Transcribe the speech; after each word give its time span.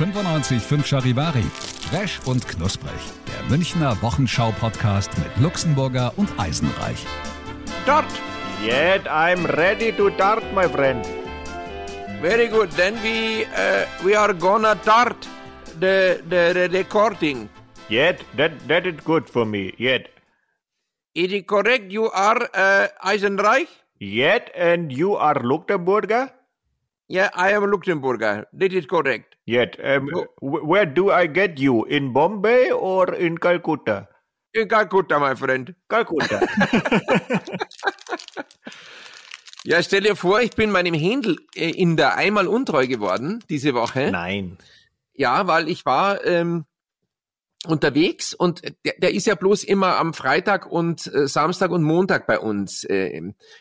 95.5 0.00 0.82
Charivari. 0.82 1.42
Fresh 1.90 2.20
und 2.24 2.48
knusprig. 2.48 3.00
Der 3.28 3.50
Münchner 3.50 4.00
Wochenschau-Podcast 4.00 5.10
mit 5.18 5.36
Luxemburger 5.36 6.14
und 6.16 6.30
Eisenreich. 6.38 7.04
Dart! 7.84 8.06
Yet 8.64 9.06
I'm 9.06 9.44
ready 9.58 9.92
to 9.92 10.08
dart, 10.08 10.42
my 10.54 10.66
friend. 10.66 11.06
Very 12.22 12.48
good. 12.48 12.70
Then 12.70 12.94
we 13.02 13.44
uh, 13.44 13.84
we 14.02 14.16
are 14.16 14.32
gonna 14.32 14.74
start 14.80 15.28
the, 15.78 16.22
the 16.30 16.54
the 16.54 16.70
recording. 16.72 17.50
Yet 17.90 18.24
that 18.38 18.52
that 18.68 18.86
is 18.86 19.04
good 19.04 19.28
for 19.28 19.44
me. 19.44 19.74
Yet. 19.76 20.08
Is 21.14 21.30
it 21.30 21.46
correct? 21.46 21.92
You 21.92 22.10
are 22.10 22.48
uh, 22.54 22.88
Eisenreich? 23.04 23.68
Yet 23.98 24.50
and 24.56 24.90
you 24.90 25.16
are 25.16 25.34
Luxemburger? 25.34 26.30
Yeah, 27.06 27.28
I 27.34 27.52
am 27.52 27.64
Luxemburger. 27.64 28.46
That 28.54 28.72
is 28.72 28.86
correct. 28.86 29.29
Yet. 29.50 29.78
Um, 29.82 30.08
wh- 30.40 30.62
where 30.62 30.86
do 30.86 31.10
I 31.10 31.26
get 31.26 31.58
you? 31.58 31.84
In 31.86 32.12
Bombay 32.12 32.70
or 32.70 33.12
in 33.14 33.36
Calcutta? 33.38 34.06
In 34.54 34.68
Calcutta, 34.68 35.18
my 35.18 35.34
friend. 35.34 35.74
Calcutta. 35.88 36.40
Ja, 39.62 39.82
stell 39.82 40.00
dir 40.00 40.16
vor, 40.16 40.40
ich 40.40 40.52
bin 40.52 40.70
meinem 40.70 40.94
Händel 40.94 41.36
äh, 41.54 41.68
in 41.70 41.96
der 41.98 42.16
einmal 42.16 42.46
untreu 42.46 42.86
geworden 42.86 43.44
diese 43.50 43.74
Woche. 43.74 44.10
Nein. 44.10 44.56
Ja, 45.12 45.46
weil 45.48 45.68
ich 45.68 45.84
war 45.84 46.24
ähm, 46.24 46.64
unterwegs 47.66 48.32
und 48.32 48.62
der, 48.84 48.94
der 48.98 49.12
ist 49.12 49.26
ja 49.26 49.34
bloß 49.34 49.64
immer 49.64 49.96
am 49.96 50.14
Freitag 50.14 50.66
und 50.66 51.06
äh, 51.12 51.28
Samstag 51.28 51.70
und 51.70 51.82
Montag 51.82 52.26
bei 52.26 52.38
uns 52.38 52.84
äh, 52.84 53.20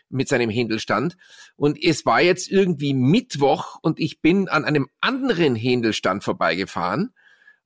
mit 0.09 0.29
seinem 0.29 0.49
Händelstand. 0.49 1.17
Und 1.57 1.77
es 1.83 2.05
war 2.05 2.21
jetzt 2.21 2.49
irgendwie 2.49 2.93
Mittwoch 2.93 3.77
und 3.81 3.99
ich 3.99 4.21
bin 4.21 4.47
an 4.47 4.63
einem 4.63 4.87
anderen 5.01 5.55
Händelstand 5.55 6.23
vorbeigefahren 6.23 7.13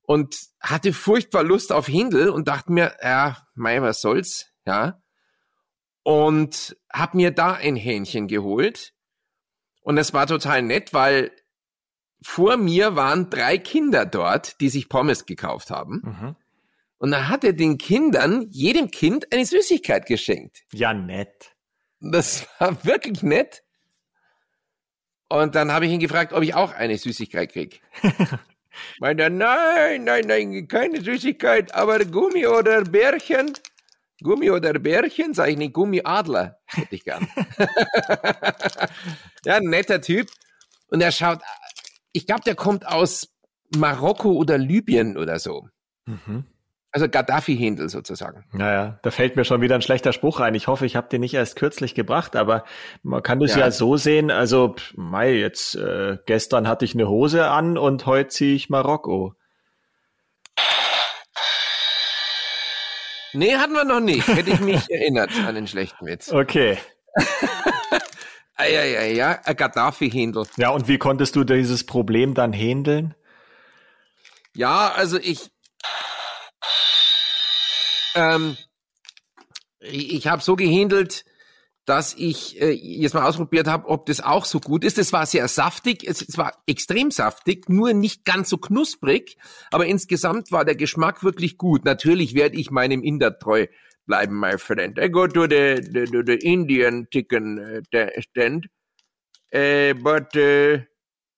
und 0.02 0.36
hatte 0.60 0.92
furchtbar 0.92 1.44
Lust 1.44 1.72
auf 1.72 1.86
Händel 1.86 2.28
und 2.28 2.48
dachte 2.48 2.72
mir, 2.72 2.96
ja, 3.00 3.46
mei, 3.54 3.80
was 3.80 4.00
soll's, 4.00 4.50
ja. 4.66 5.00
Und 6.02 6.76
hab 6.92 7.14
mir 7.14 7.30
da 7.30 7.54
ein 7.54 7.76
Hähnchen 7.76 8.28
geholt. 8.28 8.92
Und 9.82 9.98
es 9.98 10.12
war 10.12 10.26
total 10.26 10.62
nett, 10.62 10.92
weil 10.92 11.30
vor 12.24 12.56
mir 12.56 12.96
waren 12.96 13.28
drei 13.28 13.58
Kinder 13.58 14.06
dort, 14.06 14.60
die 14.60 14.70
sich 14.70 14.88
Pommes 14.88 15.26
gekauft 15.26 15.70
haben. 15.70 16.02
Mhm. 16.02 16.36
Und 16.96 17.10
da 17.10 17.28
hat 17.28 17.44
er 17.44 17.52
den 17.52 17.76
Kindern, 17.76 18.46
jedem 18.50 18.90
Kind, 18.90 19.30
eine 19.30 19.44
Süßigkeit 19.44 20.06
geschenkt. 20.06 20.64
Ja, 20.72 20.94
nett. 20.94 21.54
Das 22.00 22.48
war 22.58 22.82
wirklich 22.84 23.22
nett. 23.22 23.62
Und 25.28 25.54
dann 25.54 25.70
habe 25.70 25.84
ich 25.84 25.92
ihn 25.92 26.00
gefragt, 26.00 26.32
ob 26.32 26.42
ich 26.42 26.54
auch 26.54 26.72
eine 26.72 26.96
Süßigkeit 26.96 27.52
krieg. 27.52 27.82
Meint 28.98 29.20
er, 29.20 29.28
nein, 29.28 30.04
nein, 30.04 30.24
nein, 30.26 30.66
keine 30.66 31.02
Süßigkeit, 31.02 31.74
aber 31.74 32.04
Gummi 32.06 32.46
oder 32.46 32.84
Bärchen. 32.84 33.52
Gummi 34.22 34.50
oder 34.50 34.72
Bärchen, 34.78 35.34
sage 35.34 35.52
ich 35.52 35.58
nicht, 35.58 35.74
Gummiadler 35.74 36.58
hätte 36.64 36.94
ich 36.94 37.04
gern. 37.04 37.28
ja, 39.44 39.56
ein 39.56 39.64
netter 39.64 40.00
Typ. 40.00 40.30
Und 40.88 41.00
er 41.00 41.12
schaut, 41.12 41.40
ich 42.14 42.26
glaube, 42.26 42.42
der 42.46 42.54
kommt 42.54 42.86
aus 42.86 43.28
Marokko 43.76 44.32
oder 44.32 44.56
Libyen 44.56 45.18
oder 45.18 45.38
so. 45.38 45.68
Mhm. 46.06 46.44
Also 46.92 47.08
Gaddafi-Händel 47.08 47.88
sozusagen. 47.88 48.44
Naja, 48.52 49.00
da 49.02 49.10
fällt 49.10 49.34
mir 49.34 49.44
schon 49.44 49.60
wieder 49.60 49.74
ein 49.74 49.82
schlechter 49.82 50.12
Spruch 50.12 50.38
ein. 50.38 50.54
Ich 50.54 50.68
hoffe, 50.68 50.86
ich 50.86 50.94
habe 50.94 51.08
den 51.08 51.22
nicht 51.22 51.34
erst 51.34 51.56
kürzlich 51.56 51.96
gebracht, 51.96 52.36
aber 52.36 52.64
man 53.02 53.20
kann 53.20 53.40
das 53.40 53.50
ja, 53.56 53.62
Ja. 53.62 53.70
so 53.72 53.96
sehen. 53.96 54.30
Also, 54.30 54.76
Mai, 54.94 55.32
jetzt 55.34 55.74
äh, 55.74 56.18
gestern 56.26 56.68
hatte 56.68 56.84
ich 56.84 56.94
eine 56.94 57.08
Hose 57.08 57.48
an 57.48 57.76
und 57.76 58.06
heute 58.06 58.28
ziehe 58.28 58.54
ich 58.54 58.70
Marokko. 58.70 59.34
Nee, 63.32 63.56
hatten 63.56 63.72
wir 63.72 63.84
noch 63.84 63.98
nicht. 63.98 64.28
Hätte 64.28 64.50
ich 64.50 64.60
mich 64.60 64.88
erinnert 64.90 65.30
an 65.44 65.56
den 65.56 65.66
schlechten 65.66 66.06
Witz. 66.06 66.30
Okay. 66.30 66.78
Ah, 68.56 68.66
ja, 68.66 68.84
ja, 68.84 69.02
ja, 69.02 69.40
ein 69.44 69.56
Gaddafi-Händel. 69.56 70.46
Ja, 70.56 70.70
und 70.70 70.86
wie 70.86 70.98
konntest 70.98 71.34
du 71.34 71.42
dieses 71.42 71.84
Problem 71.84 72.34
dann 72.34 72.52
handeln? 72.52 73.14
Ja, 74.54 74.92
also 74.94 75.18
ich, 75.18 75.50
ähm, 78.14 78.56
ich, 79.80 80.14
ich 80.14 80.26
habe 80.28 80.42
so 80.42 80.54
gehändelt, 80.54 81.24
dass 81.84 82.14
ich 82.14 82.60
äh, 82.62 82.70
jetzt 82.70 83.14
mal 83.14 83.26
ausprobiert 83.26 83.66
habe, 83.66 83.88
ob 83.88 84.06
das 84.06 84.20
auch 84.20 84.44
so 84.44 84.60
gut 84.60 84.84
ist. 84.84 84.98
Es 84.98 85.12
war 85.12 85.26
sehr 85.26 85.48
saftig, 85.48 86.04
es, 86.06 86.22
es 86.22 86.38
war 86.38 86.62
extrem 86.66 87.10
saftig, 87.10 87.68
nur 87.68 87.92
nicht 87.92 88.24
ganz 88.24 88.48
so 88.48 88.56
knusprig, 88.56 89.36
aber 89.72 89.86
insgesamt 89.86 90.52
war 90.52 90.64
der 90.64 90.76
Geschmack 90.76 91.24
wirklich 91.24 91.58
gut. 91.58 91.84
Natürlich 91.84 92.34
werde 92.34 92.56
ich 92.56 92.70
meinem 92.70 93.02
Inder 93.02 93.38
treu 93.38 93.66
bleiben, 94.06 94.38
my 94.38 94.56
friend. 94.56 94.98
I 94.98 95.08
go 95.08 95.26
to 95.26 95.46
the, 95.46 95.80
the, 95.90 96.06
the, 96.06 96.22
the 96.22 96.38
Indian 96.46 97.06
chicken 97.10 97.82
the 97.92 98.10
stand, 98.20 98.66
uh, 99.54 99.94
but 100.02 100.34
uh, 100.36 100.78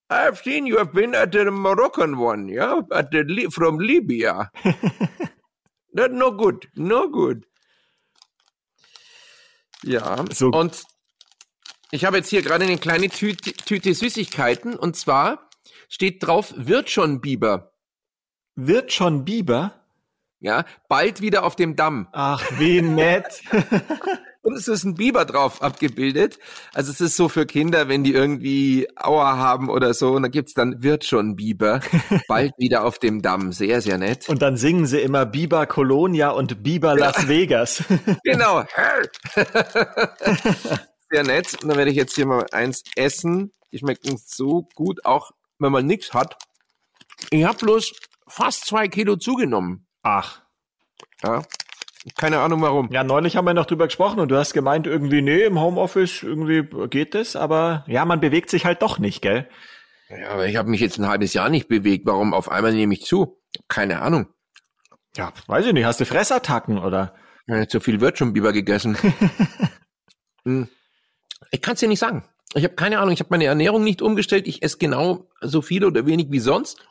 I've 0.08 0.38
seen 0.38 0.66
you 0.66 0.78
have 0.78 0.92
been 0.92 1.14
at 1.14 1.32
the 1.32 1.50
Moroccan 1.50 2.18
one, 2.18 2.48
yeah, 2.48 2.80
at 2.92 3.10
the 3.10 3.24
Li 3.24 3.46
from 3.50 3.78
Libya. 3.78 4.50
That's 5.94 6.12
no 6.12 6.30
good, 6.30 6.68
no 6.76 7.08
good. 7.08 7.44
Ja, 9.82 10.24
So- 10.32 10.50
und 10.50 10.82
ich 11.90 12.04
habe 12.04 12.18
jetzt 12.18 12.28
hier 12.28 12.42
gerade 12.42 12.64
eine 12.64 12.78
kleine 12.78 13.08
Tüte, 13.08 13.52
Tüte 13.52 13.94
Süßigkeiten 13.94 14.76
und 14.76 14.96
zwar 14.96 15.48
steht 15.88 16.22
drauf, 16.26 16.52
wird 16.56 16.90
schon 16.90 17.20
Biber. 17.20 17.72
Wird 18.56 18.92
schon 18.92 19.24
Biber? 19.24 19.85
Ja, 20.40 20.64
bald 20.88 21.20
wieder 21.20 21.44
auf 21.44 21.56
dem 21.56 21.76
Damm. 21.76 22.08
Ach, 22.12 22.44
wie 22.58 22.82
nett. 22.82 23.42
Und 24.46 24.54
es 24.54 24.68
ist 24.68 24.84
ein 24.84 24.94
Biber 24.94 25.24
drauf 25.24 25.60
abgebildet. 25.60 26.38
Also 26.72 26.92
es 26.92 27.00
ist 27.00 27.16
so 27.16 27.28
für 27.28 27.46
Kinder, 27.46 27.88
wenn 27.88 28.04
die 28.04 28.12
irgendwie 28.12 28.86
Aua 28.94 29.36
haben 29.38 29.68
oder 29.68 29.92
so, 29.92 30.12
und 30.12 30.22
dann 30.22 30.30
gibt's 30.30 30.54
dann, 30.54 30.84
wird 30.84 31.04
schon 31.04 31.34
Biber, 31.34 31.80
bald 32.28 32.52
wieder 32.56 32.84
auf 32.84 33.00
dem 33.00 33.22
Damm. 33.22 33.50
Sehr, 33.50 33.82
sehr 33.82 33.98
nett. 33.98 34.28
Und 34.28 34.42
dann 34.42 34.56
singen 34.56 34.86
sie 34.86 35.00
immer 35.00 35.26
Biber 35.26 35.66
Colonia 35.66 36.30
und 36.30 36.62
Biber 36.62 36.94
Las 36.94 37.26
Vegas. 37.26 37.82
Genau. 38.22 38.62
Sehr 41.10 41.24
nett. 41.24 41.60
Und 41.60 41.68
dann 41.68 41.76
werde 41.76 41.90
ich 41.90 41.96
jetzt 41.96 42.14
hier 42.14 42.26
mal 42.26 42.46
eins 42.52 42.84
essen. 42.94 43.52
Die 43.72 43.78
schmecken 43.78 44.16
so 44.24 44.68
gut, 44.76 45.04
auch 45.04 45.32
wenn 45.58 45.72
man 45.72 45.86
nichts 45.86 46.14
hat. 46.14 46.36
Ich 47.30 47.44
habe 47.44 47.58
bloß 47.58 47.92
fast 48.28 48.66
zwei 48.66 48.86
Kilo 48.86 49.16
zugenommen. 49.16 49.85
Ach. 50.06 50.40
Ja. 51.24 51.42
Keine 52.16 52.38
Ahnung 52.38 52.62
warum. 52.62 52.92
Ja, 52.92 53.02
neulich 53.02 53.36
haben 53.36 53.44
wir 53.44 53.54
noch 53.54 53.66
drüber 53.66 53.86
gesprochen 53.86 54.20
und 54.20 54.28
du 54.28 54.36
hast 54.36 54.52
gemeint, 54.52 54.86
irgendwie, 54.86 55.20
nee, 55.20 55.42
im 55.42 55.58
Homeoffice 55.58 56.22
irgendwie 56.22 56.62
geht 56.86 57.16
es, 57.16 57.34
aber 57.34 57.84
ja, 57.88 58.04
man 58.04 58.20
bewegt 58.20 58.48
sich 58.48 58.64
halt 58.64 58.82
doch 58.82 59.00
nicht, 59.00 59.20
gell? 59.20 59.48
Ja, 60.08 60.28
aber 60.28 60.46
ich 60.46 60.54
habe 60.54 60.70
mich 60.70 60.80
jetzt 60.80 61.00
ein 61.00 61.08
halbes 61.08 61.34
Jahr 61.34 61.48
nicht 61.48 61.66
bewegt. 61.66 62.06
Warum 62.06 62.34
auf 62.34 62.48
einmal 62.48 62.72
nehme 62.72 62.94
ich 62.94 63.04
zu? 63.04 63.42
Keine 63.66 64.00
Ahnung. 64.00 64.28
Ja, 65.16 65.32
weiß 65.48 65.66
ich 65.66 65.72
nicht, 65.72 65.84
hast 65.84 65.98
du 65.98 66.06
Fressattacken 66.06 66.78
oder? 66.78 67.16
Ja, 67.48 67.66
zu 67.66 67.80
viel 67.80 68.00
wird 68.00 68.16
schon 68.16 68.32
Biber 68.32 68.52
gegessen. 68.52 68.96
Hm. 70.44 70.68
ich 71.50 71.60
kann 71.60 71.74
es 71.74 71.80
dir 71.80 71.88
nicht 71.88 71.98
sagen. 71.98 72.24
Ich 72.54 72.62
habe 72.62 72.76
keine 72.76 73.00
Ahnung. 73.00 73.12
Ich 73.12 73.18
habe 73.18 73.30
meine 73.30 73.46
Ernährung 73.46 73.82
nicht 73.82 74.00
umgestellt. 74.00 74.46
Ich 74.46 74.62
esse 74.62 74.78
genau 74.78 75.28
so 75.40 75.60
viel 75.60 75.84
oder 75.84 76.06
wenig 76.06 76.28
wie 76.30 76.38
sonst. 76.38 76.86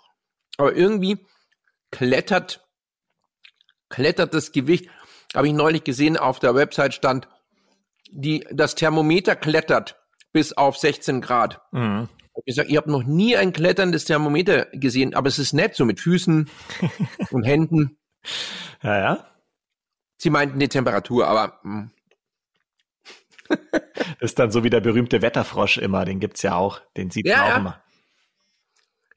Aber 0.57 0.75
irgendwie 0.75 1.25
klettert, 1.91 2.64
klettert 3.95 4.33
das 4.33 4.51
Gewicht. 4.51 4.89
Habe 5.33 5.47
ich 5.47 5.53
neulich 5.53 5.83
gesehen, 5.83 6.17
auf 6.17 6.39
der 6.39 6.55
Website 6.55 6.93
stand, 6.93 7.27
die, 8.11 8.45
das 8.51 8.75
Thermometer 8.75 9.35
klettert 9.35 9.97
bis 10.31 10.53
auf 10.53 10.77
16 10.77 11.21
Grad. 11.21 11.61
Mhm. 11.71 12.09
Ich 12.43 12.55
sag, 12.55 12.69
ich 12.69 12.75
habe 12.75 12.91
noch 12.91 13.03
nie 13.03 13.37
ein 13.37 13.53
kletterndes 13.53 14.03
Thermometer 14.05 14.65
gesehen, 14.73 15.13
aber 15.15 15.29
es 15.29 15.39
ist 15.39 15.53
nett, 15.53 15.75
so 15.75 15.85
mit 15.85 16.01
Füßen 16.01 16.49
und 17.31 17.43
Händen. 17.43 17.97
Ja, 18.83 18.99
ja. 18.99 19.27
Sie 20.17 20.29
meinten 20.29 20.59
die 20.59 20.67
Temperatur, 20.67 21.27
aber 21.27 21.59
hm. 21.63 21.91
Das 24.19 24.31
ist 24.31 24.39
dann 24.39 24.51
so 24.51 24.63
wie 24.63 24.69
der 24.69 24.81
berühmte 24.81 25.21
Wetterfrosch 25.21 25.77
immer, 25.77 26.03
den 26.03 26.19
gibt's 26.19 26.41
ja 26.41 26.55
auch. 26.55 26.81
Den 26.97 27.11
sieht 27.11 27.27
Ja, 27.27 27.37
man 27.37 27.43
auch 27.45 27.49
ja. 27.49 27.57
immer. 27.57 27.81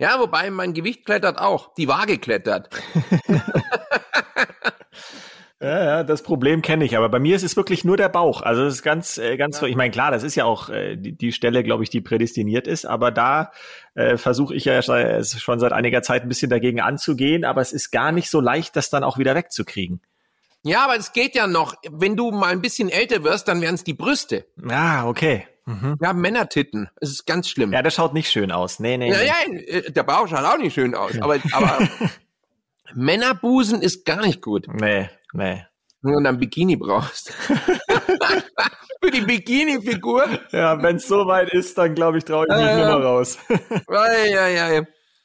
Ja, 0.00 0.20
wobei 0.20 0.50
mein 0.50 0.74
Gewicht 0.74 1.04
klettert 1.04 1.38
auch. 1.38 1.74
Die 1.74 1.88
Waage 1.88 2.19
klettert. 2.19 2.70
Ja, 5.60 5.84
ja, 5.84 6.05
das 6.05 6.22
Problem 6.22 6.62
kenne 6.62 6.84
ich, 6.84 6.96
aber 6.96 7.08
bei 7.08 7.19
mir 7.19 7.34
ist 7.34 7.43
es 7.43 7.56
wirklich 7.56 7.84
nur 7.84 7.96
der 7.96 8.08
Bauch. 8.08 8.43
Also 8.43 8.64
es 8.64 8.75
ist 8.75 8.82
ganz, 8.84 9.19
äh, 9.19 9.37
ganz, 9.37 9.60
ich 9.60 9.75
meine, 9.75 9.90
klar, 9.90 10.12
das 10.12 10.22
ist 10.22 10.37
ja 10.37 10.44
auch 10.44 10.69
äh, 10.69 10.94
die, 10.94 11.16
die 11.16 11.32
Stelle, 11.32 11.64
glaube 11.64 11.82
ich, 11.82 11.90
die 11.90 12.00
prädestiniert 12.00 12.69
ist, 12.69 12.84
aber 12.84 13.10
da 13.10 13.50
äh, 13.94 14.16
versuche 14.16 14.55
ich 14.55 14.64
ja 14.64 14.81
schon 14.82 15.58
seit 15.58 15.72
einiger 15.72 16.02
Zeit 16.02 16.22
ein 16.22 16.28
bisschen 16.28 16.49
dagegen 16.49 16.81
anzugehen, 16.81 17.44
aber 17.44 17.60
es 17.60 17.72
ist 17.72 17.90
gar 17.90 18.12
nicht 18.12 18.31
so 18.31 18.40
leicht, 18.40 18.76
das 18.76 18.88
dann 18.90 19.02
auch 19.02 19.19
wieder 19.19 19.34
wegzukriegen. 19.34 20.00
Ja, 20.62 20.84
aber 20.84 20.96
es 20.96 21.12
geht 21.12 21.34
ja 21.34 21.46
noch. 21.46 21.75
Wenn 21.90 22.16
du 22.16 22.31
mal 22.31 22.50
ein 22.50 22.60
bisschen 22.60 22.88
älter 22.88 23.25
wirst, 23.25 23.49
dann 23.49 23.60
wären 23.60 23.75
es 23.75 23.84
die 23.84 23.94
Brüste. 23.94 24.46
Ah, 24.69 25.06
okay. 25.08 25.46
Mhm. 25.66 25.96
Ja, 26.00 26.12
Männertitten. 26.12 26.88
Es 27.00 27.10
ist 27.10 27.26
ganz 27.26 27.49
schlimm. 27.49 27.72
Ja, 27.72 27.82
das 27.82 27.94
schaut 27.94 28.14
nicht 28.14 28.31
schön 28.31 28.52
aus. 28.52 28.78
Nee, 28.81 28.96
nee. 28.96 29.10
Ja, 29.10 29.19
nee. 29.49 29.64
ja, 29.66 29.78
äh, 29.78 29.93
der 29.93 30.02
Bauch 30.02 30.28
schaut 30.28 30.44
auch 30.44 30.58
nicht 30.58 30.75
schön 30.75 30.94
aus. 30.94 31.20
Aber, 31.20 31.37
aber 31.52 31.88
Männerbusen 32.94 33.82
ist 33.82 34.05
gar 34.05 34.25
nicht 34.25 34.40
gut. 34.40 34.66
Nee, 34.72 35.10
nee. 35.32 35.64
Wenn 36.02 36.12
du 36.12 36.22
dann 36.22 36.38
Bikini 36.38 36.76
brauchst. 36.76 37.32
Für 39.02 39.10
die 39.10 39.20
Bikini-Figur. 39.20 40.26
Ja, 40.50 40.80
wenn 40.82 40.96
es 40.96 41.06
so 41.08 41.26
weit 41.26 41.52
ist, 41.52 41.76
dann 41.78 41.94
glaube 41.94 42.19
ich, 42.19 42.25
traue 42.25 42.46
ich 42.48 42.54
mich 42.54 42.64
Ja, 42.64 42.76
nur 42.76 42.98
noch 42.98 43.04
raus. 43.04 43.38
Ja, 43.90 44.46
ja, 44.48 44.69
ja. 44.70 44.82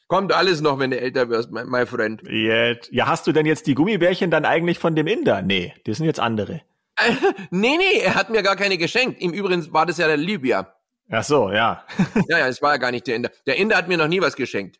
Kommt 0.08 0.34
alles 0.34 0.62
noch, 0.62 0.80
wenn 0.80 0.92
du 0.92 1.00
älter 1.00 1.30
wirst, 1.30 1.52
mein, 1.52 1.68
mein 1.68 1.88
Freund. 1.88 2.22
Jetzt. 2.28 2.92
Ja, 2.92 3.08
hast 3.08 3.26
du 3.26 3.32
denn 3.32 3.46
jetzt 3.46 3.66
die 3.68 3.74
Gummibärchen 3.74 4.30
dann 4.30 4.46
eigentlich 4.46 4.78
von 4.78 4.96
dem 4.96 5.08
Inder? 5.08 5.42
Nee, 5.42 5.74
die 5.86 5.94
sind 5.94 6.06
jetzt 6.06 6.20
andere. 6.20 6.62
Nee, 7.50 7.78
nee, 7.78 8.00
er 8.00 8.14
hat 8.16 8.30
mir 8.30 8.44
gar 8.44 8.56
keine 8.56 8.78
geschenkt. 8.78 9.22
Im 9.22 9.34
Übrigen 9.34 9.74
war 9.74 9.86
das 9.88 9.98
ja 9.98 10.08
der 10.08 10.18
Libyer. 10.18 10.76
Ach 11.10 11.24
so, 11.24 11.52
ja. 11.52 11.84
Ja, 12.28 12.40
ja, 12.40 12.48
es 12.48 12.62
war 12.62 12.74
ja 12.74 12.78
gar 12.78 12.92
nicht 12.92 13.08
der 13.08 13.16
Inder. 13.16 13.32
Der 13.48 13.58
Inder 13.58 13.76
hat 13.78 13.88
mir 13.88 13.98
noch 13.98 14.08
nie 14.08 14.22
was 14.22 14.36
geschenkt. 14.36 14.80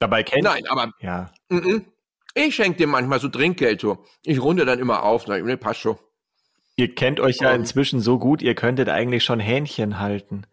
Dabei 0.00 0.22
kennt 0.22 0.44
Nein, 0.44 0.64
aber 0.68 0.92
Ja. 1.00 1.32
mm 1.48 1.58
-mm. 1.58 1.84
Ich 2.46 2.54
schenke 2.54 2.78
dir 2.78 2.86
manchmal 2.86 3.20
so 3.20 3.28
Trinkgeld 3.28 3.80
so. 3.80 4.04
Ich 4.24 4.40
runde 4.40 4.64
dann 4.64 4.78
immer 4.78 5.02
auf. 5.02 5.26
Sag 5.26 5.38
ich, 5.38 5.44
nee, 5.44 5.56
passt 5.56 5.80
schon. 5.80 5.98
Ihr 6.76 6.94
kennt 6.94 7.18
euch 7.18 7.38
ja 7.40 7.52
inzwischen 7.52 8.00
so 8.00 8.18
gut, 8.18 8.40
ihr 8.40 8.54
könntet 8.54 8.88
eigentlich 8.88 9.24
schon 9.24 9.40
Hähnchen 9.40 9.98
halten. 9.98 10.46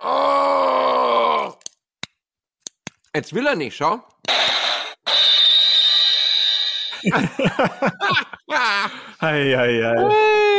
Oh! 0.00 1.52
Jetzt 3.14 3.34
will 3.34 3.46
er 3.46 3.56
nicht, 3.56 3.76
schau. 3.76 4.00
Ei, 9.18 9.56
ei, 9.56 9.84
ei. 9.84 10.51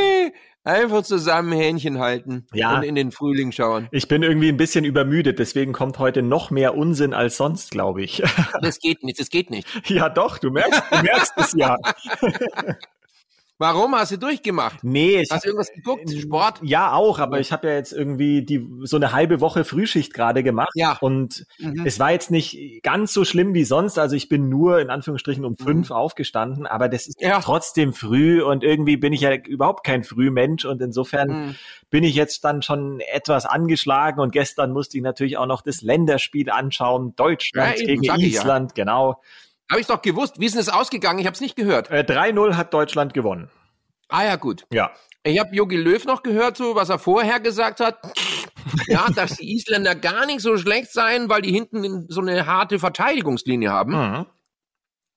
Einfach 0.66 1.04
zusammen 1.04 1.52
Hähnchen 1.52 2.00
halten 2.00 2.48
Ja. 2.54 2.78
und 2.78 2.84
in 2.84 2.96
den 2.96 3.12
Frühling 3.12 3.52
schauen. 3.52 3.90
Ich 3.92 4.08
bin 4.08 4.24
irgendwie 4.24 4.48
ein 4.48 4.56
bisschen 4.56 4.86
übermüdet, 4.86 5.38
deswegen 5.40 5.74
kommt 5.74 6.00
heute 6.00 6.22
noch 6.22 6.52
mehr 6.52 6.76
Unsinn 6.78 7.14
als 7.14 7.36
sonst, 7.36 7.72
glaube 7.72 8.02
ich. 8.02 8.24
Das 8.62 8.80
geht 8.80 9.04
nicht, 9.04 9.20
das 9.20 9.30
geht 9.30 9.50
nicht. 9.50 9.68
ja, 9.90 10.08
doch, 10.08 10.38
du 10.38 10.52
merkst, 10.52 10.82
du 10.90 11.02
merkst 11.04 11.34
es 11.38 11.54
ja. 11.54 11.78
Warum 13.60 13.94
hast 13.96 14.12
du 14.12 14.18
durchgemacht? 14.18 14.84
Nee, 14.84 15.22
ich 15.22 15.30
Hast 15.32 15.46
du 15.46 15.50
irgendwas 15.50 15.72
geguckt? 15.72 16.10
Sport? 16.12 16.60
Ja, 16.64 16.94
auch, 16.94 17.20
aber 17.20 17.40
ich 17.40 17.52
habe 17.52 17.68
ja 17.68 17.76
jetzt 17.76 17.94
irgendwie 17.94 18.42
die 18.44 18.68
so 18.82 18.96
eine 18.98 19.12
halbe 19.14 19.42
Woche 19.42 19.64
Frühschicht 19.64 20.12
gerade 20.14 20.42
gemacht. 20.42 20.72
Ja. 20.74 20.98
Und 21.02 21.46
Mhm. 21.60 21.84
es 21.86 22.00
war 22.00 22.12
jetzt 22.12 22.32
nicht 22.32 22.82
ganz 22.82 23.14
so 23.14 23.24
schlimm 23.26 23.54
wie 23.54 23.64
sonst. 23.64 24.00
Also 24.00 24.16
ich 24.16 24.28
bin 24.28 24.50
nur 24.50 24.80
in 24.80 24.90
Anführungsstrichen 24.90 25.46
um 25.46 25.56
fünf 25.56 25.92
aufgestanden, 25.92 26.66
aber 26.66 26.90
das 26.90 27.06
ist 27.08 27.22
Mhm. 27.22 27.28
Ja. 27.28 27.40
trotzdem 27.42 27.94
früh 27.94 28.42
und 28.42 28.64
irgendwie 28.64 28.98
bin 28.98 29.14
ich 29.14 29.22
ja 29.22 29.36
überhaupt 29.36 29.86
kein 29.86 30.04
Frühmensch 30.04 30.66
und 30.66 30.82
insofern 30.82 31.30
Mhm. 31.30 31.56
bin 31.92 32.04
ich 32.04 32.16
jetzt 32.16 32.44
dann 32.44 32.64
schon 32.64 33.02
etwas 33.02 33.46
angeschlagen 33.46 34.20
und 34.20 34.32
gestern 34.32 34.72
musste 34.72 34.98
ich 34.98 35.04
natürlich 35.04 35.38
auch 35.38 35.46
noch 35.46 35.62
das 35.62 35.84
Länderspiel 35.84 36.50
anschauen. 36.50 37.16
Deutschland 37.16 37.78
Ja, 37.80 37.88
eben, 37.88 38.02
gegen 38.02 38.20
ich 38.20 38.34
ja. 38.34 38.42
Island, 38.42 38.74
genau. 38.74 39.22
Habe 39.74 39.82
ich 39.82 39.88
doch 39.88 40.04
gewusst. 40.04 40.40
Wie 40.40 40.46
ist 40.46 40.54
denn 40.54 40.62
es 40.62 40.70
ausgegangen? 40.70 41.18
Ich 41.18 41.26
habe 41.26 41.34
es 41.34 41.42
nicht 41.42 41.56
gehört. 41.56 41.90
Äh, 41.90 42.06
3-0 42.08 42.56
hat 42.56 42.76
Deutschland 42.76 43.16
gewonnen. 43.16 43.50
Ah 44.08 44.24
ja, 44.24 44.36
gut. 44.36 44.68
Ja. 44.72 44.92
Ich 45.24 45.40
habe 45.40 45.56
Jogi 45.56 45.78
Löw 45.78 46.06
noch 46.06 46.22
gehört, 46.22 46.58
so 46.58 46.76
was 46.76 46.90
er 46.90 47.00
vorher 47.00 47.40
gesagt 47.40 47.80
hat. 47.80 47.98
Ja, 48.86 49.08
dass 49.16 49.38
die 49.38 49.52
Isländer 49.52 49.96
gar 49.96 50.28
nicht 50.28 50.42
so 50.42 50.58
schlecht 50.58 50.94
seien, 50.94 51.28
weil 51.28 51.42
die 51.42 51.52
hinten 51.52 52.06
so 52.08 52.22
eine 52.22 52.46
harte 52.46 52.78
Verteidigungslinie 52.78 53.72
haben. 53.72 53.94
Mhm. 53.94 54.26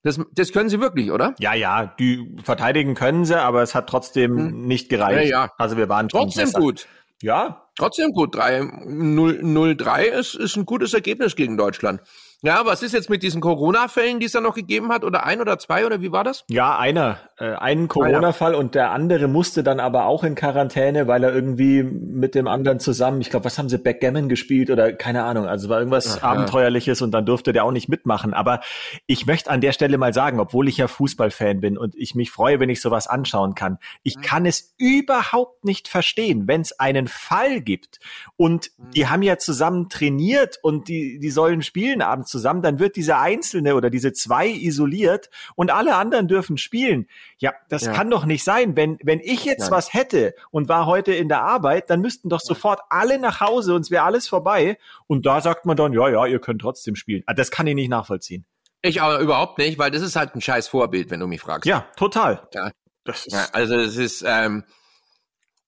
Das, 0.02 0.18
das 0.32 0.52
können 0.52 0.70
sie 0.70 0.80
wirklich, 0.80 1.10
oder? 1.10 1.34
Ja, 1.38 1.52
ja, 1.52 1.94
die 1.98 2.34
verteidigen 2.42 2.94
können 2.94 3.26
sie, 3.26 3.38
aber 3.38 3.62
es 3.62 3.74
hat 3.74 3.90
trotzdem 3.90 4.66
nicht 4.66 4.88
gereicht. 4.88 5.28
Ja, 5.28 5.44
ja. 5.44 5.52
Also 5.58 5.76
wir 5.76 5.90
waren 5.90 6.08
Trotzdem 6.08 6.50
gut. 6.52 6.86
Ja, 7.20 7.66
Trotzdem 7.76 8.12
gut. 8.12 8.36
3-0-3 8.36 10.02
ist, 10.04 10.34
ist 10.34 10.56
ein 10.56 10.64
gutes 10.64 10.94
Ergebnis 10.94 11.36
gegen 11.36 11.56
Deutschland. 11.56 12.00
Ja, 12.46 12.64
was 12.64 12.84
ist 12.84 12.92
jetzt 12.94 13.10
mit 13.10 13.24
diesen 13.24 13.40
Corona-Fällen, 13.40 14.20
die 14.20 14.26
es 14.26 14.32
da 14.32 14.40
noch 14.40 14.54
gegeben 14.54 14.90
hat? 14.92 15.02
Oder 15.02 15.26
ein 15.26 15.40
oder 15.40 15.58
zwei 15.58 15.84
oder 15.84 16.00
wie 16.00 16.12
war 16.12 16.22
das? 16.22 16.44
ja, 16.48 16.78
einer, 16.78 17.18
äh, 17.38 17.44
Ah, 17.46 17.58
einen 17.58 17.88
Corona-Fall 17.88 18.54
und 18.54 18.76
der 18.76 18.92
andere 18.92 19.26
musste 19.26 19.64
dann 19.64 19.80
aber 19.80 20.06
auch 20.06 20.22
in 20.22 20.36
Quarantäne, 20.36 21.08
weil 21.08 21.24
er 21.24 21.34
irgendwie 21.34 21.82
mit 21.82 22.36
dem 22.36 22.46
anderen 22.46 22.78
zusammen, 22.78 23.20
ich 23.20 23.30
glaube, 23.30 23.46
was 23.46 23.58
haben 23.58 23.68
sie, 23.68 23.78
Backgammon 23.78 24.28
gespielt 24.28 24.70
oder 24.70 24.92
keine 24.92 25.24
Ahnung, 25.24 25.46
also 25.48 25.68
war 25.68 25.78
irgendwas 25.80 26.18
Ach, 26.18 26.22
ja. 26.22 26.28
Abenteuerliches 26.28 27.02
und 27.02 27.10
dann 27.10 27.26
durfte 27.26 27.52
der 27.52 27.64
auch 27.64 27.72
nicht 27.72 27.88
mitmachen. 27.88 28.32
Aber 28.32 28.60
ich 29.08 29.26
möchte 29.26 29.50
an 29.50 29.60
der 29.60 29.72
Stelle 29.72 29.98
mal 29.98 30.14
sagen, 30.14 30.38
obwohl 30.38 30.68
ich 30.68 30.76
ja 30.76 30.86
Fußballfan 30.86 31.60
bin 31.60 31.76
und 31.76 31.96
ich 31.96 32.14
mich 32.14 32.30
freue, 32.30 32.60
wenn 32.60 32.70
ich 32.70 32.80
sowas 32.80 33.08
anschauen 33.08 33.56
kann, 33.56 33.72
Mhm. 33.72 33.78
ich 34.04 34.20
kann 34.20 34.46
es 34.46 34.72
überhaupt 34.78 35.64
nicht 35.64 35.88
verstehen, 35.88 36.46
wenn 36.46 36.60
es 36.60 36.78
einen 36.78 37.08
Fall 37.08 37.60
gibt 37.60 37.98
und 38.36 38.70
Mhm. 38.78 38.90
die 38.92 39.08
haben 39.08 39.22
ja 39.22 39.36
zusammen 39.36 39.88
trainiert 39.88 40.60
und 40.62 40.86
die, 40.86 41.18
die 41.18 41.30
sollen 41.30 41.62
spielen 41.62 42.02
abends 42.02 42.35
zusammen, 42.36 42.62
dann 42.62 42.78
wird 42.78 42.96
dieser 42.96 43.18
Einzelne 43.20 43.74
oder 43.74 43.90
diese 43.90 44.12
zwei 44.12 44.48
isoliert 44.48 45.30
und 45.54 45.70
alle 45.70 45.96
anderen 45.96 46.28
dürfen 46.28 46.58
spielen. 46.58 47.08
Ja, 47.38 47.52
das 47.68 47.86
Ja. 47.86 47.92
kann 47.92 48.10
doch 48.10 48.24
nicht 48.26 48.44
sein. 48.44 48.76
Wenn, 48.76 48.98
wenn 49.02 49.20
ich 49.20 49.44
jetzt 49.44 49.62
Nein. 49.62 49.70
was 49.72 49.92
hätte 49.94 50.34
und 50.50 50.68
war 50.68 50.86
heute 50.86 51.12
in 51.12 51.28
der 51.28 51.42
Arbeit, 51.42 51.90
dann 51.90 52.00
müssten 52.00 52.28
doch 52.28 52.40
sofort 52.40 52.80
alle 52.90 53.18
nach 53.18 53.40
Hause 53.40 53.74
und 53.74 53.80
es 53.82 53.90
wäre 53.90 54.04
alles 54.04 54.28
vorbei. 54.28 54.78
Und 55.06 55.26
da 55.26 55.40
sagt 55.40 55.66
man 55.66 55.76
dann, 55.76 55.92
ja, 55.92 56.08
ja, 56.08 56.26
ihr 56.26 56.38
könnt 56.40 56.60
trotzdem 56.62 56.96
spielen. 56.96 57.22
Ah, 57.26 57.34
Das 57.34 57.50
kann 57.50 57.66
ich 57.66 57.74
nicht 57.74 57.88
nachvollziehen. 57.88 58.44
Ich 58.82 59.00
aber 59.02 59.18
überhaupt 59.20 59.58
nicht, 59.58 59.78
weil 59.78 59.90
das 59.90 60.02
ist 60.02 60.16
halt 60.16 60.34
ein 60.34 60.40
scheiß 60.40 60.68
Vorbild, 60.68 61.10
wenn 61.10 61.20
du 61.20 61.26
mich 61.26 61.40
fragst. 61.40 61.66
Ja, 61.66 61.86
total. 61.96 62.46
Ja. 62.54 62.70
Das 63.04 63.26
ist, 63.26 63.32
Ja, 63.32 63.46
also 63.52 63.74
es 63.76 63.96
ist, 63.96 64.22
ähm, 64.26 64.64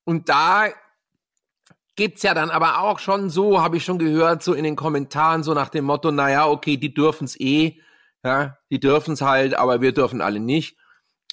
und 0.04 0.28
da 0.28 0.66
gibt's 1.98 2.22
ja 2.22 2.32
dann 2.32 2.50
aber 2.50 2.80
auch 2.80 3.00
schon 3.00 3.28
so, 3.28 3.60
habe 3.60 3.76
ich 3.76 3.84
schon 3.84 3.98
gehört, 3.98 4.42
so 4.42 4.54
in 4.54 4.64
den 4.64 4.76
Kommentaren, 4.76 5.42
so 5.42 5.52
nach 5.52 5.68
dem 5.68 5.84
Motto, 5.84 6.12
naja, 6.12 6.46
okay, 6.46 6.78
die 6.78 6.94
dürfen's 6.94 7.38
eh, 7.38 7.80
ja, 8.24 8.56
die 8.70 8.80
dürfen's 8.80 9.20
halt, 9.20 9.54
aber 9.54 9.82
wir 9.82 9.92
dürfen 9.92 10.22
alle 10.22 10.40
nicht. 10.40 10.78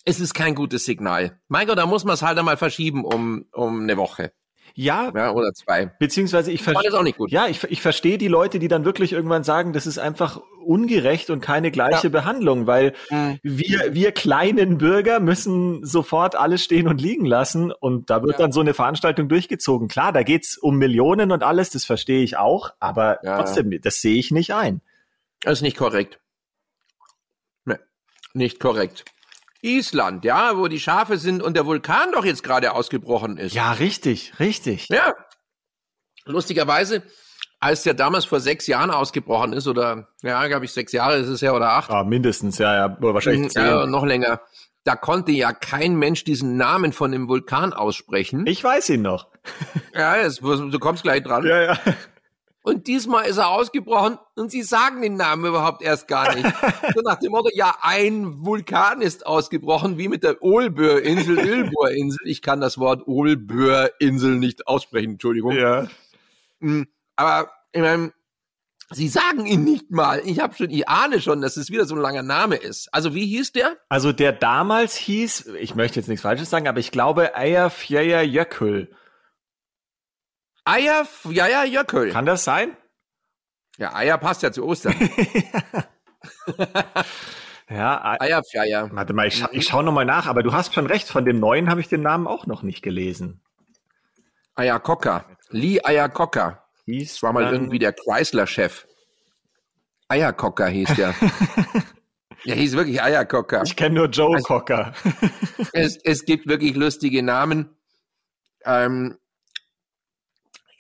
Es 0.03 0.19
ist 0.19 0.33
kein 0.33 0.55
gutes 0.55 0.83
Signal. 0.83 1.39
Mein 1.47 1.67
Gott, 1.67 1.77
da 1.77 1.85
muss 1.85 2.03
man 2.03 2.15
es 2.15 2.23
halt 2.23 2.37
einmal 2.37 2.57
verschieben 2.57 3.05
um, 3.05 3.45
um 3.53 3.81
eine 3.81 3.95
Woche, 3.95 4.33
ja, 4.75 5.11
ja, 5.15 5.31
oder 5.31 5.53
zwei. 5.53 5.87
beziehungsweise 5.99 6.51
ich 6.51 6.61
verstehe. 6.61 6.93
auch 6.97 7.01
nicht 7.03 7.17
gut. 7.17 7.31
Ja, 7.31 7.47
ich, 7.47 7.63
ich 7.63 7.81
verstehe 7.81 8.17
die 8.17 8.27
Leute, 8.27 8.59
die 8.59 8.67
dann 8.67 8.85
wirklich 8.85 9.13
irgendwann 9.13 9.43
sagen, 9.43 9.73
das 9.73 9.87
ist 9.87 9.97
einfach 9.97 10.41
ungerecht 10.63 11.29
und 11.29 11.41
keine 11.41 11.71
gleiche 11.71 12.07
Ja. 12.07 12.09
Behandlung, 12.09 12.67
weil 12.67 12.93
Mhm. 13.09 13.39
wir, 13.43 13.93
wir 13.93 14.11
kleinen 14.11 14.77
Bürger 14.77 15.19
müssen 15.19 15.85
sofort 15.85 16.35
alles 16.35 16.63
stehen 16.63 16.87
und 16.87 16.99
liegen 17.01 17.25
lassen 17.25 17.71
und 17.71 18.09
da 18.09 18.21
wird 18.23 18.33
Ja. 18.33 18.37
dann 18.39 18.51
so 18.51 18.59
eine 18.61 18.73
Veranstaltung 18.73 19.29
durchgezogen. 19.29 19.87
Klar, 19.87 20.11
da 20.11 20.23
geht's 20.23 20.57
um 20.57 20.77
Millionen 20.77 21.31
und 21.31 21.43
alles, 21.43 21.69
das 21.69 21.85
verstehe 21.85 22.23
ich 22.23 22.37
auch, 22.37 22.71
aber 22.79 23.19
Ja. 23.23 23.37
trotzdem, 23.37 23.79
das 23.81 24.01
sehe 24.01 24.17
ich 24.17 24.31
nicht 24.31 24.53
ein. 24.53 24.81
Das 25.41 25.59
ist 25.59 25.61
nicht 25.61 25.77
korrekt. 25.77 26.19
Nee, 27.65 27.75
nicht 28.33 28.59
korrekt. 28.59 29.05
Island, 29.65 30.23
ja, 30.25 30.57
wo 30.57 30.67
die 30.67 30.79
Schafe 30.79 31.17
sind 31.17 31.41
und 31.43 31.55
der 31.57 31.65
Vulkan 31.65 32.11
doch 32.13 32.23
jetzt 32.25 32.43
gerade 32.43 32.73
ausgebrochen 32.73 33.37
ist. 33.37 33.53
Ja, 33.53 33.71
richtig, 33.73 34.33
richtig. 34.39 34.87
Ja. 34.89 35.13
Lustigerweise, 36.25 37.03
als 37.59 37.83
der 37.83 37.93
damals 37.93 38.25
vor 38.25 38.39
sechs 38.39 38.67
Jahren 38.67 38.91
ausgebrochen 38.91 39.53
ist, 39.53 39.67
oder 39.67 40.07
ja, 40.21 40.47
glaube 40.47 40.65
ich, 40.65 40.73
sechs 40.73 40.91
Jahre 40.91 41.17
ist 41.17 41.27
es 41.27 41.41
ja, 41.41 41.53
oder 41.53 41.71
acht, 41.71 41.89
Ah, 41.91 42.03
mindestens, 42.03 42.57
ja, 42.57 42.73
ja, 42.75 42.97
oder 42.97 43.13
wahrscheinlich 43.13 43.51
zehn. 43.51 43.63
ja, 43.65 43.85
noch 43.85 44.05
länger, 44.05 44.41
da 44.83 44.95
konnte 44.95 45.31
ja 45.31 45.51
kein 45.53 45.95
Mensch 45.95 46.23
diesen 46.23 46.57
Namen 46.57 46.93
von 46.93 47.11
dem 47.11 47.27
Vulkan 47.27 47.73
aussprechen. 47.73 48.45
Ich 48.47 48.63
weiß 48.63 48.89
ihn 48.89 49.01
noch. 49.01 49.27
ja, 49.93 50.17
jetzt, 50.17 50.41
du 50.41 50.79
kommst 50.79 51.03
gleich 51.03 51.23
dran. 51.23 51.45
Ja, 51.45 51.61
ja. 51.61 51.77
Und 52.65 52.87
diesmal 52.87 53.27
ist 53.27 53.37
er 53.37 53.49
ausgebrochen 53.49 54.17
und 54.33 54.49
sie 54.49 54.63
sagen 54.63 55.03
den 55.03 55.17
Namen 55.17 55.45
überhaupt 55.45 55.83
erst 55.83 56.07
gar 56.07 56.33
nicht. 56.33 56.45
so 56.95 57.01
nach 57.01 57.19
dem 57.19 57.31
Motto, 57.31 57.51
ja, 57.53 57.77
ein 57.81 58.43
Vulkan 58.43 59.03
ist 59.03 59.27
ausgebrochen, 59.27 59.99
wie 59.99 60.07
mit 60.07 60.23
der 60.23 60.41
Olböhr-Insel, 60.41 61.37
Ilbohr-Insel. 61.47 62.27
Ich 62.27 62.41
kann 62.41 62.61
das 62.61 62.79
Wort 62.79 63.07
Olböhr-Insel 63.07 64.37
nicht 64.37 64.67
aussprechen, 64.67 65.11
Entschuldigung. 65.11 65.51
Ja. 65.51 65.87
Mm, 66.59 66.85
Aber 67.15 67.51
ich 67.71 67.81
meine, 67.81 68.11
Sie 68.91 69.09
sagen 69.09 69.45
ihn 69.45 69.63
nicht 69.63 69.91
mal. 69.91 70.21
Ich 70.25 70.39
habe 70.39 70.55
schon, 70.55 70.71
ich 70.71 70.89
ahne 70.89 71.21
schon, 71.21 71.41
dass 71.41 71.57
es 71.57 71.69
wieder 71.69 71.85
so 71.85 71.93
ein 71.93 72.01
langer 72.01 72.23
Name 72.23 72.55
ist. 72.55 72.91
Also 72.91 73.13
wie 73.13 73.27
hieß 73.27 73.51
der? 73.51 73.77
Also 73.89 74.11
der 74.11 74.31
damals 74.31 74.95
hieß, 74.95 75.51
ich 75.59 75.75
möchte 75.75 75.99
jetzt 75.99 76.07
nichts 76.07 76.23
Falsches 76.23 76.49
sagen, 76.49 76.67
aber 76.67 76.79
ich 76.79 76.91
glaube 76.91 77.35
Eyjafjallajökull. 77.35 78.89
Eier, 80.65 81.07
ja, 81.29 81.47
ja, 81.47 81.63
Jökull. 81.63 82.11
Kann 82.11 82.25
das 82.25 82.43
sein? 82.43 82.75
Ja, 83.77 83.93
Eier 83.95 84.17
passt 84.17 84.41
ja 84.41 84.51
zu 84.51 84.65
Ostern. 84.65 84.95
ja, 87.69 88.17
Eier, 88.19 88.41
ja, 88.53 88.63
ja. 88.63 88.89
Warte 88.91 89.13
mal, 89.13 89.27
ich, 89.27 89.37
scha 89.37 89.49
ich 89.51 89.67
schaue 89.67 89.83
nochmal 89.83 90.05
nach, 90.05 90.27
aber 90.27 90.43
du 90.43 90.53
hast 90.53 90.73
schon 90.73 90.87
recht, 90.87 91.07
von 91.07 91.23
dem 91.25 91.39
neuen 91.39 91.69
habe 91.69 91.81
ich 91.81 91.87
den 91.87 92.01
Namen 92.01 92.27
auch 92.27 92.47
noch 92.47 92.63
nicht 92.63 92.81
gelesen. 92.81 93.41
Ayakokka. 94.55 95.25
Lee 95.49 95.81
Ayakokka. 95.83 96.63
Hieß 96.85 97.13
das 97.13 97.23
war 97.23 97.33
mal 97.33 97.51
irgendwie 97.51 97.79
der 97.79 97.93
Chrysler-Chef. 97.93 98.85
Eierkocker 100.07 100.67
hieß 100.67 100.95
der. 100.95 101.15
der 102.45 102.55
hieß 102.55 102.73
wirklich 102.73 103.01
Eierkocker. 103.01 103.63
Ich 103.63 103.75
kenne 103.75 103.95
nur 103.95 104.07
Joe 104.07 104.35
also, 104.35 104.45
Cocker. 104.45 104.93
es, 105.73 105.97
es 105.97 106.25
gibt 106.25 106.47
wirklich 106.47 106.75
lustige 106.75 107.23
Namen. 107.23 107.75
Ähm, 108.63 109.17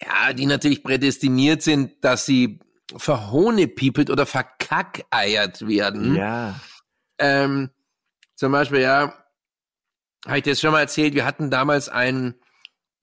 ja, 0.01 0.33
die 0.33 0.45
natürlich 0.45 0.83
prädestiniert 0.83 1.61
sind, 1.61 2.03
dass 2.03 2.25
sie 2.25 2.59
verhohnepiepelt 2.95 4.09
oder 4.09 4.25
verkackeiert 4.25 5.67
werden. 5.67 6.15
Ja. 6.15 6.59
Ähm, 7.17 7.69
zum 8.35 8.51
Beispiel, 8.51 8.81
ja, 8.81 9.13
habe 10.25 10.37
ich 10.37 10.43
das 10.43 10.59
schon 10.59 10.71
mal 10.71 10.81
erzählt, 10.81 11.13
wir 11.13 11.23
hatten 11.25 11.49
damals 11.49 11.87
einen, 11.89 12.35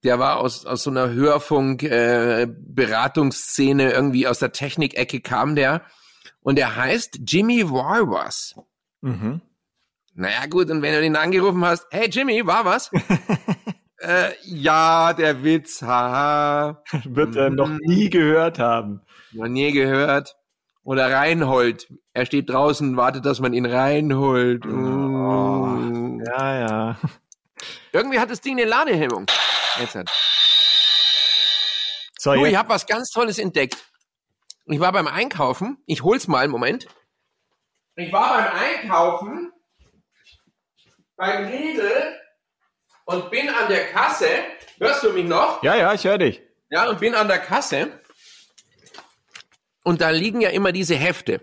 der 0.04 0.18
war 0.18 0.36
aus, 0.38 0.66
aus 0.66 0.82
so 0.82 0.90
einer 0.90 1.08
Hörfunk-Beratungsszene, 1.10 3.90
äh, 3.90 3.94
irgendwie 3.94 4.26
aus 4.26 4.40
der 4.40 4.52
Technikecke 4.52 5.20
kam 5.20 5.54
der. 5.54 5.86
Und 6.40 6.56
der 6.56 6.76
heißt 6.76 7.20
Jimmy 7.26 7.70
Warwas. 7.70 8.54
Mhm. 9.00 9.40
Naja, 10.14 10.44
gut, 10.46 10.70
und 10.70 10.82
wenn 10.82 10.92
du 10.92 11.00
den 11.00 11.16
angerufen 11.16 11.64
hast, 11.64 11.86
hey 11.90 12.08
Jimmy, 12.10 12.46
war 12.46 12.64
was? 12.64 12.90
Äh, 14.12 14.34
ja, 14.42 15.12
der 15.14 15.42
Witz, 15.42 15.82
haha. 15.82 16.82
Wird 17.04 17.36
er 17.36 17.50
noch 17.50 17.68
mhm. 17.68 17.80
nie 17.82 18.10
gehört 18.10 18.58
haben. 18.58 19.00
Noch 19.32 19.48
nie 19.48 19.72
gehört. 19.72 20.36
Oder 20.84 21.10
Reinhold. 21.10 21.88
Er 22.12 22.26
steht 22.26 22.50
draußen, 22.50 22.96
wartet, 22.96 23.24
dass 23.24 23.40
man 23.40 23.54
ihn 23.54 23.66
reinholt. 23.66 24.66
Oh, 24.66 26.18
ja, 26.26 26.58
ja. 26.58 26.96
Irgendwie 27.92 28.18
hat 28.18 28.30
das 28.30 28.40
Ding 28.40 28.58
eine 28.58 28.68
Ladehemmung. 28.68 29.26
Jetzt 29.78 29.94
hat. 29.94 30.10
So, 32.18 32.34
du, 32.34 32.44
ich 32.44 32.56
habe 32.56 32.68
was 32.68 32.86
ganz 32.86 33.10
Tolles 33.10 33.38
entdeckt. 33.38 33.76
Ich 34.66 34.80
war 34.80 34.92
beim 34.92 35.06
Einkaufen. 35.06 35.78
Ich 35.86 36.02
hol's 36.02 36.28
mal, 36.28 36.48
Moment. 36.48 36.86
Ich 37.96 38.12
war 38.12 38.36
beim 38.36 38.52
Einkaufen 38.52 39.52
beim 41.16 41.48
Lidl 41.48 42.21
und 43.04 43.30
bin 43.30 43.48
an 43.48 43.68
der 43.68 43.86
Kasse. 43.86 44.28
Hörst 44.78 45.02
du 45.02 45.12
mich 45.12 45.26
noch? 45.26 45.62
Ja, 45.62 45.76
ja, 45.76 45.94
ich 45.94 46.04
höre 46.04 46.18
dich. 46.18 46.42
Ja, 46.70 46.88
und 46.88 47.00
bin 47.00 47.14
an 47.14 47.28
der 47.28 47.38
Kasse. 47.38 48.00
Und 49.84 50.00
da 50.00 50.10
liegen 50.10 50.40
ja 50.40 50.50
immer 50.50 50.72
diese 50.72 50.94
Hefte. 50.94 51.40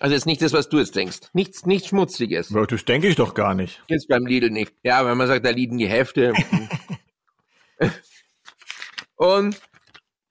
Also 0.00 0.14
jetzt 0.14 0.26
nicht 0.26 0.40
das, 0.40 0.52
was 0.52 0.68
du 0.68 0.78
jetzt 0.78 0.96
denkst. 0.96 1.18
Nichts, 1.34 1.66
nichts 1.66 1.88
Schmutziges. 1.88 2.50
Ja, 2.50 2.64
das 2.64 2.84
denke 2.84 3.06
ich 3.08 3.16
doch 3.16 3.34
gar 3.34 3.54
nicht. 3.54 3.82
Jetzt 3.88 4.08
beim 4.08 4.26
Lidl 4.26 4.50
nicht. 4.50 4.72
Ja, 4.82 5.04
wenn 5.04 5.16
man 5.16 5.26
sagt, 5.26 5.44
da 5.44 5.50
liegen 5.50 5.78
die 5.78 5.88
Hefte. 5.88 6.32
und 9.16 9.60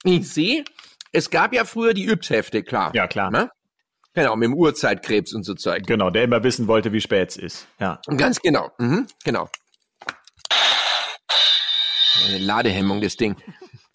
ich 0.03 0.27
sehe, 0.29 0.63
es 1.11 1.29
gab 1.29 1.53
ja 1.53 1.65
früher 1.65 1.93
die 1.93 2.07
Yps-Hefte, 2.07 2.63
klar. 2.63 2.91
Ja, 2.95 3.07
klar. 3.07 3.29
Ne? 3.29 3.51
Genau, 4.13 4.35
mit 4.35 4.47
dem 4.47 4.55
Uhrzeitkrebs 4.55 5.33
und 5.33 5.43
so 5.43 5.53
Zeug. 5.53 5.85
Genau, 5.85 6.09
der 6.09 6.23
immer 6.23 6.43
wissen 6.43 6.67
wollte, 6.67 6.91
wie 6.91 7.01
spät 7.01 7.29
es 7.29 7.37
ist. 7.37 7.67
Ja. 7.79 8.01
Ganz 8.17 8.41
genau. 8.41 8.71
Mhm, 8.79 9.07
genau. 9.23 9.49
Eine 12.27 12.37
Ladehemmung, 12.39 13.01
das 13.01 13.15
Ding. 13.17 13.35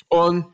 Und 0.08 0.46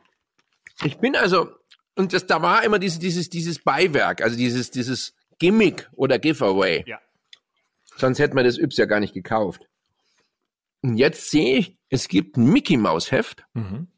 ich 0.84 0.98
bin 0.98 1.16
also, 1.16 1.50
und 1.96 2.12
das, 2.12 2.26
da 2.26 2.42
war 2.42 2.64
immer 2.64 2.78
dieses, 2.78 2.98
dieses, 2.98 3.30
dieses 3.30 3.58
Beiwerk, 3.58 4.22
also 4.22 4.36
dieses, 4.36 4.70
dieses 4.70 5.14
Gimmick 5.38 5.88
oder 5.92 6.18
Giveaway. 6.18 6.84
Ja. 6.86 6.98
Sonst 7.96 8.18
hätte 8.18 8.34
man 8.34 8.44
das 8.44 8.58
Yps 8.58 8.76
ja 8.76 8.86
gar 8.86 9.00
nicht 9.00 9.14
gekauft. 9.14 9.68
Und 10.82 10.96
jetzt 10.96 11.30
sehe 11.30 11.58
ich, 11.58 11.76
es 11.90 12.08
gibt 12.08 12.36
ein 12.36 12.46
Mickey 12.46 12.76
Maus 12.76 13.10
Heft. 13.10 13.44
Mhm. 13.52 13.88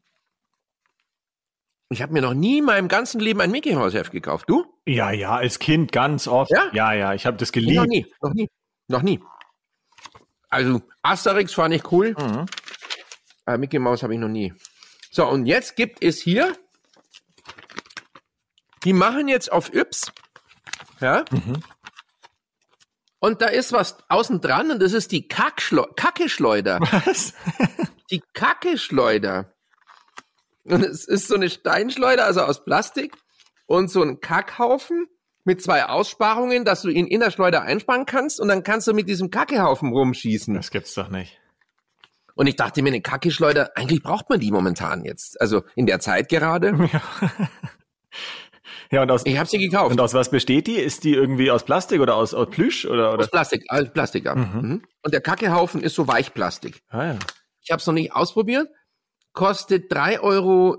Ich 1.89 2.01
habe 2.01 2.11
mir 2.11 2.21
noch 2.21 2.33
nie 2.33 2.57
in 2.57 2.65
meinem 2.65 2.87
ganzen 2.87 3.21
Leben 3.21 3.39
ein 3.39 3.51
Mickey 3.51 3.75
Maus 3.75 3.93
Heft 3.93 4.11
gekauft. 4.11 4.49
Du? 4.49 4.65
Ja, 4.85 5.11
ja, 5.11 5.35
als 5.35 5.59
Kind 5.59 5.91
ganz 5.91 6.27
oft. 6.27 6.51
Ja, 6.51 6.69
ja, 6.73 6.93
ja 6.93 7.13
ich 7.13 7.25
habe 7.25 7.37
das 7.37 7.51
geliebt. 7.51 7.77
Noch 7.77 7.85
nie, 7.85 8.05
noch 8.21 8.33
nie, 8.33 8.49
noch 8.87 9.01
nie. 9.03 9.19
Also 10.49 10.81
Asterix 11.01 11.53
fand 11.53 11.73
ich 11.73 11.91
cool. 11.91 12.15
Mhm. 12.19 12.45
Aber 13.45 13.57
Mickey 13.57 13.79
Maus 13.79 14.03
habe 14.03 14.13
ich 14.13 14.19
noch 14.19 14.29
nie. 14.29 14.53
So, 15.11 15.27
und 15.27 15.45
jetzt 15.45 15.75
gibt 15.75 16.03
es 16.03 16.19
hier, 16.19 16.57
die 18.83 18.93
machen 18.93 19.27
jetzt 19.27 19.51
auf 19.51 19.73
Yps, 19.73 20.11
ja, 20.99 21.23
mhm. 21.31 21.61
und 23.19 23.41
da 23.41 23.47
ist 23.47 23.71
was 23.71 23.97
außen 24.09 24.41
dran 24.41 24.71
und 24.71 24.81
das 24.81 24.93
ist 24.93 25.11
die 25.11 25.27
Kackeschleuder. 25.27 26.79
Was? 26.79 27.33
die 28.11 28.21
Kackeschleuder. 28.33 29.53
Und 30.65 30.83
es 30.83 31.05
ist 31.05 31.27
so 31.27 31.35
eine 31.35 31.49
Steinschleuder, 31.49 32.25
also 32.25 32.41
aus 32.41 32.63
Plastik 32.63 33.15
und 33.65 33.89
so 33.89 34.01
ein 34.01 34.19
Kackhaufen 34.19 35.07
mit 35.43 35.61
zwei 35.61 35.85
Aussparungen, 35.85 36.63
dass 36.63 36.81
du 36.81 36.89
ihn 36.89 37.05
in 37.05 37.19
der 37.19 37.31
Schleuder 37.31 37.63
einspannen 37.63 38.05
kannst 38.05 38.39
und 38.39 38.47
dann 38.47 38.63
kannst 38.63 38.87
du 38.87 38.93
mit 38.93 39.09
diesem 39.09 39.29
Kackehaufen 39.29 39.91
rumschießen. 39.91 40.53
Das 40.53 40.71
gibt's 40.71 40.93
doch 40.93 41.09
nicht. 41.09 41.39
Und 42.35 42.47
ich 42.47 42.55
dachte 42.55 42.81
mir, 42.81 42.89
eine 42.89 43.01
Kackeschleuder, 43.01 43.71
eigentlich 43.75 44.01
braucht 44.01 44.29
man 44.29 44.39
die 44.39 44.51
momentan 44.51 45.05
jetzt. 45.05 45.39
Also 45.39 45.63
in 45.75 45.85
der 45.85 45.99
Zeit 45.99 46.29
gerade. 46.29 46.89
Ja. 48.91 48.97
ja, 48.97 49.01
und 49.01 49.09
aus, 49.11 49.25
ich 49.25 49.37
habe 49.39 49.49
sie 49.49 49.57
gekauft. 49.57 49.91
Und 49.91 49.99
aus 49.99 50.13
was 50.13 50.29
besteht 50.29 50.67
die? 50.67 50.75
Ist 50.75 51.03
die 51.03 51.13
irgendwie 51.13 51.49
aus 51.49 51.63
Plastik 51.63 51.99
oder 51.99 52.15
aus, 52.15 52.35
aus 52.35 52.47
Plüsch? 52.51 52.85
Oder, 52.85 53.11
oder? 53.11 53.23
Aus 53.23 53.31
Plastik, 53.31 53.63
aus 53.69 53.91
Plastik, 53.91 54.25
ja. 54.25 54.35
Mhm. 54.35 54.61
mhm. 54.61 54.81
Und 55.01 55.13
der 55.13 55.21
Kackehaufen 55.21 55.81
ist 55.81 55.95
so 55.95 56.07
Weichplastik. 56.07 56.83
Ah, 56.89 57.05
ja. 57.05 57.19
Ich 57.61 57.71
habe 57.71 57.79
es 57.79 57.87
noch 57.87 57.93
nicht 57.93 58.13
ausprobiert. 58.13 58.69
Kostet 59.31 59.91
3,99 59.91 60.19
Euro. 60.21 60.77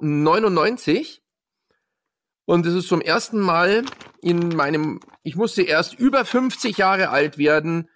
Und 2.44 2.66
es 2.66 2.74
ist 2.74 2.88
zum 2.88 3.00
ersten 3.00 3.40
Mal 3.40 3.84
in 4.20 4.50
meinem, 4.50 5.00
ich 5.22 5.34
musste 5.34 5.62
erst 5.62 5.94
über 5.94 6.24
50 6.24 6.76
Jahre 6.76 7.08
alt 7.08 7.38
werden, 7.38 7.88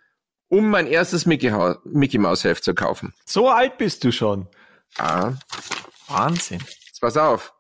um 0.48 0.70
mein 0.70 0.86
erstes 0.86 1.26
Mickey, 1.26 1.52
Mickey 1.84 2.18
Mouse 2.18 2.44
Heft 2.44 2.64
zu 2.64 2.74
kaufen. 2.74 3.14
So 3.24 3.48
alt 3.48 3.78
bist 3.78 4.04
du 4.04 4.12
schon. 4.12 4.48
Ah. 4.96 5.34
Wahnsinn. 6.08 6.60
Jetzt 6.86 7.00
pass 7.00 7.16
auf. 7.16 7.54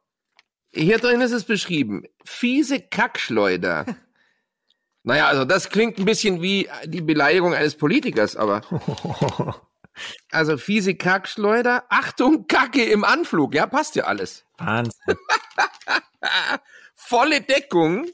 Hier 0.72 0.98
drin 0.98 1.20
ist 1.20 1.32
es 1.32 1.44
beschrieben. 1.44 2.04
Fiese 2.24 2.80
Kackschleuder. 2.80 3.86
naja, 5.02 5.26
also 5.26 5.44
das 5.44 5.70
klingt 5.70 5.98
ein 5.98 6.04
bisschen 6.04 6.42
wie 6.42 6.68
die 6.84 7.00
Beleidigung 7.00 7.54
eines 7.54 7.76
Politikers, 7.76 8.36
aber. 8.36 8.62
also 10.30 10.56
fiese 10.56 10.94
Kackschleuder. 10.94 11.84
Achtung, 11.88 12.46
Kacke 12.46 12.84
im 12.84 13.04
Anflug. 13.04 13.54
Ja, 13.54 13.66
passt 13.66 13.96
ja 13.96 14.04
alles. 14.04 14.44
Wahnsinn. 14.58 14.94
Volle 16.94 17.40
Deckung. 17.40 18.06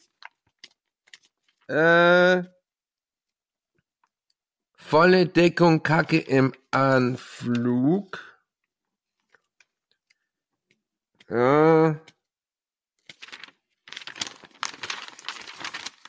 Äh, 1.69 2.43
Volle 4.87 5.27
Deckung 5.27 5.83
Kacke 5.83 6.19
im 6.19 6.53
Anflug. 6.71 8.21
Ja. 11.31 11.99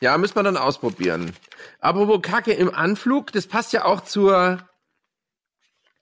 Ja, 0.00 0.18
müssen 0.18 0.36
wir 0.36 0.42
dann 0.42 0.58
ausprobieren. 0.58 1.32
Apropos 1.80 2.20
Kacke 2.20 2.52
im 2.52 2.72
Anflug, 2.72 3.32
das 3.32 3.46
passt 3.46 3.72
ja 3.72 3.86
auch 3.86 4.02
zur 4.02 4.58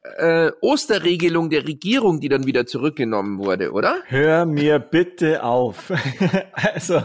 äh, 0.03 0.51
Osterregelung 0.61 1.51
der 1.51 1.67
Regierung, 1.67 2.21
die 2.21 2.29
dann 2.29 2.45
wieder 2.45 2.67
zurückgenommen 2.67 3.39
wurde, 3.39 3.71
oder? 3.71 4.03
Hör 4.07 4.47
mir 4.47 4.81
bitte 4.81 5.45
auf. 5.45 5.93
also, 6.53 7.03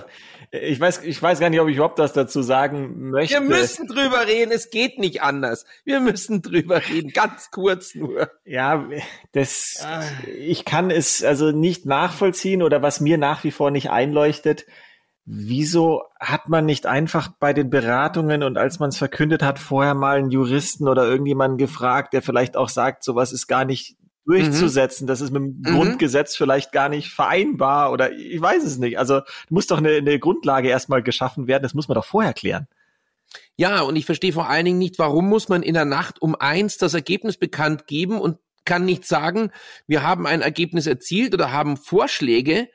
ich 0.51 0.79
weiß, 0.79 1.03
ich 1.03 1.21
weiß 1.21 1.39
gar 1.39 1.49
nicht, 1.49 1.59
ob 1.59 1.67
ich 1.67 1.75
überhaupt 1.75 1.99
das 1.99 2.13
dazu 2.13 2.41
sagen 2.41 3.09
möchte. 3.09 3.35
Wir 3.35 3.41
müssen 3.41 3.87
drüber 3.87 4.25
reden, 4.25 4.51
es 4.51 4.71
geht 4.71 4.97
nicht 4.97 5.21
anders. 5.21 5.65
Wir 5.85 5.99
müssen 5.99 6.41
drüber 6.41 6.81
reden, 6.89 7.11
ganz 7.11 7.51
kurz 7.51 7.93
nur. 7.93 8.31
Ja, 8.45 8.87
das, 9.31 9.85
ah. 9.85 10.01
ich 10.27 10.65
kann 10.65 10.89
es 10.89 11.23
also 11.23 11.51
nicht 11.51 11.85
nachvollziehen 11.85 12.63
oder 12.63 12.81
was 12.81 12.99
mir 12.99 13.17
nach 13.19 13.43
wie 13.43 13.51
vor 13.51 13.69
nicht 13.69 13.91
einleuchtet. 13.91 14.65
Wieso 15.25 16.05
hat 16.19 16.49
man 16.49 16.65
nicht 16.65 16.87
einfach 16.87 17.29
bei 17.39 17.53
den 17.53 17.69
Beratungen 17.69 18.41
und 18.41 18.57
als 18.57 18.79
man 18.79 18.89
es 18.89 18.97
verkündet 18.97 19.43
hat, 19.43 19.59
vorher 19.59 19.93
mal 19.93 20.17
einen 20.17 20.31
Juristen 20.31 20.87
oder 20.87 21.05
irgendjemanden 21.05 21.59
gefragt, 21.59 22.13
der 22.13 22.23
vielleicht 22.23 22.57
auch 22.57 22.69
sagt, 22.69 23.03
sowas 23.03 23.31
ist 23.31 23.45
gar 23.45 23.65
nicht 23.65 23.98
durchzusetzen. 24.29 25.07
Das 25.07 25.21
ist 25.21 25.31
mit 25.31 25.41
dem 25.41 25.57
Mhm. 25.59 25.75
Grundgesetz 25.75 26.35
vielleicht 26.35 26.71
gar 26.71 26.87
nicht 26.89 27.09
vereinbar 27.09 27.91
oder 27.91 28.11
ich 28.11 28.39
weiß 28.39 28.63
es 28.63 28.77
nicht. 28.77 28.99
Also 28.99 29.21
muss 29.49 29.67
doch 29.67 29.79
eine, 29.79 29.91
eine 29.93 30.19
Grundlage 30.19 30.69
erstmal 30.69 31.01
geschaffen 31.03 31.47
werden. 31.47 31.63
Das 31.63 31.73
muss 31.73 31.87
man 31.87 31.95
doch 31.95 32.05
vorher 32.05 32.33
klären. 32.33 32.67
Ja, 33.57 33.81
und 33.81 33.95
ich 33.95 34.05
verstehe 34.05 34.33
vor 34.33 34.49
allen 34.49 34.65
Dingen 34.65 34.77
nicht, 34.79 34.99
warum 34.99 35.27
muss 35.27 35.49
man 35.49 35.63
in 35.63 35.73
der 35.73 35.85
Nacht 35.85 36.21
um 36.21 36.35
eins 36.35 36.77
das 36.77 36.93
Ergebnis 36.93 37.37
bekannt 37.37 37.87
geben 37.87 38.19
und 38.19 38.37
kann 38.65 38.85
nicht 38.85 39.05
sagen, 39.05 39.51
wir 39.87 40.03
haben 40.03 40.27
ein 40.27 40.41
Ergebnis 40.41 40.85
erzielt 40.87 41.33
oder 41.33 41.51
haben 41.51 41.75
Vorschläge 41.77 42.69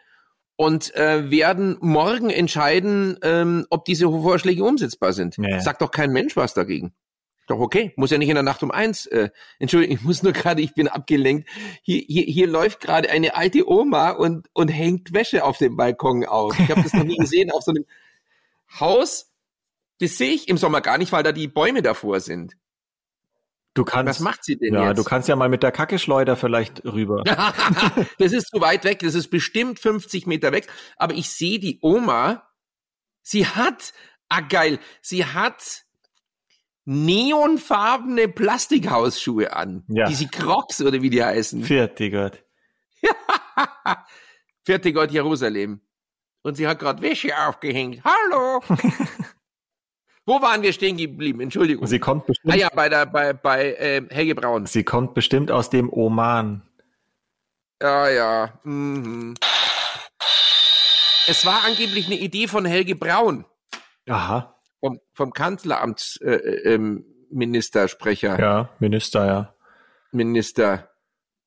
und 0.56 0.94
äh, 0.94 1.30
werden 1.30 1.76
morgen 1.80 2.30
entscheiden, 2.30 3.18
ähm, 3.23 3.66
ob 3.70 3.84
diese 3.84 4.08
Vorschläge 4.08 4.64
umsetzbar 4.64 5.12
sind. 5.12 5.37
Ja. 5.38 5.61
Sagt 5.61 5.82
doch 5.82 5.90
kein 5.90 6.12
Mensch 6.12 6.37
was 6.37 6.54
dagegen. 6.54 6.92
Doch 7.46 7.58
okay, 7.58 7.92
muss 7.96 8.10
ja 8.10 8.18
nicht 8.18 8.28
in 8.30 8.36
der 8.36 8.42
Nacht 8.42 8.62
um 8.62 8.70
eins. 8.70 9.06
Äh, 9.06 9.30
Entschuldigung, 9.58 9.96
ich 9.96 10.02
muss 10.02 10.22
nur 10.22 10.32
gerade, 10.32 10.62
ich 10.62 10.74
bin 10.74 10.88
abgelenkt. 10.88 11.48
Hier, 11.82 12.02
hier, 12.06 12.24
hier 12.24 12.46
läuft 12.46 12.80
gerade 12.80 13.10
eine 13.10 13.34
alte 13.34 13.68
Oma 13.68 14.10
und, 14.10 14.48
und 14.54 14.68
hängt 14.68 15.12
Wäsche 15.12 15.44
auf 15.44 15.58
dem 15.58 15.76
Balkon 15.76 16.24
auf. 16.24 16.58
Ich 16.58 16.70
habe 16.70 16.82
das 16.82 16.94
noch 16.94 17.04
nie 17.04 17.18
gesehen 17.18 17.50
auf 17.50 17.62
so 17.62 17.72
einem 17.72 17.84
Haus. 18.80 19.30
Das 20.00 20.16
sehe 20.16 20.32
ich 20.32 20.48
im 20.48 20.56
Sommer 20.56 20.80
gar 20.80 20.96
nicht, 20.96 21.12
weil 21.12 21.22
da 21.22 21.32
die 21.32 21.48
Bäume 21.48 21.82
davor 21.82 22.20
sind. 22.20 22.56
Du 23.74 23.84
kannst, 23.84 24.08
Was 24.08 24.20
macht 24.20 24.44
sie 24.44 24.56
denn 24.56 24.72
ja, 24.72 24.88
jetzt? 24.88 24.98
du 24.98 25.04
kannst 25.04 25.28
ja 25.28 25.34
mal 25.34 25.48
mit 25.48 25.64
der 25.64 25.72
Kackeschleuder 25.72 26.36
vielleicht 26.36 26.84
rüber. 26.84 27.24
das 28.18 28.32
ist 28.32 28.48
zu 28.48 28.60
weit 28.60 28.84
weg, 28.84 29.00
das 29.00 29.14
ist 29.14 29.28
bestimmt 29.28 29.80
50 29.80 30.26
Meter 30.26 30.52
weg. 30.52 30.68
Aber 30.96 31.14
ich 31.14 31.30
sehe 31.30 31.58
die 31.58 31.80
Oma, 31.82 32.48
sie 33.22 33.46
hat, 33.46 33.92
ah 34.28 34.40
geil, 34.40 34.78
sie 35.02 35.26
hat 35.26 35.83
neonfarbene 36.84 38.28
Plastikhausschuhe 38.28 39.54
an. 39.54 39.84
Ja. 39.88 40.06
Diese 40.06 40.28
Crocs 40.28 40.82
oder 40.82 41.00
wie 41.00 41.10
die 41.10 41.24
heißen. 41.24 41.62
Vierte 41.62 42.10
Gott. 42.10 42.44
Vierte 44.64 44.92
Gott 44.92 45.10
Jerusalem. 45.10 45.80
Und 46.42 46.56
sie 46.56 46.66
hat 46.66 46.78
gerade 46.78 47.00
Wäsche 47.02 47.32
aufgehängt. 47.46 48.02
Hallo! 48.04 48.60
Wo 50.26 50.40
waren 50.40 50.62
wir 50.62 50.72
stehen 50.72 50.96
geblieben? 50.96 51.40
Entschuldigung. 51.40 51.86
Sie 51.86 51.98
kommt 51.98 52.26
bestimmt, 52.26 52.54
ah 52.54 52.56
ja, 52.56 52.68
bei 52.74 52.88
der, 52.88 53.04
bei, 53.06 53.34
bei 53.34 53.74
äh, 53.74 54.02
Helge 54.08 54.34
Braun. 54.34 54.64
sie 54.66 54.82
kommt 54.82 55.12
bestimmt 55.14 55.50
aus 55.50 55.68
dem 55.68 55.92
Oman. 55.92 56.62
Ja, 57.82 58.08
ja. 58.08 58.58
Mhm. 58.64 59.34
Es 61.26 61.44
war 61.44 61.64
angeblich 61.64 62.06
eine 62.06 62.18
Idee 62.18 62.48
von 62.48 62.64
Helge 62.64 62.94
Braun, 62.96 63.44
Aha. 64.08 64.53
Vom, 64.84 65.00
vom 65.14 65.32
Kanzleramtsministersprecher. 65.32 66.68
Äh, 66.68 66.74
ähm, 66.74 67.04
Ministersprecher, 67.30 68.38
Ja, 68.38 68.68
Minister, 68.78 69.26
ja. 69.26 69.54
Minister. 70.12 70.90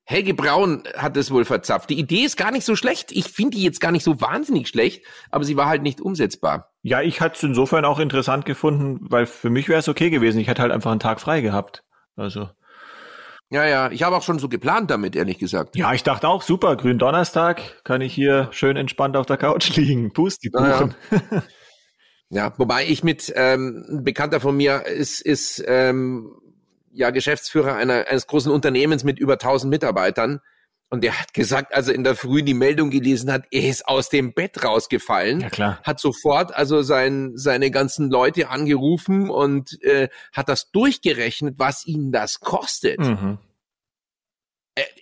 Helge 0.04 0.34
Braun 0.34 0.84
hat 0.96 1.16
es 1.18 1.32
wohl 1.32 1.46
verzapft. 1.46 1.90
Die 1.90 2.00
Idee 2.00 2.24
ist 2.24 2.36
gar 2.38 2.52
nicht 2.52 2.66
so 2.66 2.76
schlecht. 2.76 3.12
Ich 3.12 3.26
finde 3.26 3.58
die 3.58 3.64
jetzt 3.64 3.80
gar 3.80 3.92
nicht 3.92 4.04
so 4.04 4.20
wahnsinnig 4.20 4.68
schlecht, 4.70 5.06
aber 5.32 5.44
sie 5.44 5.56
war 5.56 5.68
halt 5.68 5.84
nicht 5.84 6.02
umsetzbar. 6.02 6.72
Ja, 6.82 7.02
ich 7.02 7.22
hatte 7.22 7.36
es 7.36 7.44
insofern 7.44 7.86
auch 7.86 8.00
interessant 8.00 8.46
gefunden, 8.46 9.00
weil 9.02 9.26
für 9.26 9.50
mich 9.50 9.70
wäre 9.70 9.80
es 9.80 9.88
okay 9.90 10.10
gewesen. 10.10 10.40
Ich 10.40 10.48
hätte 10.48 10.62
halt 10.62 10.72
einfach 10.72 10.92
einen 10.92 11.00
Tag 11.00 11.20
frei 11.22 11.42
gehabt. 11.42 11.84
Also. 12.16 12.50
Ja, 13.50 13.66
ja. 13.66 13.92
Ich 13.92 14.04
habe 14.04 14.16
auch 14.16 14.24
schon 14.24 14.40
so 14.40 14.50
geplant 14.50 14.90
damit, 14.92 15.16
ehrlich 15.16 15.40
gesagt. 15.40 15.76
Ja, 15.76 15.94
ich 15.94 16.04
dachte 16.04 16.28
auch, 16.28 16.42
super, 16.42 16.76
grün 16.76 16.98
Donnerstag, 17.00 17.84
kann 17.84 18.02
ich 18.02 18.14
hier 18.14 18.48
schön 18.52 18.78
entspannt 18.78 19.16
auf 19.16 19.26
der 19.26 19.38
Couch 19.38 19.70
liegen. 19.76 20.12
Pustekuchen. 20.12 20.96
Ja, 21.12 21.44
wobei 22.58 22.86
ich 22.86 23.04
mit 23.04 23.32
ähm, 23.36 23.86
ein 23.90 24.04
Bekannter 24.04 24.40
von 24.40 24.56
mir 24.56 24.86
ist, 24.86 25.22
ist 25.22 25.64
ähm, 25.66 26.36
ja 26.92 27.12
Geschäftsführer 27.12 27.76
einer, 27.76 28.08
eines 28.08 28.28
großen 28.28 28.52
Unternehmens 28.52 29.04
mit 29.04 29.20
über 29.20 29.34
1000 29.34 29.70
Mitarbeitern. 29.70 30.42
Und 30.90 31.04
der 31.04 31.20
hat 31.20 31.34
gesagt, 31.34 31.74
als 31.74 31.90
er 31.90 31.96
in 31.96 32.06
der 32.06 32.16
Früh 32.16 32.44
die 32.44 32.54
Meldung 32.54 32.92
gelesen 32.92 33.32
hat, 33.32 33.44
er 33.52 33.68
ist 33.68 33.88
aus 33.88 34.10
dem 34.10 34.34
Bett 34.34 34.64
rausgefallen. 34.64 35.42
Ja, 35.42 35.50
klar. 35.50 35.80
Hat 35.84 36.00
sofort 36.00 36.56
also 36.56 36.82
sein, 36.82 37.34
seine 37.36 37.72
ganzen 37.72 38.10
Leute 38.10 38.50
angerufen 38.50 39.30
und 39.30 39.82
äh, 39.84 40.08
hat 40.32 40.48
das 40.48 40.72
durchgerechnet, 40.72 41.56
was 41.58 41.86
ihnen 41.86 42.14
das 42.14 42.40
kostet. 42.40 43.00
Mhm. 43.00 43.38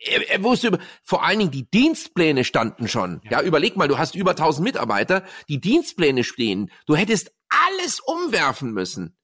Er, 0.06 0.30
er, 0.30 0.44
wusste 0.44 0.68
über, 0.68 0.80
vor 1.04 1.24
allen 1.24 1.40
Dingen 1.40 1.52
die 1.52 1.70
Dienstpläne 1.70 2.44
standen 2.44 2.88
schon. 2.88 3.22
Ja. 3.30 3.42
überleg 3.42 3.76
mal, 3.76 3.88
du 3.88 3.98
hast 3.98 4.16
über 4.16 4.32
1000 4.32 4.64
Mitarbeiter, 4.64 5.24
die 5.50 5.60
Dienstpläne 5.60 6.24
stehen. 6.24 6.72
Du 6.86 6.96
hättest 6.96 7.32
alles 7.50 8.00
umwerfen 8.00 8.72
müssen. 8.72 9.18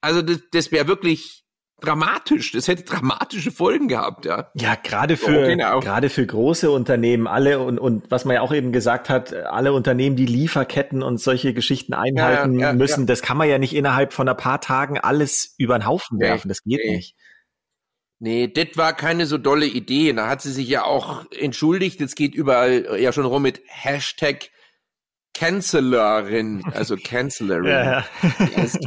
Also 0.00 0.22
das, 0.22 0.40
das 0.52 0.72
wäre 0.72 0.86
wirklich 0.86 1.46
dramatisch. 1.80 2.52
Das 2.52 2.68
hätte 2.68 2.84
dramatische 2.84 3.50
Folgen 3.50 3.88
gehabt, 3.88 4.24
ja. 4.24 4.50
Ja, 4.54 4.74
gerade 4.74 5.16
für, 5.16 5.44
Oh, 5.44 5.46
genau. 5.46 5.80
gerade 5.80 6.08
für 6.08 6.26
große 6.26 6.70
Unternehmen, 6.70 7.26
alle 7.26 7.58
und, 7.58 7.78
und 7.78 8.10
was 8.10 8.24
man 8.24 8.36
ja 8.36 8.40
auch 8.40 8.52
eben 8.52 8.72
gesagt 8.72 9.08
hat, 9.10 9.32
alle 9.34 9.72
Unternehmen, 9.72 10.16
die 10.16 10.26
Lieferketten 10.26 11.02
und 11.02 11.18
solche 11.18 11.54
Geschichten 11.54 11.92
einhalten 11.92 12.58
ja, 12.58 12.72
müssen, 12.72 13.00
ja. 13.00 13.06
das 13.06 13.22
kann 13.22 13.36
man 13.36 13.48
ja 13.48 13.58
nicht 13.58 13.74
innerhalb 13.74 14.12
von 14.12 14.28
ein 14.28 14.36
paar 14.36 14.60
Tagen 14.60 14.98
alles 14.98 15.54
über 15.58 15.78
den 15.78 15.86
Haufen 15.86 16.18
werfen. 16.18 16.48
Das 16.48 16.62
geht 16.62 16.80
nee. 16.84 16.96
nicht. 16.96 17.16
Nee, 18.18 18.48
das 18.48 18.68
war 18.76 18.94
keine 18.94 19.26
so 19.26 19.36
dolle 19.38 19.66
Idee. 19.66 20.12
Da 20.12 20.28
hat 20.28 20.40
sie 20.42 20.52
sich 20.52 20.68
ja 20.68 20.84
auch 20.84 21.24
entschuldigt. 21.32 22.00
Jetzt 22.00 22.16
geht 22.16 22.34
überall 22.34 22.98
ja 22.98 23.12
schon 23.12 23.26
rum 23.26 23.42
mit 23.42 23.60
Hashtag 23.66 24.50
Cancellerin, 25.34 26.62
also 26.72 26.96
Cancellerin. 26.96 27.66
Ja, 27.68 28.04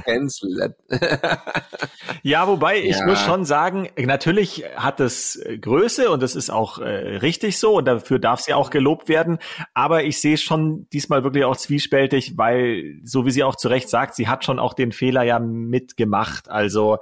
cancelled. 0.03 0.73
Ja, 2.23 2.47
wobei 2.47 2.79
ich 2.79 2.97
Ja. 2.97 3.05
muss 3.05 3.21
schon 3.21 3.45
sagen, 3.45 3.87
natürlich 3.97 4.63
hat 4.75 4.99
es 4.99 5.35
äh, 5.35 5.59
Größe 5.59 6.09
und 6.09 6.23
das 6.23 6.35
ist 6.35 6.49
auch 6.49 6.79
äh, 6.79 7.17
richtig 7.17 7.59
so 7.59 7.77
und 7.77 7.85
dafür 7.85 8.17
darf 8.17 8.41
sie 8.41 8.53
auch 8.55 8.71
gelobt 8.71 9.09
werden. 9.09 9.37
Aber 9.75 10.03
ich 10.03 10.19
sehe 10.19 10.37
schon 10.37 10.87
diesmal 10.91 11.23
wirklich 11.23 11.43
auch 11.45 11.55
zwiespältig, 11.55 12.33
weil, 12.35 12.99
so 13.03 13.25
wie 13.27 13.31
sie 13.31 13.43
auch 13.43 13.55
zu 13.55 13.67
Recht 13.67 13.87
sagt, 13.89 14.15
sie 14.15 14.27
hat 14.27 14.43
schon 14.43 14.57
auch 14.59 14.73
den 14.73 14.91
Fehler 14.91 15.21
ja 15.23 15.37
mitgemacht. 15.39 16.49
Also 16.49 16.97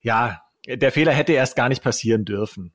ja, 0.00 0.40
der 0.66 0.92
Fehler 0.92 1.12
hätte 1.12 1.32
erst 1.32 1.56
gar 1.56 1.68
nicht 1.68 1.82
passieren 1.82 2.24
dürfen. 2.24 2.74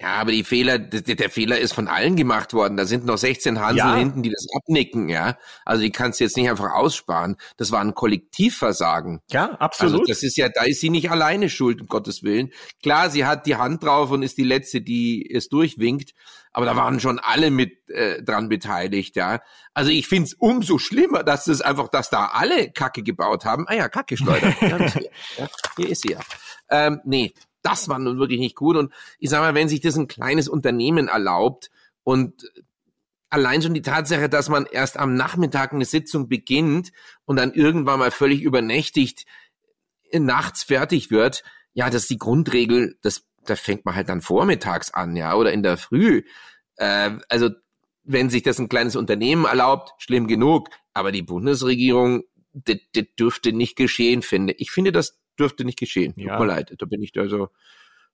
Ja, 0.00 0.14
aber 0.14 0.30
die 0.30 0.44
Fehler, 0.44 0.78
der, 0.78 1.28
Fehler 1.28 1.58
ist 1.58 1.72
von 1.72 1.88
allen 1.88 2.14
gemacht 2.14 2.52
worden. 2.54 2.76
Da 2.76 2.84
sind 2.84 3.04
noch 3.04 3.18
16 3.18 3.58
Hansel 3.58 3.78
Ja. 3.78 3.96
hinten, 3.96 4.22
die 4.22 4.30
das 4.30 4.46
abnicken, 4.54 5.08
ja. 5.08 5.36
Also 5.64 5.82
die 5.82 5.90
kannst 5.90 6.20
du 6.20 6.24
jetzt 6.24 6.36
nicht 6.36 6.48
einfach 6.48 6.72
aussparen. 6.72 7.36
Das 7.56 7.72
war 7.72 7.80
ein 7.80 7.94
Kollektivversagen. 7.94 9.20
Ja, 9.30 9.46
Also 9.46 9.58
absolut. 9.58 10.08
das 10.08 10.22
ist 10.22 10.36
ja, 10.36 10.48
da 10.48 10.62
ist 10.62 10.80
sie 10.80 10.90
nicht 10.90 11.10
alleine 11.10 11.50
schuld, 11.50 11.80
um 11.80 11.88
Gottes 11.88 12.22
Willen. 12.22 12.52
Klar, 12.80 13.10
sie 13.10 13.24
hat 13.24 13.46
die 13.46 13.56
Hand 13.56 13.82
drauf 13.82 14.12
und 14.12 14.22
ist 14.22 14.38
die 14.38 14.44
Letzte, 14.44 14.80
die 14.80 15.28
es 15.34 15.48
durchwinkt, 15.48 16.14
aber 16.52 16.66
da 16.66 16.76
waren 16.76 16.98
schon 17.00 17.18
alle 17.18 17.50
mit 17.50 17.88
äh, 17.90 18.22
dran 18.22 18.48
beteiligt, 18.48 19.16
ja. 19.16 19.40
Also 19.74 19.90
ich 19.90 20.06
find's 20.06 20.34
umso 20.34 20.78
schlimmer, 20.78 21.24
dass 21.24 21.44
das 21.44 21.60
einfach, 21.60 21.88
dass 21.88 22.08
da 22.08 22.26
alle 22.26 22.70
Kacke 22.70 23.02
gebaut 23.02 23.44
haben. 23.44 23.64
Ah 23.68 23.74
ja, 23.74 23.88
Kacke 23.88 24.16
schleudern. 24.16 24.54
ja, 24.60 24.78
hier, 24.78 25.10
ja, 25.38 25.48
hier 25.76 25.88
ist 25.88 26.02
sie 26.02 26.12
ja. 26.12 26.20
Ähm, 26.70 27.00
nee, 27.04 27.32
das 27.62 27.88
war 27.88 27.98
nun 27.98 28.18
wirklich 28.18 28.40
nicht 28.40 28.56
gut. 28.56 28.76
Und 28.76 28.92
ich 29.18 29.30
sag 29.30 29.40
mal, 29.40 29.54
wenn 29.54 29.68
sich 29.68 29.80
das 29.80 29.96
ein 29.96 30.08
kleines 30.08 30.48
Unternehmen 30.48 31.08
erlaubt 31.08 31.70
und 32.04 32.50
allein 33.30 33.62
schon 33.62 33.74
die 33.74 33.82
Tatsache, 33.82 34.28
dass 34.28 34.48
man 34.48 34.66
erst 34.66 34.98
am 34.98 35.14
Nachmittag 35.14 35.72
eine 35.72 35.84
Sitzung 35.84 36.28
beginnt 36.28 36.92
und 37.24 37.36
dann 37.36 37.52
irgendwann 37.52 37.98
mal 37.98 38.10
völlig 38.10 38.42
übernächtigt 38.42 39.26
nachts 40.12 40.62
fertig 40.62 41.10
wird, 41.10 41.42
ja, 41.74 41.90
das 41.90 42.02
ist 42.02 42.10
die 42.10 42.18
Grundregel, 42.18 42.96
das, 43.02 43.26
da 43.44 43.56
fängt 43.56 43.84
man 43.84 43.94
halt 43.94 44.08
dann 44.08 44.22
vormittags 44.22 44.92
an, 44.92 45.16
ja, 45.16 45.34
oder 45.34 45.52
in 45.52 45.62
der 45.62 45.76
Früh. 45.76 46.22
Äh, 46.76 47.18
also, 47.28 47.50
wenn 48.04 48.30
sich 48.30 48.42
das 48.42 48.58
ein 48.58 48.70
kleines 48.70 48.96
Unternehmen 48.96 49.44
erlaubt, 49.44 49.92
schlimm 49.98 50.26
genug, 50.26 50.70
aber 50.94 51.12
die 51.12 51.22
Bundesregierung, 51.22 52.22
das, 52.52 52.78
das 52.94 53.04
dürfte 53.18 53.52
nicht 53.52 53.76
geschehen, 53.76 54.22
finde 54.22 54.54
ich. 54.54 54.70
finde, 54.70 54.92
das 54.92 55.18
dürfte 55.38 55.64
nicht 55.64 55.78
geschehen. 55.78 56.12
Ja. 56.16 56.36
Tut 56.36 56.46
mir 56.46 56.52
leid, 56.54 56.74
da 56.78 56.86
bin 56.86 57.02
ich 57.02 57.12
also, 57.18 57.48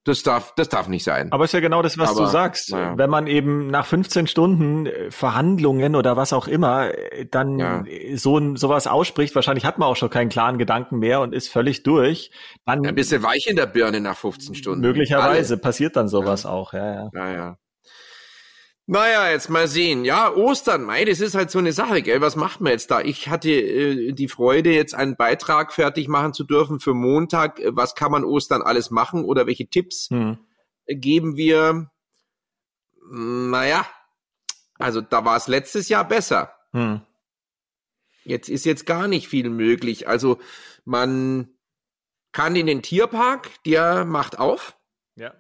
das 0.07 0.23
darf, 0.23 0.55
das 0.57 0.69
darf 0.69 0.87
nicht 0.89 1.03
sein. 1.03 1.33
Aber 1.33 1.45
ist 1.45 1.53
ja 1.55 1.61
genau 1.61 1.81
das, 1.81 1.97
was 1.97 2.11
Aber, 2.11 2.21
du 2.21 2.27
sagst. 2.27 2.73
naja. 2.73 2.93
Wenn 2.99 3.09
man 3.09 3.27
eben 3.27 3.69
nach 3.69 3.87
15 3.87 4.27
Stunden 4.27 4.85
äh, 4.85 5.11
Verhandlungen 5.11 5.97
oder 5.97 6.15
was 6.19 6.35
auch 6.35 6.47
immer 6.47 6.91
äh, 6.95 7.25
dann 7.25 7.59
Ja. 7.59 7.85
so 8.17 8.37
ein, 8.37 8.57
sowas 8.57 8.87
ausspricht, 8.87 9.35
wahrscheinlich 9.35 9.65
hat 9.65 9.79
man 9.79 9.89
auch 9.89 9.97
schon 9.97 10.11
keinen 10.11 10.29
klaren 10.29 10.59
Gedanken 10.59 10.99
mehr 10.99 11.23
und 11.23 11.33
ist 11.35 11.49
völlig 11.49 11.85
durch, 11.85 12.31
dann 12.67 12.85
Ein 12.87 12.95
bisschen 12.95 13.23
weich 13.23 13.47
in 13.47 13.57
der 13.57 13.65
Birne 13.67 14.01
nach 14.03 14.19
15 14.19 14.55
Stunden. 14.55 14.81
möglicherweise 14.83 15.57
passiert 15.57 15.97
dann 15.97 16.09
sowas 16.09 16.45
auch. 16.45 16.75
Ja, 16.75 16.95
ja. 16.95 17.09
Naja. 17.15 17.57
Naja, 18.87 19.31
jetzt 19.31 19.49
mal 19.49 19.67
sehen. 19.67 20.05
Ja, 20.05 20.31
Ostern, 20.35 20.85
Mai, 20.85 21.07
das 21.07 21.21
ist 21.21 21.35
halt 21.35 21.51
so 21.51 21.59
eine 21.59 21.73
Sache, 21.73 22.03
gell? 22.03 22.21
Was 22.21 22.37
macht 22.37 22.61
man 22.61 22.73
jetzt 22.73 22.91
da? 22.91 23.01
Ich 23.01 23.29
hatte 23.29 23.51
äh, 23.51 24.13
die 24.13 24.29
Freude, 24.29 24.73
jetzt 24.73 24.95
einen 24.95 25.17
Beitrag 25.17 25.73
fertig 25.73 26.07
machen 26.07 26.35
zu 26.35 26.45
dürfen 26.45 26.81
für 26.81 26.93
Montag. 26.93 27.63
Was 27.67 27.95
kann 27.95 28.13
man 28.13 28.25
Ostern 28.25 28.61
alles 28.61 28.91
machen 28.91 29.25
oder 29.25 29.47
welche 29.47 29.67
Tipps 29.69 30.11
Hm. 30.11 30.39
geben 30.87 31.37
wir? 31.37 31.91
Naja, 33.11 33.87
also 34.79 35.01
da 35.01 35.25
war 35.25 35.37
es 35.37 35.49
letztes 35.49 35.89
Jahr 35.89 36.07
besser. 36.07 36.55
Hm. 36.73 37.01
Jetzt 38.25 38.49
ist 38.51 38.65
jetzt 38.67 38.85
gar 38.87 39.09
nicht 39.09 39.29
viel 39.29 39.49
möglich. 39.49 40.09
Also 40.09 40.39
man 40.85 41.49
kann 42.33 42.57
in 42.57 42.67
den 42.67 42.83
Tierpark, 42.83 43.51
der 43.65 44.05
macht 44.05 44.39
auf. 44.39 44.77
Ja. 45.17 45.33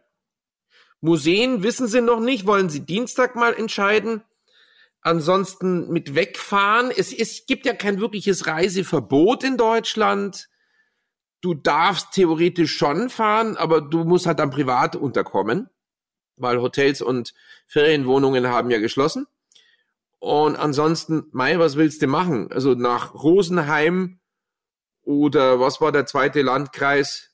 Museen 1.05 1.63
wissen 1.63 1.87
sie 1.87 2.01
noch 2.01 2.19
nicht, 2.19 2.47
wollen 2.47 2.71
sie 2.71 2.81
Dienstag 2.81 3.37
mal 3.37 3.53
entscheiden. 3.53 4.23
Ansonsten 5.03 5.91
mit 5.91 6.15
wegfahren. 6.15 6.91
Es, 6.91 7.13
es 7.13 7.45
gibt 7.45 7.67
ja 7.67 7.75
kein 7.75 8.01
wirkliches 8.01 8.47
Reiseverbot 8.47 9.45
in 9.45 9.59
Deutschland. 9.59 10.49
Du 11.43 11.53
darfst 11.53 12.13
theoretisch 12.13 12.75
schon 12.75 13.11
fahren, 13.11 13.59
aber 13.59 13.83
du 13.83 14.05
musst 14.05 14.25
halt 14.25 14.39
dann 14.39 14.49
privat 14.49 14.97
unterkommen, 14.97 15.69
weil 16.37 16.63
Hotels 16.63 17.03
und 17.03 17.35
Ferienwohnungen 17.67 18.49
haben 18.49 18.71
ja 18.71 18.79
geschlossen. 18.79 19.27
Und 20.21 20.57
ansonsten, 20.57 21.27
Mai, 21.33 21.59
was 21.59 21.77
willst 21.77 22.01
du 22.01 22.07
machen? 22.07 22.51
Also 22.51 22.73
nach 22.73 23.13
Rosenheim 23.13 24.21
oder 25.03 25.61
was 25.61 25.83
war 25.83 25.93
der 25.93 26.07
zweite 26.07 26.41
Landkreis? 26.41 27.34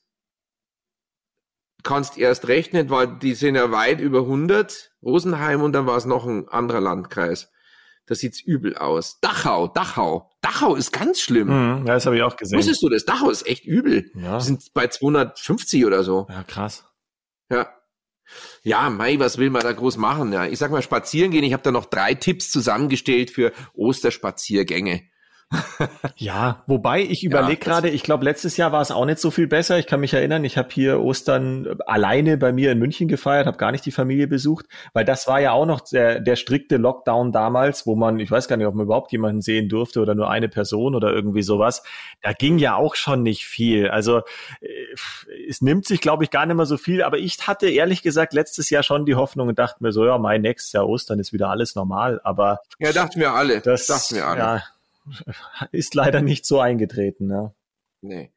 Kannst 1.83 2.17
erst 2.17 2.47
rechnen, 2.47 2.89
weil 2.89 3.17
die 3.19 3.33
sind 3.33 3.55
ja 3.55 3.71
weit 3.71 3.99
über 3.99 4.19
100. 4.19 4.91
Rosenheim 5.03 5.61
und 5.61 5.73
dann 5.73 5.87
war 5.87 5.97
es 5.97 6.05
noch 6.05 6.25
ein 6.25 6.47
anderer 6.49 6.81
Landkreis. 6.81 7.49
Da 8.05 8.15
sieht's 8.15 8.41
übel 8.41 8.75
aus. 8.75 9.19
Dachau, 9.21 9.67
Dachau. 9.67 10.29
Dachau 10.41 10.75
ist 10.75 10.91
ganz 10.91 11.21
schlimm. 11.21 11.47
Mhm, 11.47 11.87
ja, 11.87 11.93
das 11.93 12.05
habe 12.05 12.17
ich 12.17 12.23
auch 12.23 12.35
gesehen. 12.35 12.57
Wusstest 12.57 12.81
du 12.83 12.89
das? 12.89 13.05
Dachau 13.05 13.29
ist 13.29 13.47
echt 13.47 13.65
übel. 13.65 14.11
Ja. 14.15 14.33
Wir 14.33 14.41
sind 14.41 14.73
bei 14.73 14.87
250 14.87 15.85
oder 15.85 16.03
so. 16.03 16.27
Ja, 16.29 16.43
krass. 16.43 16.83
Ja. 17.49 17.69
Ja, 18.63 18.89
Mai, 18.89 19.19
was 19.19 19.37
will 19.37 19.49
man 19.49 19.61
da 19.61 19.71
groß 19.71 19.97
machen? 19.97 20.33
Ja, 20.33 20.45
ich 20.45 20.57
sag 20.57 20.71
mal 20.71 20.81
spazieren 20.81 21.31
gehen. 21.31 21.43
Ich 21.43 21.53
habe 21.53 21.63
da 21.63 21.71
noch 21.71 21.85
drei 21.85 22.13
Tipps 22.13 22.49
zusammengestellt 22.51 23.31
für 23.31 23.51
Osterspaziergänge. 23.73 25.03
Ja, 26.15 26.63
wobei 26.67 27.01
ich 27.01 27.23
überlege 27.23 27.59
das- 27.59 27.65
gerade, 27.67 27.89
ich 27.89 28.03
glaube, 28.03 28.23
letztes 28.23 28.55
Jahr 28.57 28.71
war 28.71 28.81
es 28.81 28.91
auch 28.91 29.05
nicht 29.05 29.19
so 29.19 29.31
viel 29.31 29.47
besser. 29.47 29.77
Ich 29.79 29.87
kann 29.87 29.99
mich 29.99 30.13
erinnern, 30.13 30.43
ich 30.45 30.57
habe 30.57 30.69
hier 30.71 31.01
Ostern 31.01 31.77
alleine 31.85 32.37
bei 32.37 32.51
mir 32.53 32.71
in 32.71 32.79
München 32.79 33.07
gefeiert, 33.07 33.47
habe 33.47 33.57
gar 33.57 33.71
nicht 33.71 33.85
die 33.85 33.91
Familie 33.91 34.27
besucht, 34.27 34.65
weil 34.93 35.03
das 35.03 35.27
war 35.27 35.41
ja 35.41 35.51
auch 35.51 35.65
noch 35.65 35.81
der, 35.81 36.19
der 36.19 36.35
strikte 36.35 36.77
Lockdown 36.77 37.31
damals, 37.31 37.85
wo 37.85 37.95
man, 37.95 38.19
ich 38.19 38.31
weiß 38.31 38.47
gar 38.47 38.57
nicht, 38.57 38.67
ob 38.67 38.75
man 38.75 38.85
überhaupt 38.85 39.11
jemanden 39.11 39.41
sehen 39.41 39.67
durfte 39.69 39.99
oder 40.01 40.15
nur 40.15 40.29
eine 40.29 40.47
Person 40.47 40.95
oder 40.95 41.11
irgendwie 41.11 41.41
sowas. 41.43 41.83
Da 42.21 42.33
ging 42.33 42.57
ja 42.57 42.75
auch 42.75 42.95
schon 42.95 43.23
nicht 43.23 43.45
viel. 43.45 43.89
Also 43.89 44.19
äh, 44.61 44.67
es 45.49 45.61
nimmt 45.61 45.85
sich, 45.85 46.01
glaube 46.01 46.23
ich, 46.23 46.29
gar 46.29 46.45
nicht 46.45 46.55
mehr 46.55 46.65
so 46.65 46.77
viel, 46.77 47.03
aber 47.03 47.17
ich 47.17 47.37
hatte 47.47 47.69
ehrlich 47.69 48.03
gesagt 48.03 48.33
letztes 48.33 48.69
Jahr 48.69 48.83
schon 48.83 49.05
die 49.05 49.15
Hoffnung 49.15 49.47
und 49.49 49.59
dachte 49.59 49.77
mir 49.83 49.91
so, 49.91 50.05
ja, 50.05 50.17
mein 50.17 50.41
nächstes 50.41 50.71
Jahr 50.73 50.87
Ostern 50.87 51.19
ist 51.19 51.33
wieder 51.33 51.49
alles 51.49 51.75
normal, 51.75 52.21
aber 52.23 52.59
Ja, 52.79 52.91
dachten 52.93 53.19
wir 53.19 53.33
alle. 53.33 53.59
das 53.61 53.87
dachten 53.87 54.15
wir 54.15 54.27
alle. 54.27 54.39
Ja, 54.39 54.63
ist 55.71 55.95
leider 55.95 56.21
nicht 56.21 56.45
so 56.45 56.59
eingetreten. 56.59 57.29
Ja. 57.29 57.53
Nee. 58.01 58.31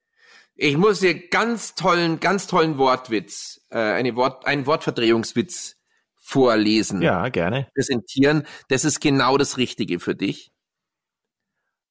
Ich 0.57 0.77
muss 0.77 1.01
dir 1.01 1.29
ganz 1.29 1.75
tollen, 1.75 2.21
ganz 2.21 2.47
tollen 2.47 2.79
Wortwitz, 2.79 3.61
äh, 3.71 3.79
eine 3.79 4.15
Wort, 4.15 4.47
einen 4.47 4.67
Wortverdrehungswitz 4.67 5.77
vorlesen. 6.17 7.03
ja, 7.03 7.29
gerne. 7.29 7.69
präsentieren, 7.75 8.47
das 8.69 8.85
ist 8.85 9.01
genau 9.01 9.37
das 9.37 9.59
Richtige 9.59 10.01
für 10.01 10.15
dich. 10.15 10.53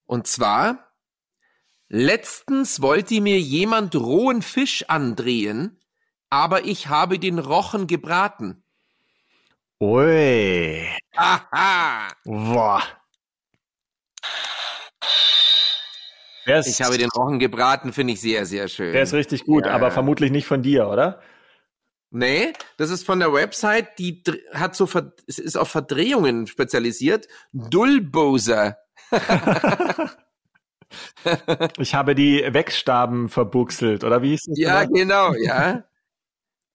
Und 0.05 0.27
zwar, 0.27 0.91
letztens 1.87 2.81
wollte 2.81 3.21
mir 3.21 3.39
jemand 3.39 3.95
rohen 3.95 4.41
Fisch 4.41 4.85
andrehen, 4.87 5.79
aber 6.29 6.65
ich 6.65 6.87
habe 6.87 7.19
den 7.19 7.39
Rochen 7.39 7.85
gebraten. 7.85 8.63
Ui. 9.79 10.87
Aha! 11.15 12.07
Boah. 12.23 12.81
Ist, 16.45 16.67
Ich 16.67 16.81
habe 16.81 16.97
den 16.97 17.09
Rochen 17.09 17.39
gebraten, 17.39 17.93
finde 17.93 18.13
ich 18.13 18.21
sehr, 18.21 18.45
sehr 18.45 18.67
schön. 18.67 18.91
der 18.93 19.03
ist 19.03 19.13
richtig 19.13 19.45
gut, 19.45 19.65
Ja. 19.65 19.71
aber 19.71 19.91
vermutlich 19.91 20.29
nicht 20.31 20.45
von 20.45 20.61
dir, 20.61 20.87
oder? 20.89 21.21
Nee, 22.11 22.53
das 22.77 22.89
ist 22.91 23.05
von 23.05 23.19
der 23.19 23.33
Website, 23.33 23.97
die 23.97 24.21
hat 24.53 24.75
so, 24.75 24.87
ist 25.25 25.57
auf 25.57 25.69
Verdrehungen 25.69 26.45
spezialisiert. 26.47 27.27
Dullboser. 27.53 28.77
Ich 31.79 31.95
habe 31.95 32.13
die 32.13 32.43
Wegstaben 32.53 33.27
verbuchselt, 33.27 34.03
oder 34.03 34.21
wie 34.21 34.29
hieß 34.29 34.43
das? 34.47 34.59
Ja, 34.59 34.83
nochmal? 34.83 34.87
genau, 34.93 35.33
ja. 35.43 35.83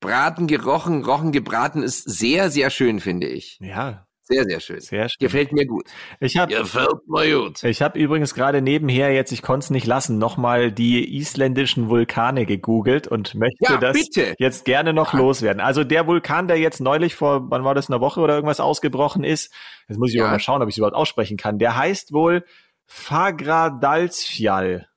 Braten 0.01 0.49
gerochen, 0.49 1.05
rochen 1.05 1.31
gebraten 1.31 1.85
ist 1.85 2.03
sehr, 2.03 2.51
sehr 2.51 2.71
schön, 2.71 2.99
finde 2.99 3.29
ich. 3.29 3.59
Ja, 3.61 4.08
Sehr, 4.29 4.45
sehr 4.45 4.61
schön. 4.61 4.81
sehr 4.81 5.09
schön. 5.09 5.17
Gefällt 5.21 5.53
mir 5.53 5.67
gut. 5.67 5.87
Ich 6.21 6.37
habe 6.37 6.55
Gefällt 6.55 7.09
mir 7.09 7.33
gut. 7.35 7.65
ich 7.65 7.81
habe 7.81 7.99
übrigens 7.99 8.35
gerade 8.35 8.61
nebenher 8.61 9.13
jetzt, 9.13 9.33
ich 9.33 9.41
konnte 9.43 9.65
es 9.65 9.71
nicht 9.71 9.87
lassen, 9.87 10.19
nochmal 10.19 10.71
die 10.71 11.17
isländischen 11.19 11.89
Vulkane 11.89 12.45
gegoogelt 12.45 13.09
und 13.09 13.35
möchte 13.35 13.57
Ja, 13.65 13.79
das 13.79 13.95
bitte. 13.95 14.35
jetzt 14.39 14.67
gerne 14.67 14.93
noch 14.93 15.15
loswerden. 15.15 15.61
Also 15.63 15.83
der 15.83 16.07
Vulkan, 16.07 16.47
der 16.47 16.59
jetzt 16.59 16.81
neulich 16.81 17.15
vor, 17.15 17.51
wann 17.51 17.65
war 17.65 17.75
das, 17.75 17.91
eine 17.91 18.01
Woche 18.01 18.21
oder 18.21 18.35
irgendwas 18.35 18.61
ausgebrochen 18.61 19.25
ist, 19.25 19.53
jetzt 19.89 19.99
muss 19.99 20.11
ich 20.11 20.17
Ja. 20.17 20.29
mal 20.29 20.39
schauen, 20.39 20.61
ob 20.63 20.69
ich 20.69 20.75
es 20.75 20.79
überhaupt 20.79 20.97
aussprechen 20.97 21.37
kann, 21.39 21.59
der 21.59 21.77
heißt 21.77 22.13
wohl 22.13 22.45
Fagradalsfjall. 22.87 24.89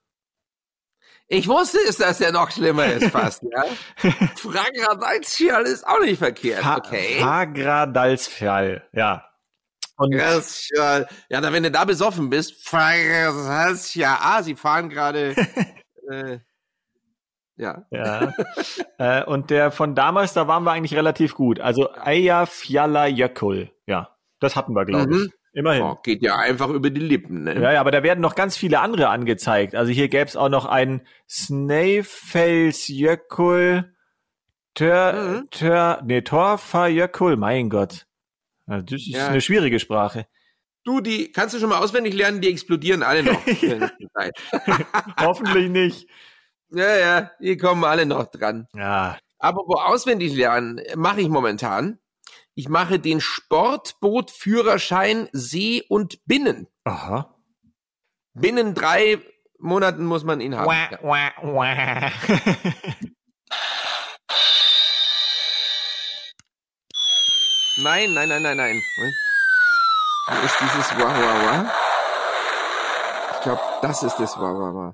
Ich 1.33 1.47
wusste 1.47 1.77
es, 1.87 1.95
dass 1.95 2.17
der 2.17 2.33
noch 2.33 2.51
schlimmer 2.51 2.85
ist 2.87 3.07
fast, 3.09 3.41
ja. 3.43 3.63
Fragradial 4.35 5.63
ist 5.63 5.87
auch 5.87 6.01
nicht 6.01 6.17
verkehrt, 6.19 6.61
Fa 6.61 6.75
okay. 6.77 7.19
Fagradalsfjall, 7.21 8.83
ja. 8.91 9.25
Und 9.95 10.13
Fragradial. 10.13 11.07
Ja, 11.29 11.39
dann, 11.39 11.53
wenn 11.53 11.63
du 11.63 11.71
da 11.71 11.85
besoffen 11.85 12.29
bist, 12.29 12.67
Fragradial. 12.67 14.17
Ah, 14.21 14.43
sie 14.43 14.55
fahren 14.55 14.89
gerade, 14.89 15.33
äh, 16.11 16.39
ja. 17.55 17.85
Ja. 17.91 18.33
äh, 18.97 19.23
und 19.23 19.51
der 19.51 19.71
von 19.71 19.95
damals, 19.95 20.33
da 20.33 20.49
waren 20.49 20.63
wir 20.63 20.71
eigentlich 20.73 20.95
relativ 20.95 21.35
gut. 21.35 21.61
Also 21.61 21.89
Eyjafjallajökull. 21.93 23.71
Ja, 23.87 24.17
das 24.41 24.57
hatten 24.57 24.73
wir, 24.73 24.83
glaube 24.83 25.15
Mhm. 25.15 25.25
ich. 25.27 25.40
Immerhin. 25.53 25.83
Oh, 25.83 25.97
geht 26.01 26.21
ja 26.23 26.37
einfach 26.37 26.69
über 26.69 26.89
die 26.89 27.01
Lippen, 27.01 27.43
ne? 27.43 27.59
Ja, 27.61 27.73
ja, 27.73 27.81
aber 27.81 27.91
da 27.91 28.03
werden 28.03 28.21
noch 28.21 28.35
ganz 28.35 28.55
viele 28.55 28.79
andere 28.79 29.09
angezeigt. 29.09 29.75
Also 29.75 29.91
hier 29.91 30.07
gäbe 30.07 30.23
es 30.25 30.37
auch 30.37 30.47
noch 30.49 30.65
einen 30.65 31.01
Snæfellsjökull, 31.29 33.93
Tör, 34.73 35.13
Mhm. 35.13 35.47
Tör, 35.51 36.01
nee, 36.05 36.21
Torfajökull, 36.21 37.35
mein 37.35 37.69
Gott. 37.69 38.05
Das 38.67 38.83
ist 38.93 39.07
Ja. 39.07 39.27
eine 39.27 39.41
schwierige 39.41 39.79
Sprache. 39.79 40.27
Du, 40.85 41.01
die 41.01 41.29
kannst 41.31 41.53
du 41.53 41.59
schon 41.59 41.67
mal 41.69 41.79
auswendig 41.83 42.13
lernen, 42.13 42.39
die 42.39 42.49
explodieren 42.49 43.03
alle 43.03 43.23
noch. 43.23 43.41
Hoffentlich 45.19 45.69
nicht. 45.69 46.07
ja, 46.69 46.97
ja, 46.97 47.31
die 47.41 47.57
kommen 47.57 47.83
alle 47.83 48.05
noch 48.05 48.27
dran. 48.27 48.67
Ja. 48.73 49.17
Aber 49.39 49.63
wo 49.67 49.73
auswendig 49.73 50.33
lernen 50.35 50.79
mache 50.95 51.19
ich 51.21 51.27
momentan. 51.27 51.99
Ich 52.55 52.67
mache 52.69 52.99
den 52.99 53.21
Sportbootführerschein 53.21 55.29
See 55.31 55.83
und 55.87 56.25
Binnen. 56.25 56.67
Aha. 56.83 57.35
Binnen 58.33 58.73
drei 58.73 59.19
Monaten 59.59 60.05
muss 60.05 60.23
man 60.23 60.41
ihn 60.41 60.57
haben. 60.57 60.65
Wah, 60.67 60.89
wah, 61.01 61.31
wah. 61.41 62.11
Nein, 67.77 68.13
nein, 68.13 68.27
nein, 68.29 68.43
nein, 68.43 68.57
nein. 68.57 68.81
Wo 70.27 70.45
ist 70.45 70.55
dieses 70.61 70.91
Wah, 70.97 71.15
wah, 71.15 71.45
wah? 71.45 71.71
Ich 73.37 73.41
glaube, 73.43 73.61
das 73.81 74.03
ist 74.03 74.17
das 74.17 74.37
Wah, 74.37 74.53
wah, 74.53 74.73
wah. 74.73 74.93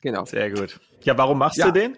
Genau. 0.00 0.24
Sehr 0.24 0.50
gut. 0.50 0.80
Ja, 1.02 1.16
warum 1.18 1.38
machst 1.38 1.58
Ja. 1.58 1.66
du 1.66 1.72
den? 1.72 1.96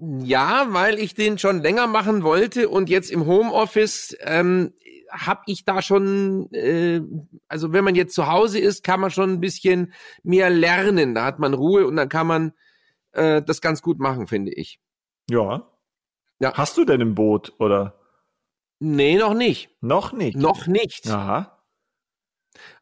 Ja, 0.00 0.66
weil 0.70 0.98
ich 0.98 1.14
den 1.14 1.38
schon 1.38 1.62
länger 1.62 1.86
machen 1.86 2.22
wollte 2.22 2.68
und 2.68 2.88
jetzt 2.90 3.10
im 3.10 3.26
Homeoffice 3.26 4.16
ähm, 4.20 4.72
habe 5.10 5.42
ich 5.46 5.64
da 5.64 5.80
schon, 5.82 6.52
äh, 6.52 7.00
also 7.48 7.72
wenn 7.72 7.84
man 7.84 7.94
jetzt 7.94 8.14
zu 8.14 8.26
Hause 8.26 8.58
ist, 8.58 8.84
kann 8.84 9.00
man 9.00 9.10
schon 9.10 9.30
ein 9.30 9.40
bisschen 9.40 9.92
mehr 10.22 10.50
lernen. 10.50 11.14
Da 11.14 11.24
hat 11.24 11.38
man 11.38 11.54
Ruhe 11.54 11.86
und 11.86 11.96
dann 11.96 12.08
kann 12.08 12.26
man 12.26 12.52
äh, 13.12 13.42
das 13.42 13.60
ganz 13.60 13.82
gut 13.82 13.98
machen, 13.98 14.26
finde 14.26 14.52
ich. 14.52 14.80
Ja. 15.30 15.70
Ja. 16.38 16.52
Hast 16.54 16.76
du 16.76 16.84
denn 16.84 17.00
ein 17.00 17.14
Boot 17.14 17.54
oder 17.58 17.98
Nee, 18.78 19.16
noch 19.16 19.32
nicht. 19.32 19.70
noch 19.80 20.12
nicht? 20.12 20.36
Noch 20.36 20.66
nicht. 20.66 21.08
Aha. 21.08 21.62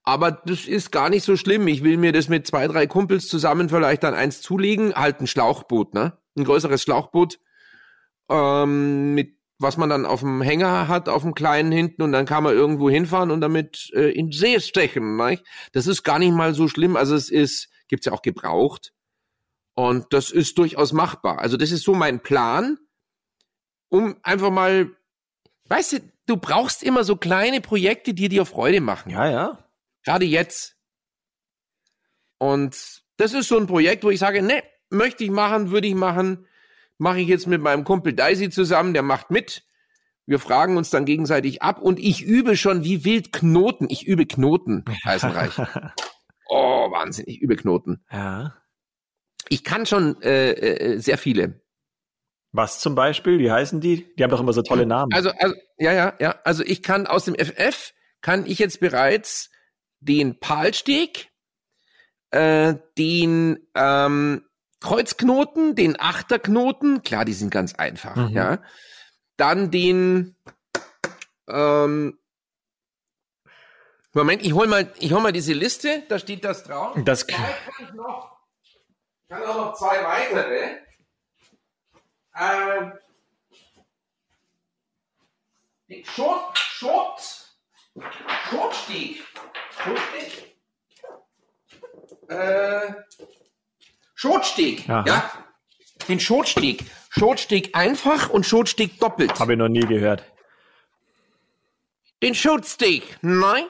Aber 0.03 0.33
das 0.33 0.67
ist 0.67 0.91
gar 0.91 1.09
nicht 1.09 1.25
so 1.25 1.37
schlimm. 1.37 1.69
Ich 1.69 1.83
will 1.85 1.97
mir 1.97 2.13
das 2.13 2.29
mit 2.29 2.47
zwei, 2.47 2.67
drei 2.67 2.87
Kumpels 2.87 3.29
zusammen 3.29 3.69
vielleicht 3.69 4.03
dann 4.03 4.15
eins 4.15 4.41
zulegen. 4.43 4.95
Halt 4.95 5.21
ein 5.21 5.27
Schlauchboot, 5.27 5.95
ne? 5.95 6.19
Ein 6.37 6.45
größeres 6.45 6.83
Schlauchboot, 6.83 7.39
ähm, 8.29 9.15
mit 9.15 9.39
was 9.59 9.77
man 9.77 9.89
dann 9.89 10.07
auf 10.07 10.21
dem 10.21 10.43
Hänger 10.43 10.89
hat, 10.89 11.09
auf 11.09 11.23
dem 11.23 11.35
kleinen 11.35 11.71
hinten 11.71 12.03
und 12.03 12.13
dann 12.13 12.27
kann 12.27 12.43
man 12.43 12.55
irgendwo 12.55 12.91
hinfahren 12.91 13.31
und 13.31 13.41
damit 13.41 13.91
äh, 13.95 14.11
in 14.11 14.33
See 14.33 14.59
stechen. 14.61 15.17
Ne? 15.17 15.41
Das 15.73 15.87
ist 15.87 16.03
gar 16.03 16.19
nicht 16.19 16.33
mal 16.33 16.55
so 16.55 16.69
schlimm. 16.69 16.97
Also 16.97 17.15
es 17.15 17.31
ist, 17.31 17.69
gibt's 17.89 18.07
ja 18.07 18.13
auch 18.13 18.23
gebraucht. 18.23 18.93
Und 19.75 20.13
das 20.13 20.31
ist 20.31 20.59
durchaus 20.59 20.93
machbar. 20.93 21.39
Also 21.39 21.57
das 21.57 21.71
ist 21.71 21.83
so 21.83 21.95
mein 21.95 22.21
Plan, 22.21 22.79
um 23.89 24.17
einfach 24.23 24.51
mal, 24.51 24.91
weißt 25.69 25.93
du, 25.95 25.99
du 26.27 26.37
brauchst 26.37 26.83
immer 26.83 27.05
so 27.05 27.17
kleine 27.17 27.61
Projekte, 27.61 28.15
die 28.15 28.29
dir 28.29 28.45
Freude 28.45 28.81
machen. 28.81 29.11
Ja, 29.11 29.29
ja. 29.29 29.69
Gerade 30.05 30.27
jetzt. 30.27 30.77
Und 32.39 33.03
das 33.17 33.33
ist 33.33 33.49
so 33.49 33.57
ein 33.57 33.67
Projekt, 33.67 34.05
wo 34.05 34.11
ich 34.11 34.19
sage, 34.19 34.43
ne, 34.43 34.63
möchte 34.91 35.25
ich 35.25 35.31
machen, 35.31 35.71
würde 35.71 35.87
ich 35.87 35.95
machen. 35.95 36.47
mache 36.99 37.21
ich 37.21 37.29
jetzt 37.29 37.47
mit 37.47 37.61
meinem 37.61 37.85
Kumpel 37.85 38.13
Daisy 38.13 38.51
zusammen, 38.51 38.95
der 38.95 39.03
macht 39.03 39.31
mit. 39.31 39.65
Wir 40.27 40.39
fragen 40.39 40.77
uns 40.77 40.91
dann 40.91 41.05
gegenseitig 41.05 41.63
ab 41.63 41.81
und 41.81 41.99
ich 41.99 42.23
übe 42.23 42.57
schon 42.57 42.85
wie 42.85 43.05
wild 43.05 43.33
Knoten. 43.33 43.89
Ich 43.91 44.07
übe 44.07 44.27
Knoten, 44.27 44.85
Heißenreich. 45.05 45.59
oh, 46.49 46.91
Wahnsinn, 46.91 47.25
ich 47.27 47.41
übe 47.41 47.57
Knoten. 47.57 48.05
Ja. 48.11 48.57
Ich 49.49 49.65
kann 49.65 49.85
schon 49.85 50.21
äh, 50.23 50.53
äh, 50.53 50.99
sehr 50.99 51.19
viele. 51.19 51.61
Was 52.53 52.81
zum 52.81 52.95
Beispiel? 52.95 53.39
Wie 53.39 53.51
heißen 53.51 53.81
die? 53.81 54.07
Die 54.17 54.23
haben 54.23 54.31
doch 54.31 54.41
immer 54.41 54.53
so 54.53 54.63
tolle 54.63 54.87
Namen. 54.87 55.13
Also, 55.13 55.31
also, 55.39 55.55
ja, 55.77 55.93
ja, 55.93 56.15
ja. 56.21 56.37
Also 56.45 56.63
ich 56.65 56.83
kann 56.83 57.07
aus 57.07 57.25
dem 57.25 57.35
FF 57.35 57.93
kann 58.23 58.47
ich 58.47 58.59
jetzt 58.59 58.81
bereits 58.81 59.51
den 60.01 60.39
Palsteg, 60.39 61.31
äh, 62.31 62.77
den 62.97 63.59
ähm, 63.75 64.47
Kreuzknoten, 64.85 65.75
den 65.75 65.99
Achterknoten, 65.99 67.03
klar, 67.03 67.25
die 67.25 67.33
sind 67.33 67.51
ganz 67.51 67.75
einfach, 67.75 68.17
Mhm. 68.17 68.29
ja. 68.29 68.59
Dann 69.39 69.71
den 69.71 70.37
ähm, 71.49 72.19
Moment, 74.13 74.43
ich 74.45 74.53
hol 74.53 74.67
mal, 74.67 74.93
ich 74.99 75.13
hol 75.13 75.21
mal 75.23 75.33
diese 75.33 75.55
Liste, 75.55 76.03
da 76.11 76.19
steht 76.19 76.45
das 76.45 76.65
drauf. 76.65 76.97
Das- 77.05 77.27
kann 77.27 77.43
ich 77.81 77.93
noch, 77.95 78.37
ich 78.63 79.29
kann 79.29 79.43
auch 79.45 79.57
noch 79.57 79.75
zwei 79.75 80.05
weitere. 80.05 80.77
Ähm, 82.37 82.93
Schot, 86.05 86.59
Schot, 86.59 87.21
Schotsteg. 88.51 89.25
Schotsteg. 89.83 90.57
Äh, 92.29 92.93
Schotsteg, 94.25 94.89
Aha. 94.89 95.05
ja. 95.07 95.31
Den 96.09 96.19
Schotsteg. 96.19 96.83
Schotsteg 97.11 97.77
einfach 97.77 98.31
und 98.31 98.47
Schotsteg 98.47 98.99
doppelt. 98.99 99.39
Habe 99.39 99.53
ich 99.53 99.59
noch 99.59 99.69
nie 99.69 99.81
gehört. 99.81 100.25
Den 102.23 102.35
Schotsteg, 102.35 103.19
nein. 103.21 103.67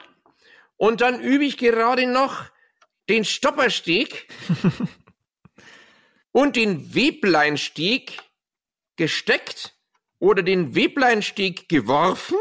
Und 0.77 1.01
dann 1.01 1.19
übe 1.19 1.43
ich 1.43 1.57
gerade 1.57 2.07
noch 2.07 2.45
den 3.09 3.25
Stoppersteg 3.25 4.29
und 6.31 6.55
den 6.55 6.95
Webleinsteg 6.95 8.17
gesteckt 8.95 9.75
oder 10.19 10.41
den 10.41 10.73
Webleinsteg 10.73 11.67
geworfen. 11.67 12.37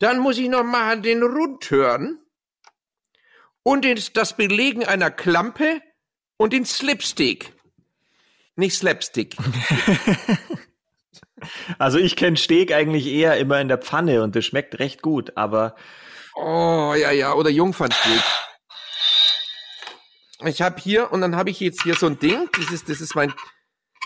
Dann 0.00 0.18
muss 0.18 0.38
ich 0.38 0.48
noch 0.48 0.64
machen 0.64 1.04
den 1.04 1.22
Rundhörn 1.22 2.18
und 3.62 3.84
den, 3.84 4.02
das 4.14 4.36
Belegen 4.36 4.84
einer 4.84 5.12
Klampe 5.12 5.82
und 6.38 6.54
den 6.54 6.64
Slipstick. 6.64 7.52
Nicht 8.56 8.74
Slapstick. 8.76 9.36
Also 11.78 11.98
ich 11.98 12.16
kenne 12.16 12.36
Steg 12.36 12.72
eigentlich 12.72 13.06
eher 13.06 13.36
immer 13.38 13.60
in 13.60 13.68
der 13.68 13.78
Pfanne 13.78 14.24
und 14.24 14.34
das 14.34 14.44
schmeckt 14.44 14.80
recht 14.80 15.02
gut, 15.02 15.36
aber 15.36 15.76
Oh, 16.34 16.94
ja, 16.96 17.10
ja, 17.10 17.32
oder 17.34 17.50
Jungfernsteg. 17.50 18.22
Ich 20.44 20.62
habe 20.62 20.80
hier, 20.80 21.10
und 21.12 21.20
dann 21.20 21.34
habe 21.34 21.50
ich 21.50 21.58
jetzt 21.58 21.82
hier 21.82 21.94
so 21.94 22.06
ein 22.06 22.18
Ding, 22.18 22.48
das 22.52 22.70
ist, 22.70 22.88
das 22.88 23.00
ist 23.00 23.16
mein, 23.16 23.30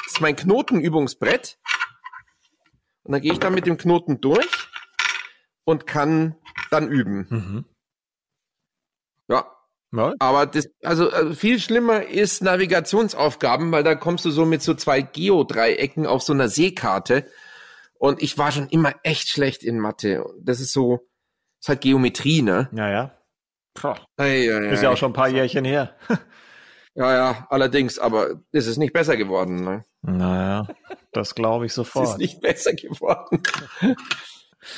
das 0.04 0.14
ist 0.14 0.20
mein 0.20 0.36
Knotenübungsbrett. 0.36 1.58
Und 3.02 3.12
dann 3.12 3.20
gehe 3.20 3.32
ich 3.32 3.38
da 3.38 3.50
mit 3.50 3.66
dem 3.66 3.76
Knoten 3.76 4.20
durch 4.20 4.68
und 5.64 5.86
kann 5.86 6.36
dann 6.70 6.88
üben. 6.88 7.26
mhm. 7.28 7.64
Ja, 9.28 9.50
ja, 9.92 10.14
aber 10.18 10.46
das, 10.46 10.68
also 10.82 11.10
äh, 11.10 11.34
viel 11.34 11.58
schlimmer 11.60 12.02
ist 12.06 12.42
Navigationsaufgaben, 12.42 13.70
weil 13.72 13.82
da 13.84 13.94
kommst 13.94 14.24
du 14.24 14.30
so 14.30 14.44
mit 14.44 14.62
so 14.62 14.74
zwei 14.74 15.02
Geodreiecken 15.02 16.06
auf 16.06 16.22
so 16.22 16.32
einer 16.32 16.48
Seekarte. 16.48 17.26
Und 17.98 18.22
ich 18.22 18.36
war 18.38 18.50
schon 18.50 18.68
immer 18.68 18.94
echt 19.04 19.28
schlecht 19.28 19.62
in 19.62 19.78
Mathe. 19.78 20.24
Das 20.40 20.60
ist 20.60 20.72
so, 20.72 21.06
ist 21.60 21.68
halt 21.68 21.82
Geometrie, 21.82 22.42
ne? 22.42 22.68
ja, 22.72 22.90
ja. 22.90 23.18
Ei, 24.16 24.48
ei, 24.52 24.68
Ist 24.72 24.82
ja 24.82 24.90
auch 24.90 24.96
schon 24.96 25.10
ein 25.12 25.14
paar 25.14 25.28
Jährchen 25.28 25.64
her. 25.64 25.96
Ja, 26.94 27.14
ja, 27.14 27.46
allerdings, 27.48 27.98
aber 27.98 28.42
es 28.50 28.66
ist 28.66 28.76
nicht 28.76 28.92
besser 28.92 29.16
geworden. 29.16 29.64
Ne? 29.64 29.84
Naja, 30.02 30.68
das 31.12 31.34
glaube 31.34 31.64
ich 31.64 31.72
Es 31.72 31.78
ist 31.78 31.86
sofort. 31.86 32.18
nicht 32.18 32.42
besser 32.42 32.74
geworden. 32.74 33.42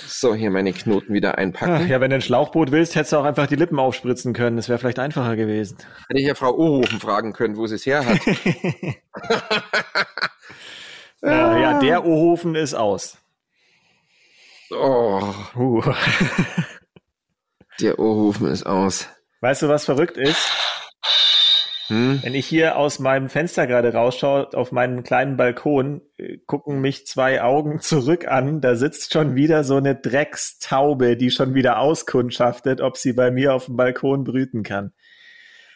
So, 0.06 0.34
hier 0.34 0.50
meine 0.50 0.72
Knoten 0.72 1.12
wieder 1.12 1.36
einpacken. 1.36 1.88
ja, 1.88 2.00
wenn 2.00 2.10
du 2.10 2.16
ein 2.16 2.22
Schlauchboot 2.22 2.72
willst, 2.72 2.94
hättest 2.94 3.12
du 3.12 3.18
auch 3.18 3.24
einfach 3.24 3.46
die 3.46 3.56
Lippen 3.56 3.78
aufspritzen 3.78 4.32
können. 4.32 4.56
Das 4.56 4.68
wäre 4.68 4.78
vielleicht 4.78 4.98
einfacher 4.98 5.36
gewesen. 5.36 5.76
Hätte 6.08 6.20
ich 6.20 6.26
ja 6.26 6.34
Frau 6.34 6.56
Ohofen 6.56 7.00
fragen 7.00 7.32
können, 7.34 7.56
wo 7.56 7.66
sie 7.66 7.74
es 7.74 7.84
her 7.86 8.04
hat. 8.04 8.18
Äh, 11.22 11.62
ja, 11.62 11.78
der 11.78 12.04
Ohofen 12.04 12.54
ist 12.54 12.74
aus. 12.74 13.16
Oh, 14.70 15.32
Uh. 15.56 15.82
der 17.80 17.98
Ohofen 17.98 18.48
ist 18.48 18.66
aus. 18.66 19.08
Weißt 19.40 19.62
du, 19.62 19.68
was 19.68 19.86
verrückt 19.86 20.18
ist? 20.18 20.50
Hm? 21.88 22.20
Wenn 22.22 22.34
ich 22.34 22.46
hier 22.46 22.76
aus 22.76 22.98
meinem 22.98 23.28
Fenster 23.28 23.66
gerade 23.66 23.92
rausschaue, 23.92 24.54
auf 24.54 24.72
meinen 24.72 25.02
kleinen 25.02 25.36
Balkon, 25.36 26.00
äh, 26.16 26.38
gucken 26.46 26.80
mich 26.80 27.06
zwei 27.06 27.42
Augen 27.42 27.80
zurück 27.80 28.26
an. 28.26 28.60
Da 28.60 28.76
sitzt 28.76 29.12
schon 29.12 29.34
wieder 29.34 29.64
so 29.64 29.76
eine 29.76 29.94
Dreckstaube, 29.94 31.16
die 31.16 31.30
schon 31.30 31.54
wieder 31.54 31.78
auskundschaftet, 31.78 32.80
ob 32.80 32.96
sie 32.96 33.12
bei 33.12 33.30
mir 33.30 33.54
auf 33.54 33.66
dem 33.66 33.76
Balkon 33.76 34.24
brüten 34.24 34.62
kann. 34.62 34.92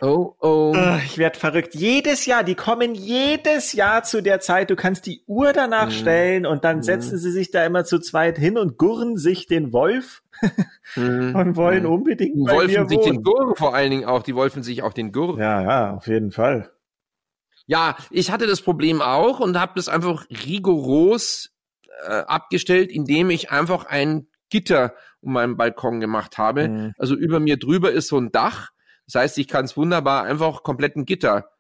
Oh, 0.01 0.35
oh. 0.41 0.75
Ich 1.05 1.19
werd 1.19 1.37
verrückt. 1.37 1.75
Jedes 1.75 2.25
Jahr, 2.27 2.45
die 2.45 2.55
kommen 2.55 2.95
jedes 2.95 3.73
Jahr 3.73 4.05
zu 4.05 4.23
der 4.23 4.39
Zeit. 4.41 4.71
Du 4.71 4.77
kannst 4.77 5.07
die 5.07 5.23
Uhr 5.27 5.53
danach 5.53 5.87
Mhm. 5.87 5.91
stellen 5.93 6.47
und 6.47 6.65
dann 6.65 6.79
Mhm. 6.79 6.83
setzen 6.85 7.19
sie 7.19 7.33
sich 7.33 7.51
da 7.51 7.65
immer 7.67 7.85
zu 7.85 7.99
zweit 7.99 8.39
hin 8.39 8.59
und 8.59 8.79
gurren 8.79 9.17
sich 9.17 9.47
den 9.47 9.73
Wolf 9.73 10.23
Hm. 10.95 11.35
und 11.35 11.57
wollen 11.57 11.85
Hm. 11.85 11.91
unbedingt 11.93 12.37
Die 12.37 12.43
bei 12.45 12.67
mir 12.67 12.79
Wolfen 12.81 12.89
sich 12.89 12.99
den 13.01 13.15
wohnen. 13.17 13.23
Gurr 13.25 13.57
vor 13.57 13.75
allen 13.75 13.91
Dingen 13.91 14.05
auch. 14.05 14.23
Die 14.23 14.35
Wolfen 14.37 14.63
sich 14.63 14.83
auch 14.83 14.93
den 14.93 15.11
Gurr. 15.11 15.39
Ja, 15.39 15.63
ja, 15.63 15.95
auf 15.97 16.07
jeden 16.07 16.31
Fall. 16.31 16.71
Ja, 17.67 17.97
ich 18.11 18.31
hatte 18.31 18.47
das 18.47 18.63
Problem 18.63 19.03
auch 19.03 19.41
und 19.41 19.59
habe 19.61 19.73
das 19.77 19.89
einfach 19.89 20.27
rigoros 20.31 21.51
äh, 22.07 22.13
abgestellt, 22.13 22.93
indem 22.93 23.31
ich 23.31 23.51
einfach 23.51 23.85
ein 23.87 24.29
Gitter 24.51 24.95
um 25.21 25.33
meinen 25.33 25.57
Balkon 25.57 25.99
gemacht 26.01 26.39
habe. 26.39 26.69
Mhm. 26.69 26.93
Also 26.97 27.17
über 27.17 27.41
mir 27.41 27.59
drüber 27.59 27.91
ist 27.91 28.07
so 28.09 28.17
ein 28.19 28.31
Dach. 28.31 28.71
Das 29.11 29.23
heißt, 29.23 29.39
ich 29.39 29.49
kann 29.49 29.65
es 29.65 29.77
wunderbar 29.77 30.25
einfach 30.25 30.63
komplett 30.63 30.97
ein 30.97 31.07
Gitter 31.07 31.51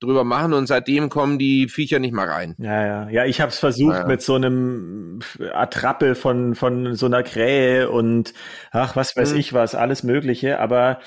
drüber 0.00 0.24
machen 0.24 0.52
und 0.52 0.66
seitdem 0.66 1.08
kommen 1.08 1.38
die 1.38 1.68
Viecher 1.68 1.98
nicht 2.00 2.12
mehr 2.12 2.28
rein. 2.28 2.54
Ja, 2.58 2.86
ja. 2.86 3.08
Ja, 3.10 3.24
ich 3.24 3.40
habe 3.40 3.50
es 3.50 3.58
versucht 3.58 3.94
Ja. 3.98 4.06
mit 4.06 4.20
so 4.22 4.34
einem 4.34 5.20
Attrappe 5.52 6.14
von, 6.16 6.54
von 6.56 6.94
so 6.96 7.06
einer 7.06 7.22
Krähe 7.22 7.88
und 7.90 8.34
ach, 8.72 8.96
was 8.96 9.16
weiß 9.16 9.32
Mhm. 9.32 9.38
ich 9.38 9.52
was, 9.52 9.74
alles 9.76 10.02
Mögliche. 10.02 10.58
Aber 10.58 10.98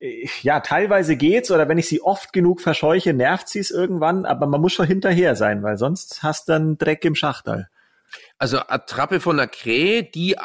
äh, 0.00 0.26
ja, 0.42 0.60
teilweise 0.60 1.16
geht's 1.16 1.50
oder 1.52 1.68
wenn 1.68 1.78
ich 1.78 1.86
sie 1.88 2.00
oft 2.02 2.32
genug 2.32 2.60
verscheuche, 2.60 3.14
nervt 3.14 3.48
sie 3.48 3.60
es 3.60 3.70
irgendwann, 3.70 4.24
aber 4.24 4.46
man 4.48 4.60
muss 4.60 4.72
schon 4.72 4.86
hinterher 4.86 5.36
sein, 5.36 5.62
weil 5.62 5.76
sonst 5.78 6.22
hast 6.24 6.48
du 6.48 6.52
dann 6.52 6.76
Dreck 6.78 7.04
im 7.04 7.14
Schachterl. 7.14 7.68
Also 8.44 8.58
Attrappe 8.58 9.20
von 9.20 9.38
der 9.38 9.46
Krähe, 9.48 10.02
die 10.04 10.36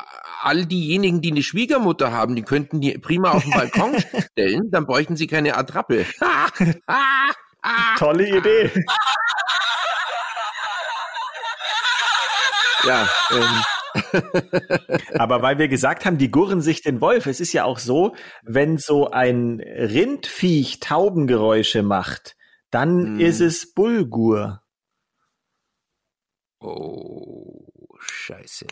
all 0.42 0.66
diejenigen, 0.66 1.20
die 1.20 1.32
eine 1.32 1.44
Schwiegermutter 1.44 2.14
haben, 2.14 2.34
die 2.38 2.44
könnten 2.44 2.80
die 2.80 2.98
prima 2.98 3.32
auf 3.32 3.44
den 3.44 3.52
Balkon 3.52 3.94
stellen, 4.32 4.72
dann 4.72 4.86
bräuchten 4.86 5.18
sie 5.18 5.28
keine 5.28 5.58
Attrappe. 5.58 6.06
Tolle 7.98 8.38
Idee. 8.38 8.72
ja, 12.88 13.06
ähm, 13.32 13.64
Aber 15.20 15.42
weil 15.42 15.58
wir 15.58 15.68
gesagt 15.68 16.06
haben, 16.06 16.18
die 16.18 16.32
gurren 16.32 16.62
sich 16.62 16.82
den 16.82 17.02
Wolf, 17.02 17.26
es 17.26 17.42
ist 17.42 17.52
ja 17.52 17.66
auch 17.66 17.80
so, 17.80 18.16
wenn 18.44 18.78
so 18.78 19.10
ein 19.12 19.60
Rindviech 19.60 20.80
Taubengeräusche 20.80 21.84
macht, 21.84 22.38
dann 22.72 23.16
Mhm. 23.16 23.20
ist 23.20 23.42
es 23.42 23.74
Bulgur. 23.74 24.62
Oh, 26.62 27.69
scheiße. 28.02 28.68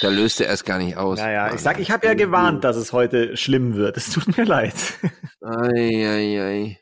Da 0.00 0.08
löst 0.08 0.40
er 0.40 0.46
erst 0.46 0.64
gar 0.64 0.78
nicht 0.78 0.96
aus. 0.96 1.18
Naja, 1.18 1.52
ich 1.52 1.60
sag, 1.60 1.78
ich 1.78 1.90
habe 1.90 2.06
ja 2.06 2.14
gewarnt, 2.14 2.64
dass 2.64 2.76
es 2.76 2.92
heute 2.92 3.36
schlimm 3.36 3.74
wird. 3.74 3.98
Es 3.98 4.10
tut 4.10 4.36
mir 4.36 4.44
leid. 4.44 4.74
Ei, 5.42 6.06
ei, 6.06 6.78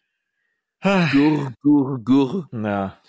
ei. 0.82 1.08
Gur, 1.12 1.52
gur, 1.60 1.98
gur. 2.04 2.48
Na, 2.52 3.00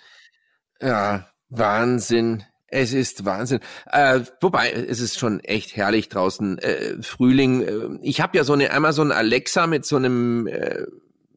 Ja, 0.80 1.28
Wahnsinn. 1.48 2.44
Es 2.66 2.92
ist 2.92 3.24
Wahnsinn. 3.24 3.60
Äh, 3.86 4.20
wobei, 4.40 4.70
es 4.70 5.00
ist 5.00 5.18
schon 5.18 5.40
echt 5.40 5.76
herrlich 5.76 6.08
draußen. 6.08 6.58
Äh, 6.58 7.02
Frühling. 7.02 7.62
Äh, 7.62 7.98
ich 8.02 8.20
habe 8.20 8.36
ja 8.36 8.44
so 8.44 8.52
eine 8.52 8.72
Amazon 8.72 9.12
Alexa 9.12 9.66
mit 9.66 9.84
so 9.84 9.96
einem 9.96 10.46
äh, 10.46 10.86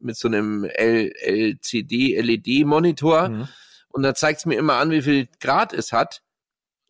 mit 0.00 0.16
so 0.16 0.28
einem 0.28 0.64
L 0.64 1.12
LCD 1.22 2.20
LED 2.20 2.66
Monitor 2.66 3.28
mhm. 3.28 3.48
Und 3.94 4.02
da 4.02 4.12
zeigt's 4.14 4.44
mir 4.44 4.58
immer 4.58 4.74
an, 4.74 4.90
wie 4.90 5.02
viel 5.02 5.28
Grad 5.40 5.72
es 5.72 5.92
hat. 5.92 6.22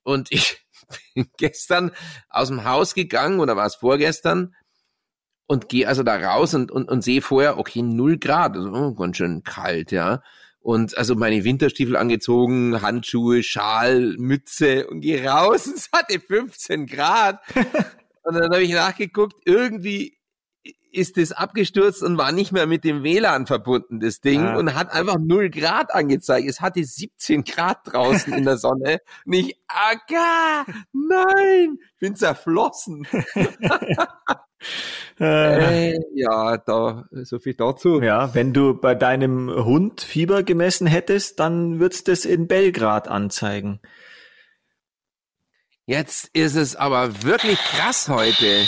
Und 0.04 0.32
ich 0.32 0.64
bin 1.14 1.28
gestern 1.36 1.92
aus 2.30 2.48
dem 2.48 2.64
Haus 2.64 2.94
gegangen 2.94 3.40
oder 3.40 3.56
war 3.56 3.66
es 3.66 3.74
vorgestern 3.74 4.54
und 5.46 5.68
gehe 5.68 5.86
also 5.86 6.02
da 6.02 6.16
raus 6.16 6.54
und, 6.54 6.72
und, 6.72 6.88
und 6.88 7.02
sehe 7.02 7.20
vorher, 7.20 7.58
okay, 7.58 7.82
null 7.82 8.18
Grad, 8.18 8.56
also 8.56 8.70
oh, 8.70 8.94
ganz 8.94 9.18
schön 9.18 9.42
kalt, 9.42 9.92
ja. 9.92 10.22
Und 10.60 10.96
also 10.96 11.14
meine 11.14 11.44
Winterstiefel 11.44 11.94
angezogen, 11.94 12.80
Handschuhe, 12.80 13.42
Schal, 13.42 14.14
Mütze 14.16 14.86
und 14.86 15.02
gehe 15.02 15.26
raus 15.26 15.66
und 15.66 15.74
es 15.76 15.90
hatte 15.92 16.18
15 16.18 16.86
Grad. 16.86 17.40
und 18.22 18.34
dann 18.34 18.50
habe 18.50 18.62
ich 18.62 18.72
nachgeguckt, 18.72 19.42
irgendwie 19.44 20.16
ist 20.94 21.18
es 21.18 21.32
abgestürzt 21.32 22.02
und 22.02 22.18
war 22.18 22.32
nicht 22.32 22.52
mehr 22.52 22.66
mit 22.66 22.84
dem 22.84 23.02
WLAN 23.02 23.46
verbunden, 23.46 24.00
das 24.00 24.20
Ding, 24.20 24.40
ah. 24.40 24.56
und 24.56 24.74
hat 24.74 24.92
einfach 24.92 25.18
null 25.18 25.50
Grad 25.50 25.94
angezeigt. 25.94 26.48
Es 26.48 26.60
hatte 26.60 26.84
17 26.84 27.44
Grad 27.44 27.78
draußen 27.84 28.32
in 28.32 28.44
der 28.44 28.56
Sonne. 28.56 29.00
Nicht, 29.24 29.58
aga, 29.66 30.64
nein, 30.92 31.78
ich 31.94 32.00
bin 32.00 32.16
zerflossen. 32.16 33.06
äh, 35.20 35.94
ja, 36.14 36.56
da, 36.58 37.06
so 37.10 37.38
viel 37.38 37.54
dazu. 37.54 38.00
Ja, 38.00 38.34
wenn 38.34 38.52
du 38.52 38.74
bei 38.74 38.94
deinem 38.94 39.50
Hund 39.50 40.00
Fieber 40.00 40.42
gemessen 40.42 40.86
hättest, 40.86 41.40
dann 41.40 41.80
würdest 41.80 42.08
du 42.08 42.12
es 42.12 42.24
in 42.24 42.46
Belgrad 42.46 43.08
anzeigen. 43.08 43.80
Jetzt 45.86 46.30
ist 46.32 46.56
es 46.56 46.76
aber 46.76 47.22
wirklich 47.24 47.58
krass 47.58 48.08
heute. 48.08 48.64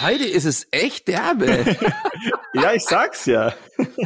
Heute 0.00 0.24
ist 0.24 0.44
es 0.44 0.68
echt 0.70 1.08
derbe. 1.08 1.76
ja, 2.54 2.72
ich 2.72 2.84
sag's 2.84 3.26
ja. 3.26 3.54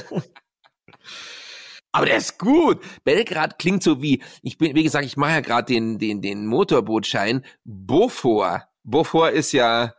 Aber 1.92 2.06
der 2.06 2.16
ist 2.16 2.38
gut. 2.38 2.82
Belgrad 3.04 3.58
klingt 3.58 3.82
so 3.82 4.00
wie, 4.00 4.22
ich 4.42 4.56
bin, 4.56 4.74
wie 4.74 4.82
gesagt, 4.82 5.04
ich 5.04 5.18
mache 5.18 5.32
ja 5.32 5.40
gerade 5.40 5.66
den, 5.66 5.98
den, 5.98 6.22
den 6.22 6.46
Motorbootschein. 6.46 7.44
Bofor. 7.64 8.66
Bofor 8.82 9.30
ist 9.30 9.52
ja, 9.52 9.94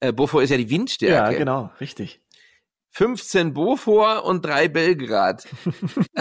äh, 0.00 0.12
Bofor 0.12 0.42
ist 0.42 0.48
ja 0.50 0.56
die 0.56 0.70
Windstärke. 0.70 1.32
Ja, 1.32 1.38
genau, 1.38 1.70
richtig. 1.80 2.22
15 2.92 3.52
Bofor 3.52 4.24
und 4.24 4.42
drei 4.44 4.68
Belgrad. 4.68 5.46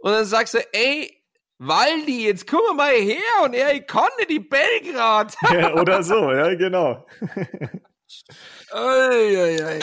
und 0.00 0.12
dann 0.12 0.26
sagst 0.26 0.52
du, 0.52 0.58
ey, 0.72 1.19
Waldi, 1.62 2.24
jetzt 2.24 2.46
komm 2.46 2.78
mal 2.78 2.94
her 2.94 3.20
und 3.44 3.52
er, 3.52 3.78
konnte 3.82 4.24
die 4.26 4.40
Belgrad. 4.40 5.36
ja, 5.52 5.74
oder 5.74 6.02
so, 6.02 6.32
ja, 6.32 6.54
genau. 6.54 7.06
Uiuiui. 8.72 9.80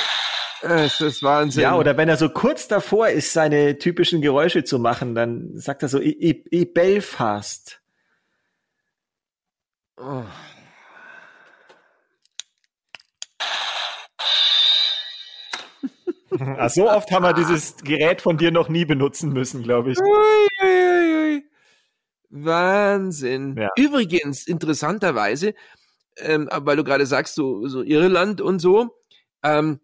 Es 0.63 0.99
ist 1.01 1.21
Wahnsinn. 1.21 1.61
Ja, 1.61 1.75
oder 1.75 1.95
wenn 1.95 2.09
er 2.09 2.17
so 2.17 2.29
kurz 2.29 2.67
davor 2.67 3.09
ist, 3.09 3.31
seine 3.31 3.77
typischen 3.77 4.23
Geräusche 4.23 4.63
zu 4.63 4.79
machen, 4.79 5.13
dann 5.13 5.51
sagt 5.53 5.83
er 5.83 5.89
so, 5.89 6.01
i, 6.01 6.17
i, 6.19 6.43
i 6.49 6.65
Belfast. 6.65 7.79
Oh. 9.97 10.23
Ach, 16.57 16.69
so 16.71 16.89
oft 16.89 17.11
haben 17.11 17.23
wir 17.23 17.33
dieses 17.33 17.75
Gerät 17.77 18.21
von 18.21 18.37
dir 18.37 18.49
noch 18.49 18.67
nie 18.67 18.85
benutzen 18.85 19.31
müssen, 19.31 19.61
glaube 19.61 19.91
ich. 19.91 19.99
Uiuiui. 19.99 20.86
Wahnsinn. 22.29 23.55
Ja. 23.57 23.69
Übrigens, 23.75 24.47
interessanterweise, 24.47 25.53
ähm, 26.17 26.49
weil 26.51 26.77
du 26.77 26.83
gerade 26.83 27.05
sagst, 27.05 27.35
so, 27.35 27.67
so 27.67 27.81
Irland 27.81 28.41
und 28.41 28.59
so, 28.59 28.95
ähm, 29.43 29.79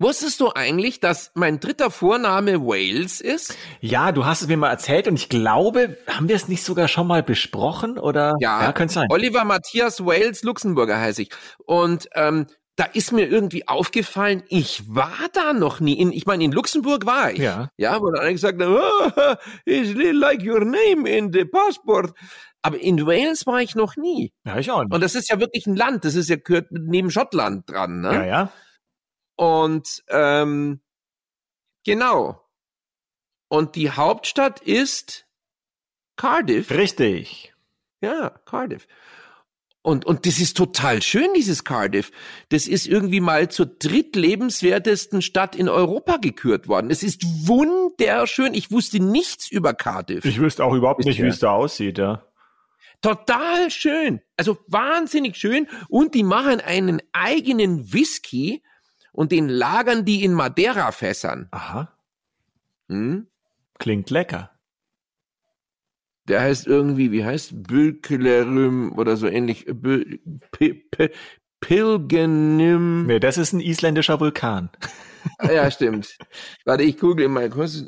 Wusstest 0.00 0.38
du 0.38 0.52
eigentlich, 0.54 1.00
dass 1.00 1.32
mein 1.34 1.58
dritter 1.58 1.90
Vorname 1.90 2.60
Wales 2.60 3.20
ist? 3.20 3.56
Ja, 3.80 4.12
du 4.12 4.24
hast 4.24 4.42
es 4.42 4.46
mir 4.46 4.56
mal 4.56 4.70
erzählt 4.70 5.08
und 5.08 5.16
ich 5.16 5.28
glaube, 5.28 5.98
haben 6.06 6.28
wir 6.28 6.36
es 6.36 6.46
nicht 6.46 6.62
sogar 6.62 6.86
schon 6.86 7.08
mal 7.08 7.24
besprochen 7.24 7.98
oder? 7.98 8.36
Ja, 8.38 8.62
ja 8.62 8.72
könnte 8.72 8.94
sein. 8.94 9.08
Oliver 9.10 9.44
Matthias 9.44 10.04
Wales 10.06 10.44
Luxemburger 10.44 11.00
heiße 11.00 11.22
ich. 11.22 11.30
Und 11.66 12.08
ähm, 12.14 12.46
da 12.78 12.84
ist 12.84 13.10
mir 13.10 13.26
irgendwie 13.26 13.66
aufgefallen, 13.66 14.44
ich 14.48 14.94
war 14.94 15.28
da 15.32 15.52
noch 15.52 15.80
nie. 15.80 15.98
In, 15.98 16.12
ich 16.12 16.26
meine, 16.26 16.44
in 16.44 16.52
Luxemburg 16.52 17.06
war 17.06 17.32
ich. 17.32 17.40
Ja. 17.40 17.72
Ja, 17.76 18.00
wo 18.00 18.08
dann 18.12 18.32
gesagt 18.32 18.62
hat, 18.62 18.68
oh, 18.68 19.34
it's 19.64 19.94
like 19.96 20.42
your 20.44 20.64
name 20.64 21.08
in 21.10 21.32
the 21.32 21.44
passport. 21.44 22.14
Aber 22.62 22.78
in 22.78 23.04
Wales 23.04 23.46
war 23.46 23.60
ich 23.60 23.74
noch 23.74 23.96
nie. 23.96 24.32
Ja, 24.44 24.58
ich 24.58 24.70
auch 24.70 24.84
nicht. 24.84 24.94
Und 24.94 25.00
das 25.00 25.16
ist 25.16 25.28
ja 25.28 25.40
wirklich 25.40 25.66
ein 25.66 25.74
Land. 25.74 26.04
Das 26.04 26.14
ist 26.14 26.28
ja 26.28 26.36
gehört 26.36 26.68
neben 26.70 27.10
Schottland 27.10 27.68
dran, 27.68 28.00
ne? 28.00 28.14
Ja, 28.14 28.24
ja. 28.24 28.52
Und 29.34 30.04
ähm, 30.08 30.80
genau. 31.84 32.48
Und 33.48 33.74
die 33.74 33.90
Hauptstadt 33.90 34.60
ist 34.60 35.26
Cardiff. 36.14 36.70
Richtig. 36.70 37.54
Ja, 38.00 38.30
Cardiff. 38.44 38.86
Und, 39.88 40.04
und 40.04 40.26
das 40.26 40.38
ist 40.38 40.54
total 40.54 41.00
schön, 41.00 41.32
dieses 41.34 41.64
Cardiff. 41.64 42.12
Das 42.50 42.68
ist 42.68 42.86
irgendwie 42.86 43.20
mal 43.20 43.48
zur 43.48 43.64
drittlebenswertesten 43.64 45.22
Stadt 45.22 45.56
in 45.56 45.70
Europa 45.70 46.18
gekürt 46.18 46.68
worden. 46.68 46.90
Es 46.90 47.02
ist 47.02 47.24
wunderschön. 47.48 48.52
Ich 48.52 48.70
wusste 48.70 49.00
nichts 49.00 49.50
über 49.50 49.72
Cardiff. 49.72 50.26
Ich 50.26 50.40
wüsste 50.40 50.62
auch 50.62 50.74
überhaupt 50.74 51.06
nicht, 51.06 51.22
wie 51.22 51.28
es 51.28 51.38
da 51.38 51.52
aussieht, 51.52 51.96
ja. 51.96 52.22
Total 53.00 53.70
schön. 53.70 54.20
Also 54.36 54.58
wahnsinnig 54.66 55.36
schön. 55.36 55.66
Und 55.88 56.14
die 56.14 56.22
machen 56.22 56.60
einen 56.60 57.00
eigenen 57.14 57.90
Whisky 57.90 58.62
und 59.12 59.32
den 59.32 59.48
lagern 59.48 60.04
die 60.04 60.22
in 60.22 60.34
Madeira-Fässern. 60.34 61.48
Aha. 61.50 61.96
Hm? 62.90 63.26
Klingt 63.78 64.10
lecker 64.10 64.50
der 66.28 66.40
heißt 66.42 66.66
irgendwie, 66.66 67.12
wie 67.12 67.24
heißt 67.24 67.62
Bülkelerüm 67.64 68.92
oder 68.96 69.16
so 69.16 69.26
ähnlich. 69.26 69.66
Pilgenim. 71.60 73.06
Nee, 73.06 73.18
das 73.18 73.38
ist 73.38 73.52
ein 73.52 73.60
isländischer 73.60 74.20
Vulkan. 74.20 74.70
Ah, 75.38 75.50
ja, 75.50 75.70
stimmt. 75.70 76.16
Warte, 76.64 76.84
ich 76.84 76.98
google 76.98 77.28
mal 77.28 77.50
kurz. 77.50 77.84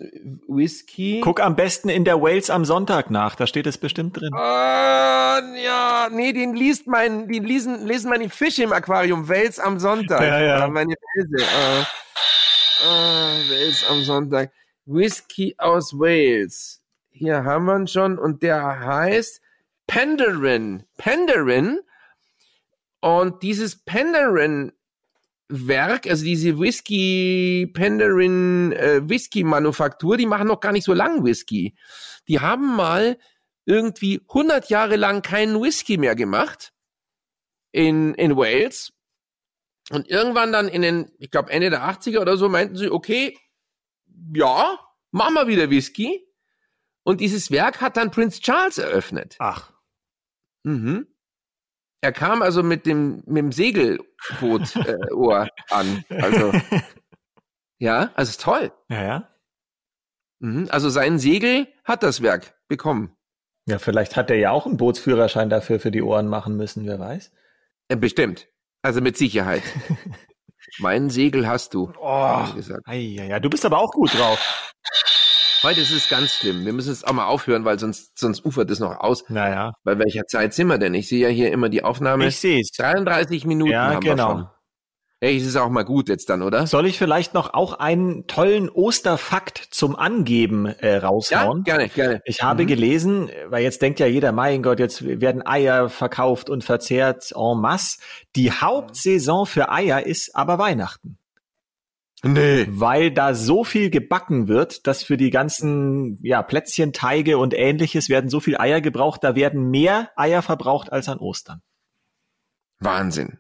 Whisky. 0.49 1.21
Guck 1.23 1.41
am 1.41 1.57
besten 1.57 1.89
in 1.89 2.05
der 2.05 2.21
Wales 2.21 2.51
am 2.51 2.65
Sonntag 2.65 3.11
nach, 3.11 3.37
da 3.37 3.47
steht 3.47 3.67
es 3.67 3.79
bestimmt 3.79 4.21
drin. 4.21 4.35
Ah, 4.35 5.41
ja, 5.63 6.09
nee, 6.11 6.33
den 6.33 6.55
liest 6.55 6.87
mein, 6.87 7.29
die 7.29 7.39
lesen, 7.39 7.87
lesen 7.87 8.11
meine 8.11 8.29
Fische 8.29 8.65
im 8.65 8.73
Aquarium. 8.73 9.29
Wales 9.29 9.61
am 9.61 9.79
Sonntag. 9.79 10.23
Ja, 10.23 10.41
ja. 10.41 10.69
Meine 10.69 10.95
Wälse. 11.15 11.47
Ah, 11.47 11.87
ah, 12.85 13.33
Wales 13.49 13.85
am 13.89 14.03
Sonntag. 14.03 14.51
Whisky 14.85 15.55
aus 15.57 15.93
Wales 15.93 16.80
hier 17.21 17.45
haben 17.45 17.67
wir 17.67 17.77
ihn 17.77 17.87
schon 17.87 18.19
und 18.19 18.43
der 18.43 18.81
heißt 18.81 19.43
Penderin. 19.87 20.85
Penderin. 20.97 21.81
Und 23.01 23.43
dieses 23.43 23.85
Penderin 23.85 24.73
Werk, 25.49 26.07
also 26.07 26.25
diese 26.25 26.59
Whisky 26.59 27.71
Penderin 27.75 28.73
äh, 28.73 29.07
Whisky 29.07 29.45
Manufaktur, 29.45 30.17
die 30.17 30.25
machen 30.25 30.49
noch 30.49 30.61
gar 30.61 30.73
nicht 30.73 30.85
so 30.85 30.95
lang 30.95 31.23
Whisky. 31.23 31.77
Die 32.27 32.41
haben 32.41 32.75
mal 32.75 33.19
irgendwie 33.67 34.23
100 34.29 34.71
Jahre 34.71 34.97
lang 34.97 35.21
keinen 35.21 35.61
Whisky 35.61 35.99
mehr 35.99 36.15
gemacht 36.15 36.73
in, 37.71 38.15
in 38.15 38.35
Wales. 38.35 38.95
Und 39.91 40.09
irgendwann 40.09 40.53
dann 40.53 40.69
in 40.69 40.81
den, 40.81 41.13
ich 41.19 41.31
glaube 41.31 41.51
Ende 41.51 41.69
der 41.69 41.83
80er 41.83 42.21
oder 42.21 42.39
so, 42.39 42.49
meinten 42.49 42.77
sie, 42.77 42.91
okay, 42.91 43.37
ja, 44.35 44.79
machen 45.11 45.35
wir 45.35 45.49
wieder 45.49 45.69
Whisky. 45.69 46.30
Und 47.05 47.21
dieses 47.21 47.51
Werk 47.51 47.81
hat 47.81 47.97
dann 47.97 48.11
Prince 48.11 48.41
Charles 48.41 48.79
eröffnet. 48.79 49.37
Ach. 49.39 49.73
Mhm. 50.65 51.07
Er 52.03 52.13
kam 52.13 52.43
also 52.43 52.63
mit 52.63 52.87
dem, 52.87 53.23
mit 53.27 53.39
dem 53.39 53.53
Segelboot-Ohr 53.53 55.47
äh, 55.47 55.51
an. 55.71 56.05
Also, 56.09 56.53
ja, 57.79 58.11
also 58.15 58.31
ist 58.31 58.41
toll. 58.41 58.73
Ja, 58.89 59.03
ja. 59.03 59.29
Mhm. 60.41 60.69
Also 60.71 60.89
sein 60.89 61.19
Segel 61.19 61.69
hat 61.85 62.03
das 62.03 62.23
Werk 62.23 62.55
bekommen. 62.69 63.17
Ja, 63.67 63.79
vielleicht 63.79 64.17
hat 64.17 64.31
er 64.31 64.37
ja 64.37 64.51
auch 64.51 64.67
einen 64.67 64.79
Bootsführerschein 64.79 65.51
dafür 65.51 65.79
für 65.79 65.91
die 65.91 66.03
Ohren 66.03 66.27
machen 66.27 66.57
müssen, 66.57 66.87
wer 66.87 66.99
weiß. 66.99 67.31
Äh, 67.89 67.97
bestimmt. 67.97 68.49
Also 68.83 69.03
mit 69.03 69.19
Sicherheit. 69.19 69.63
mein 70.79 71.11
Segel 71.11 71.47
hast 71.47 71.75
du. 71.75 71.93
Oh, 72.01 72.53
gesagt. 72.55 72.83
Ei, 72.87 72.99
ja, 72.99 73.25
ja, 73.25 73.41
du 73.41 73.51
bist 73.51 73.67
aber 73.67 73.79
auch 73.79 73.93
gut 73.93 74.15
drauf. 74.19 74.70
Heute 75.63 75.83
ist 75.83 75.91
es 75.91 76.09
ganz 76.09 76.33
schlimm. 76.33 76.65
Wir 76.65 76.73
müssen 76.73 76.91
es 76.91 77.05
auch 77.05 77.13
mal 77.13 77.27
aufhören, 77.27 77.67
weil 77.67 77.79
sonst, 77.79 78.19
sonst 78.19 78.47
ufert 78.47 78.71
es 78.71 78.81
noch 78.81 78.99
aus. 78.99 79.29
Naja. 79.29 79.75
Bei 79.85 79.99
welcher 79.99 80.27
Zeit 80.27 80.55
sind 80.55 80.69
wir 80.69 80.79
denn? 80.79 80.95
Ich 80.95 81.09
sehe 81.09 81.21
ja 81.21 81.29
hier 81.29 81.53
immer 81.53 81.69
die 81.69 81.85
Aufnahme. 81.85 82.27
Ich 82.29 82.39
sehe 82.39 82.61
es. 82.61 82.71
33 82.71 83.45
Minuten 83.45 83.73
ja, 83.73 83.93
haben 83.93 84.01
genau. 84.01 84.17
wir 84.17 84.37
schon. 84.37 84.49
Hey, 85.23 85.37
es 85.37 85.45
ist 85.45 85.57
auch 85.57 85.69
mal 85.69 85.83
gut 85.83 86.09
jetzt 86.09 86.31
dann, 86.31 86.41
oder? 86.41 86.67
Soll 86.67 86.87
ich 86.87 86.97
vielleicht 86.97 87.35
noch 87.35 87.53
auch 87.53 87.75
einen 87.75 88.27
tollen 88.27 88.71
Osterfakt 88.71 89.59
zum 89.71 89.97
Angeben 89.97 90.65
äh, 90.65 90.97
raushauen? 90.97 91.65
Ja, 91.67 91.77
gerne, 91.77 91.91
gerne. 91.91 92.23
Ich 92.25 92.43
habe 92.43 92.63
mhm. 92.63 92.69
gelesen, 92.69 93.31
weil 93.49 93.63
jetzt 93.63 93.83
denkt 93.83 94.01
ja 94.01 94.07
jeder, 94.07 94.33
mein 94.33 94.63
Gott, 94.63 94.79
jetzt 94.79 95.05
werden 95.05 95.47
Eier 95.47 95.91
verkauft 95.91 96.49
und 96.49 96.65
verzehrt 96.65 97.33
en 97.33 97.61
masse. 97.61 97.99
Die 98.35 98.51
Hauptsaison 98.51 99.45
für 99.45 99.71
Eier 99.71 100.07
ist 100.07 100.35
aber 100.35 100.57
Weihnachten. 100.57 101.20
Nee. 102.23 102.67
Weil 102.69 103.11
da 103.11 103.35
so 103.35 103.65
viel 103.65 103.89
gebacken 103.89 104.47
wird, 104.47 104.87
dass 104.87 105.03
für 105.03 105.17
die 105.17 105.31
ganzen 105.31 106.19
ja, 106.23 106.43
Plätzchen, 106.43 106.93
Teige 106.93 107.39
und 107.39 107.55
ähnliches 107.55 108.09
werden 108.09 108.29
so 108.29 108.41
viel 108.41 108.59
Eier 108.59 108.81
gebraucht, 108.81 109.25
da 109.25 109.35
werden 109.35 109.71
mehr 109.71 110.11
Eier 110.17 110.43
verbraucht 110.43 110.93
als 110.93 111.09
an 111.09 111.19
Ostern. 111.19 111.63
Wahnsinn. 112.79 113.39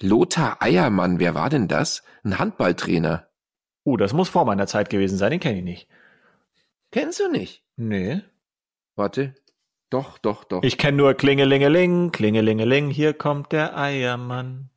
Lothar 0.00 0.60
Eiermann, 0.60 1.20
wer 1.20 1.34
war 1.34 1.50
denn 1.50 1.68
das? 1.68 2.02
Ein 2.24 2.38
Handballtrainer. 2.38 3.28
Uh, 3.84 3.96
das 3.96 4.12
muss 4.12 4.28
vor 4.28 4.44
meiner 4.44 4.66
Zeit 4.66 4.90
gewesen 4.90 5.18
sein, 5.18 5.30
den 5.30 5.40
kenne 5.40 5.58
ich 5.58 5.64
nicht. 5.64 5.88
Kennst 6.90 7.20
du 7.20 7.30
nicht? 7.30 7.62
Nee. 7.76 8.22
Warte. 8.96 9.34
Doch, 9.90 10.18
doch, 10.18 10.44
doch. 10.44 10.62
Ich 10.62 10.78
kenne 10.78 10.96
nur 10.96 11.14
Klingelingeling, 11.14 12.10
Klingelingeling, 12.10 12.90
hier 12.90 13.14
kommt 13.14 13.52
der 13.52 13.78
Eiermann. 13.78 14.70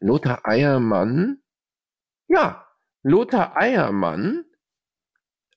Lothar 0.00 0.40
Eiermann? 0.44 1.39
Ja, 2.30 2.64
Lothar 3.02 3.56
Eiermann. 3.56 4.44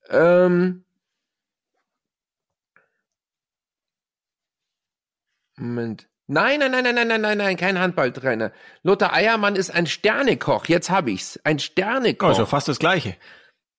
Ähm, 0.09 0.83
Moment. 5.55 6.09
Nein, 6.25 6.59
nein, 6.59 6.71
nein, 6.71 6.83
nein, 6.83 6.95
nein, 6.95 7.07
nein, 7.07 7.21
nein, 7.21 7.37
nein, 7.37 7.57
kein 7.57 7.79
Handballtrainer. 7.79 8.51
Lothar 8.81 9.13
Eiermann 9.13 9.55
ist 9.55 9.69
ein 9.69 9.85
Sternekoch. 9.85 10.65
Jetzt 10.65 10.89
hab 10.89 11.07
ich's. 11.07 11.39
Ein 11.43 11.59
Sternekoch. 11.59 12.29
Also 12.29 12.47
fast 12.47 12.67
das 12.67 12.79
Gleiche. 12.79 13.17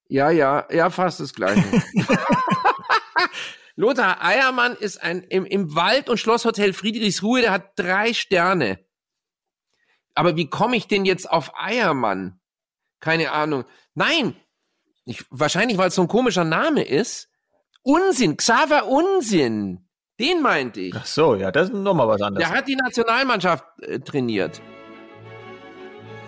Ja, 0.07 0.31
ja, 0.31 0.69
ja, 0.71 0.89
fast 0.89 1.19
das 1.19 1.35
Gleiche. 1.35 1.65
Lothar 3.75 4.23
Eiermann 4.23 4.77
ist 4.77 5.03
ein 5.03 5.25
im, 5.25 5.45
im 5.45 5.75
Wald- 5.75 6.09
und 6.09 6.19
Schlosshotel 6.19 6.73
Friedrichsruhe, 6.73 7.41
der 7.41 7.51
hat 7.51 7.73
drei 7.75 8.15
Sterne. 8.15 8.79
Aber 10.15 10.37
wie 10.37 10.49
komme 10.49 10.77
ich 10.77 10.87
denn 10.87 11.05
jetzt 11.05 11.29
auf 11.29 11.51
Eiermann? 11.59 12.41
Keine 13.05 13.33
Ahnung. 13.33 13.65
Nein, 13.95 14.35
ich, 15.05 15.27
wahrscheinlich, 15.29 15.77
weil 15.77 15.89
es 15.89 15.95
so 15.95 16.01
ein 16.01 16.09
komischer 16.09 16.45
Name 16.45 16.83
ist. 16.83 17.29
Unsinn, 17.83 18.39
Xaver 18.39 18.87
Unsinn. 18.87 19.87
Den 20.19 20.41
meinte 20.41 20.81
ich. 20.81 20.95
Ach 20.97 21.05
so, 21.05 21.35
ja, 21.35 21.53
das 21.53 21.69
ist 21.69 21.75
nochmal 21.75 22.09
was 22.09 22.23
anderes. 22.23 22.49
Der 22.49 22.57
hat 22.57 22.67
die 22.67 22.77
Nationalmannschaft 22.77 23.65
äh, 23.83 23.99
trainiert. 24.01 24.63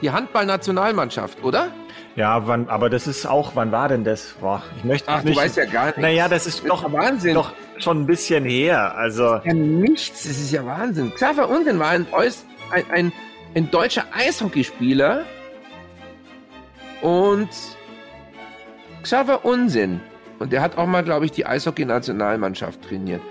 Die 0.03 0.11
Handball-Nationalmannschaft, 0.11 1.43
oder? 1.43 1.69
Ja, 2.15 2.47
wann, 2.47 2.69
aber 2.69 2.91
das 2.91 3.07
ist 3.07 3.25
auch, 3.25 3.53
wann 3.55 3.73
war 3.73 3.89
denn 3.89 4.05
das? 4.05 4.35
Boah, 4.39 4.63
ich 4.77 4.85
möchte 4.85 5.09
Ach, 5.09 5.23
nicht. 5.23 5.35
du 5.35 5.41
weißt 5.41 5.57
ja 5.57 5.65
gar 5.65 5.87
nichts. 5.87 6.01
Naja, 6.03 6.29
das 6.29 6.47
ist 6.47 6.59
Das 6.61 6.69
doch, 6.69 6.87
ist 6.87 6.93
ja 6.93 6.99
Wahnsinn. 6.99 7.35
doch 7.35 7.53
schon 7.79 8.03
ein 8.03 8.07
bisschen 8.07 8.45
her. 8.45 8.95
Also, 8.97 9.41
Ja, 9.45 9.55
nichts. 9.55 10.25
Das 10.25 10.33
ist 10.33 10.51
ja 10.53 10.67
Wahnsinn. 10.67 11.15
Xaver 11.15 11.49
Unsinn 11.49 11.79
war 11.79 11.89
ein, 11.89 12.07
ein, 12.13 12.85
ein, 12.91 13.13
ein 13.55 13.71
deutscher 13.71 14.05
Eishockeyspieler. 14.13 15.25
Und 17.03 17.49
Xaver 19.03 19.45
Unsinn. 19.45 20.01
Und 20.39 20.53
der 20.53 20.61
hat 20.61 20.77
auch 20.77 20.87
mal, 20.87 21.03
glaube 21.03 21.25
ich, 21.25 21.33
die 21.33 21.47
Eishockey-Nationalmannschaft 21.47 22.83
trainiert. 22.83 23.23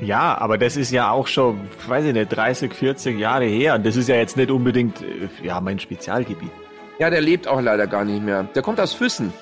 ja, 0.00 0.36
aber 0.38 0.58
das 0.58 0.76
ist 0.76 0.90
ja 0.90 1.10
auch 1.10 1.26
schon, 1.26 1.60
weiß 1.88 2.04
ich 2.04 2.12
nicht, 2.12 2.28
30, 2.28 2.74
40 2.74 3.18
Jahre 3.18 3.46
her. 3.46 3.74
Und 3.74 3.86
das 3.86 3.96
ist 3.96 4.08
ja 4.08 4.16
jetzt 4.16 4.36
nicht 4.36 4.50
unbedingt, 4.50 5.00
äh, 5.02 5.28
ja, 5.42 5.60
mein 5.60 5.78
Spezialgebiet. 5.78 6.50
Ja, 6.98 7.10
der 7.10 7.20
lebt 7.20 7.48
auch 7.48 7.60
leider 7.60 7.86
gar 7.86 8.04
nicht 8.04 8.22
mehr. 8.22 8.44
Der 8.54 8.62
kommt 8.62 8.80
aus 8.80 8.92
Füssen. 8.92 9.32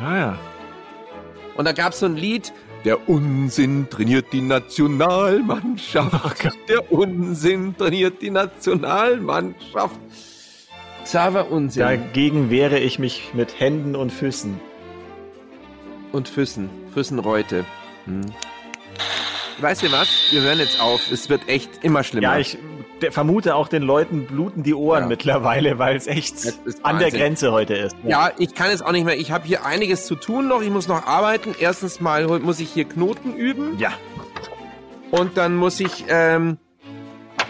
Ja, 0.00 0.16
ja. 0.16 0.38
Und 1.56 1.66
da 1.66 1.72
gab's 1.72 1.98
so 1.98 2.06
ein 2.06 2.16
Lied, 2.16 2.52
der 2.84 3.08
Unsinn 3.08 3.88
trainiert 3.90 4.26
die 4.32 4.40
Nationalmannschaft. 4.40 6.48
der 6.68 6.92
Unsinn 6.92 7.76
trainiert 7.76 8.22
die 8.22 8.30
Nationalmannschaft. 8.30 9.98
Xaver 11.04 11.50
Unsinn 11.50 11.80
Dagegen 11.82 12.50
wehre 12.50 12.78
ich 12.78 12.98
mich 12.98 13.32
mit 13.34 13.58
Händen 13.60 13.96
und 13.96 14.10
Füßen. 14.12 14.60
und 16.12 16.28
Füssen. 16.28 16.68
Füssenreute. 16.92 17.64
Hm. 18.04 18.20
Weißt 19.60 19.82
du 19.82 19.90
was? 19.92 20.08
Wir 20.30 20.42
hören 20.42 20.58
jetzt 20.58 20.80
auf. 20.80 21.10
Es 21.10 21.28
wird 21.30 21.48
echt 21.48 21.70
immer 21.82 22.02
schlimmer. 22.04 22.34
Ja, 22.34 22.38
ich 22.38 22.58
vermute 23.10 23.54
auch 23.54 23.68
den 23.68 23.82
Leuten 23.82 24.26
bluten 24.26 24.62
die 24.62 24.74
Ohren 24.74 25.02
Ja. 25.04 25.08
mittlerweile, 25.08 25.78
weil 25.78 25.96
es 25.96 26.06
echt 26.06 26.34
an 26.82 26.98
der. 26.98 27.10
Grenze 27.10 27.50
heute 27.52 27.74
ist. 27.74 27.96
Ja, 28.04 28.30
ich 28.38 28.54
kann 28.54 28.70
es 28.70 28.82
auch 28.82 28.92
nicht 28.92 29.04
mehr. 29.04 29.18
Ich 29.18 29.30
habe 29.32 29.46
hier 29.46 29.64
einiges 29.64 30.06
zu 30.06 30.14
tun 30.16 30.48
noch. 30.48 30.60
Ich 30.62 30.70
muss 30.70 30.86
noch 30.88 31.06
arbeiten. 31.06 31.54
Erstens 31.58 32.00
mal 32.00 32.26
muss 32.40 32.60
ich 32.60 32.70
hier 32.70 32.84
Knoten 32.84 33.34
üben. 33.34 33.78
Ja. 33.78 33.92
Und 35.10 35.36
dann 35.36 35.56
muss 35.56 35.80
ich 35.80 36.04
ähm, 36.08 36.58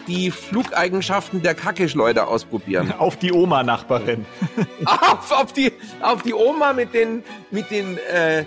die 0.07 0.31
Flugeigenschaften 0.31 1.43
der 1.43 1.55
Kackeschleuder 1.55 2.29
ausprobieren. 2.29 2.93
Auf 2.99 3.17
die 3.17 3.33
Oma-Nachbarin. 3.33 4.27
auf, 4.85 5.31
auf, 5.31 5.53
die, 5.53 5.73
auf 6.01 6.23
die 6.23 6.35
Oma 6.35 6.73
mit 6.73 6.95
den, 6.95 7.23
mit 7.51 7.71
den 7.71 7.99
äh, 7.99 8.45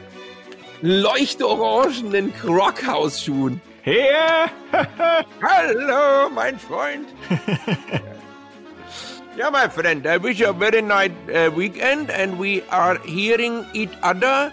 leuchtorangenen 0.81 2.33
Croc-Hausschuhen. 2.33 3.61
Her! 3.81 4.49
Hallo, 5.41 6.29
mein 6.33 6.57
Freund. 6.57 7.07
yeah, 9.37 9.51
my 9.51 9.69
friend, 9.69 10.05
I 10.07 10.17
wish 10.17 10.39
you 10.39 10.47
a 10.47 10.53
very 10.53 10.81
nice 10.81 11.11
uh, 11.29 11.51
weekend 11.55 12.09
and 12.09 12.39
we 12.39 12.63
are 12.69 12.99
hearing 13.05 13.65
each 13.73 13.93
other. 14.01 14.51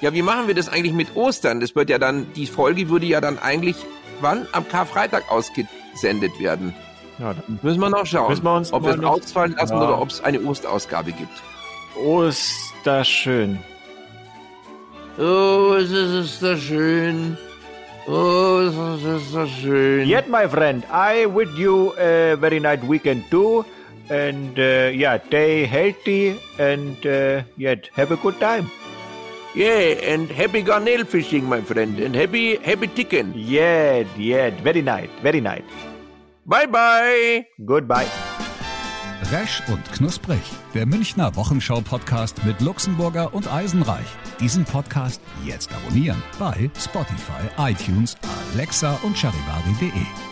Ja, 0.00 0.12
wie 0.12 0.22
machen 0.22 0.48
wir 0.48 0.54
das 0.54 0.68
eigentlich 0.68 0.94
mit 0.94 1.14
Ostern? 1.14 1.60
Das 1.60 1.76
wird 1.76 1.88
ja 1.88 1.98
dann, 1.98 2.26
die 2.34 2.46
Folge 2.46 2.88
würde 2.88 3.06
ja 3.06 3.20
dann 3.20 3.38
eigentlich 3.38 3.76
wann? 4.22 4.46
Am 4.52 4.66
Karfreitag 4.68 5.30
ausgesendet 5.92 6.38
werden. 6.40 6.74
Ja, 7.18 7.34
dann 7.34 7.58
Müssen 7.62 7.80
wir 7.80 7.90
noch 7.90 8.06
schauen, 8.06 8.30
Müssen 8.30 8.44
wir 8.44 8.56
uns 8.56 8.72
ob 8.72 8.84
wir 8.84 8.94
es 8.94 9.04
ausfallen 9.04 9.54
lassen 9.56 9.74
Ja. 9.74 9.82
oder 9.84 10.00
ob 10.00 10.08
es 10.08 10.22
eine 10.22 10.40
Osterausgabe 10.40 11.12
gibt. 11.12 11.42
Osterschön. 12.04 13.58
Oh, 15.18 15.74
es 15.78 15.90
ist 15.90 16.40
so 16.40 16.56
schön. 16.56 17.36
Oh, 18.08 18.60
es 18.66 19.04
ist 19.04 19.30
so 19.32 19.46
schön. 19.46 20.08
Yet, 20.08 20.28
my 20.28 20.48
friend, 20.48 20.84
I 20.90 21.26
with 21.26 21.50
you 21.56 21.92
a 21.98 22.34
very 22.36 22.58
nice 22.58 22.80
weekend 22.88 23.30
too. 23.30 23.64
And 24.08 24.58
uh, 24.58 24.90
yeah, 24.90 25.18
stay 25.28 25.64
healthy 25.66 26.36
and 26.58 26.96
uh, 27.06 27.42
yet 27.56 27.88
have 27.94 28.10
a 28.10 28.16
good 28.16 28.38
time. 28.40 28.70
Yeah, 29.54 30.14
and 30.14 30.30
happy 30.30 30.62
garnel 30.62 31.04
fishing, 31.04 31.44
my 31.44 31.60
friend, 31.60 31.98
and 32.00 32.16
happy, 32.16 32.56
happy 32.56 32.88
chicken. 32.88 33.34
Yet, 33.36 34.06
yet, 34.16 34.54
very 34.62 34.80
nice, 34.80 35.10
very 35.22 35.42
nice. 35.42 35.62
Bye 36.46 36.66
bye. 36.66 37.46
Goodbye. 37.64 38.06
Resch 39.30 39.62
und 39.68 39.92
Knusprig, 39.92 40.40
der 40.74 40.86
Münchner 40.86 41.36
Wochenschau-Podcast 41.36 42.44
mit 42.44 42.60
Luxemburger 42.60 43.32
und 43.32 43.50
Eisenreich. 43.52 44.06
Diesen 44.40 44.64
Podcast 44.64 45.20
jetzt 45.44 45.70
abonnieren 45.72 46.22
bei 46.38 46.70
Spotify, 46.78 47.42
iTunes, 47.58 48.16
Alexa 48.54 48.98
und 49.02 49.16
charivari.de. 49.16 50.31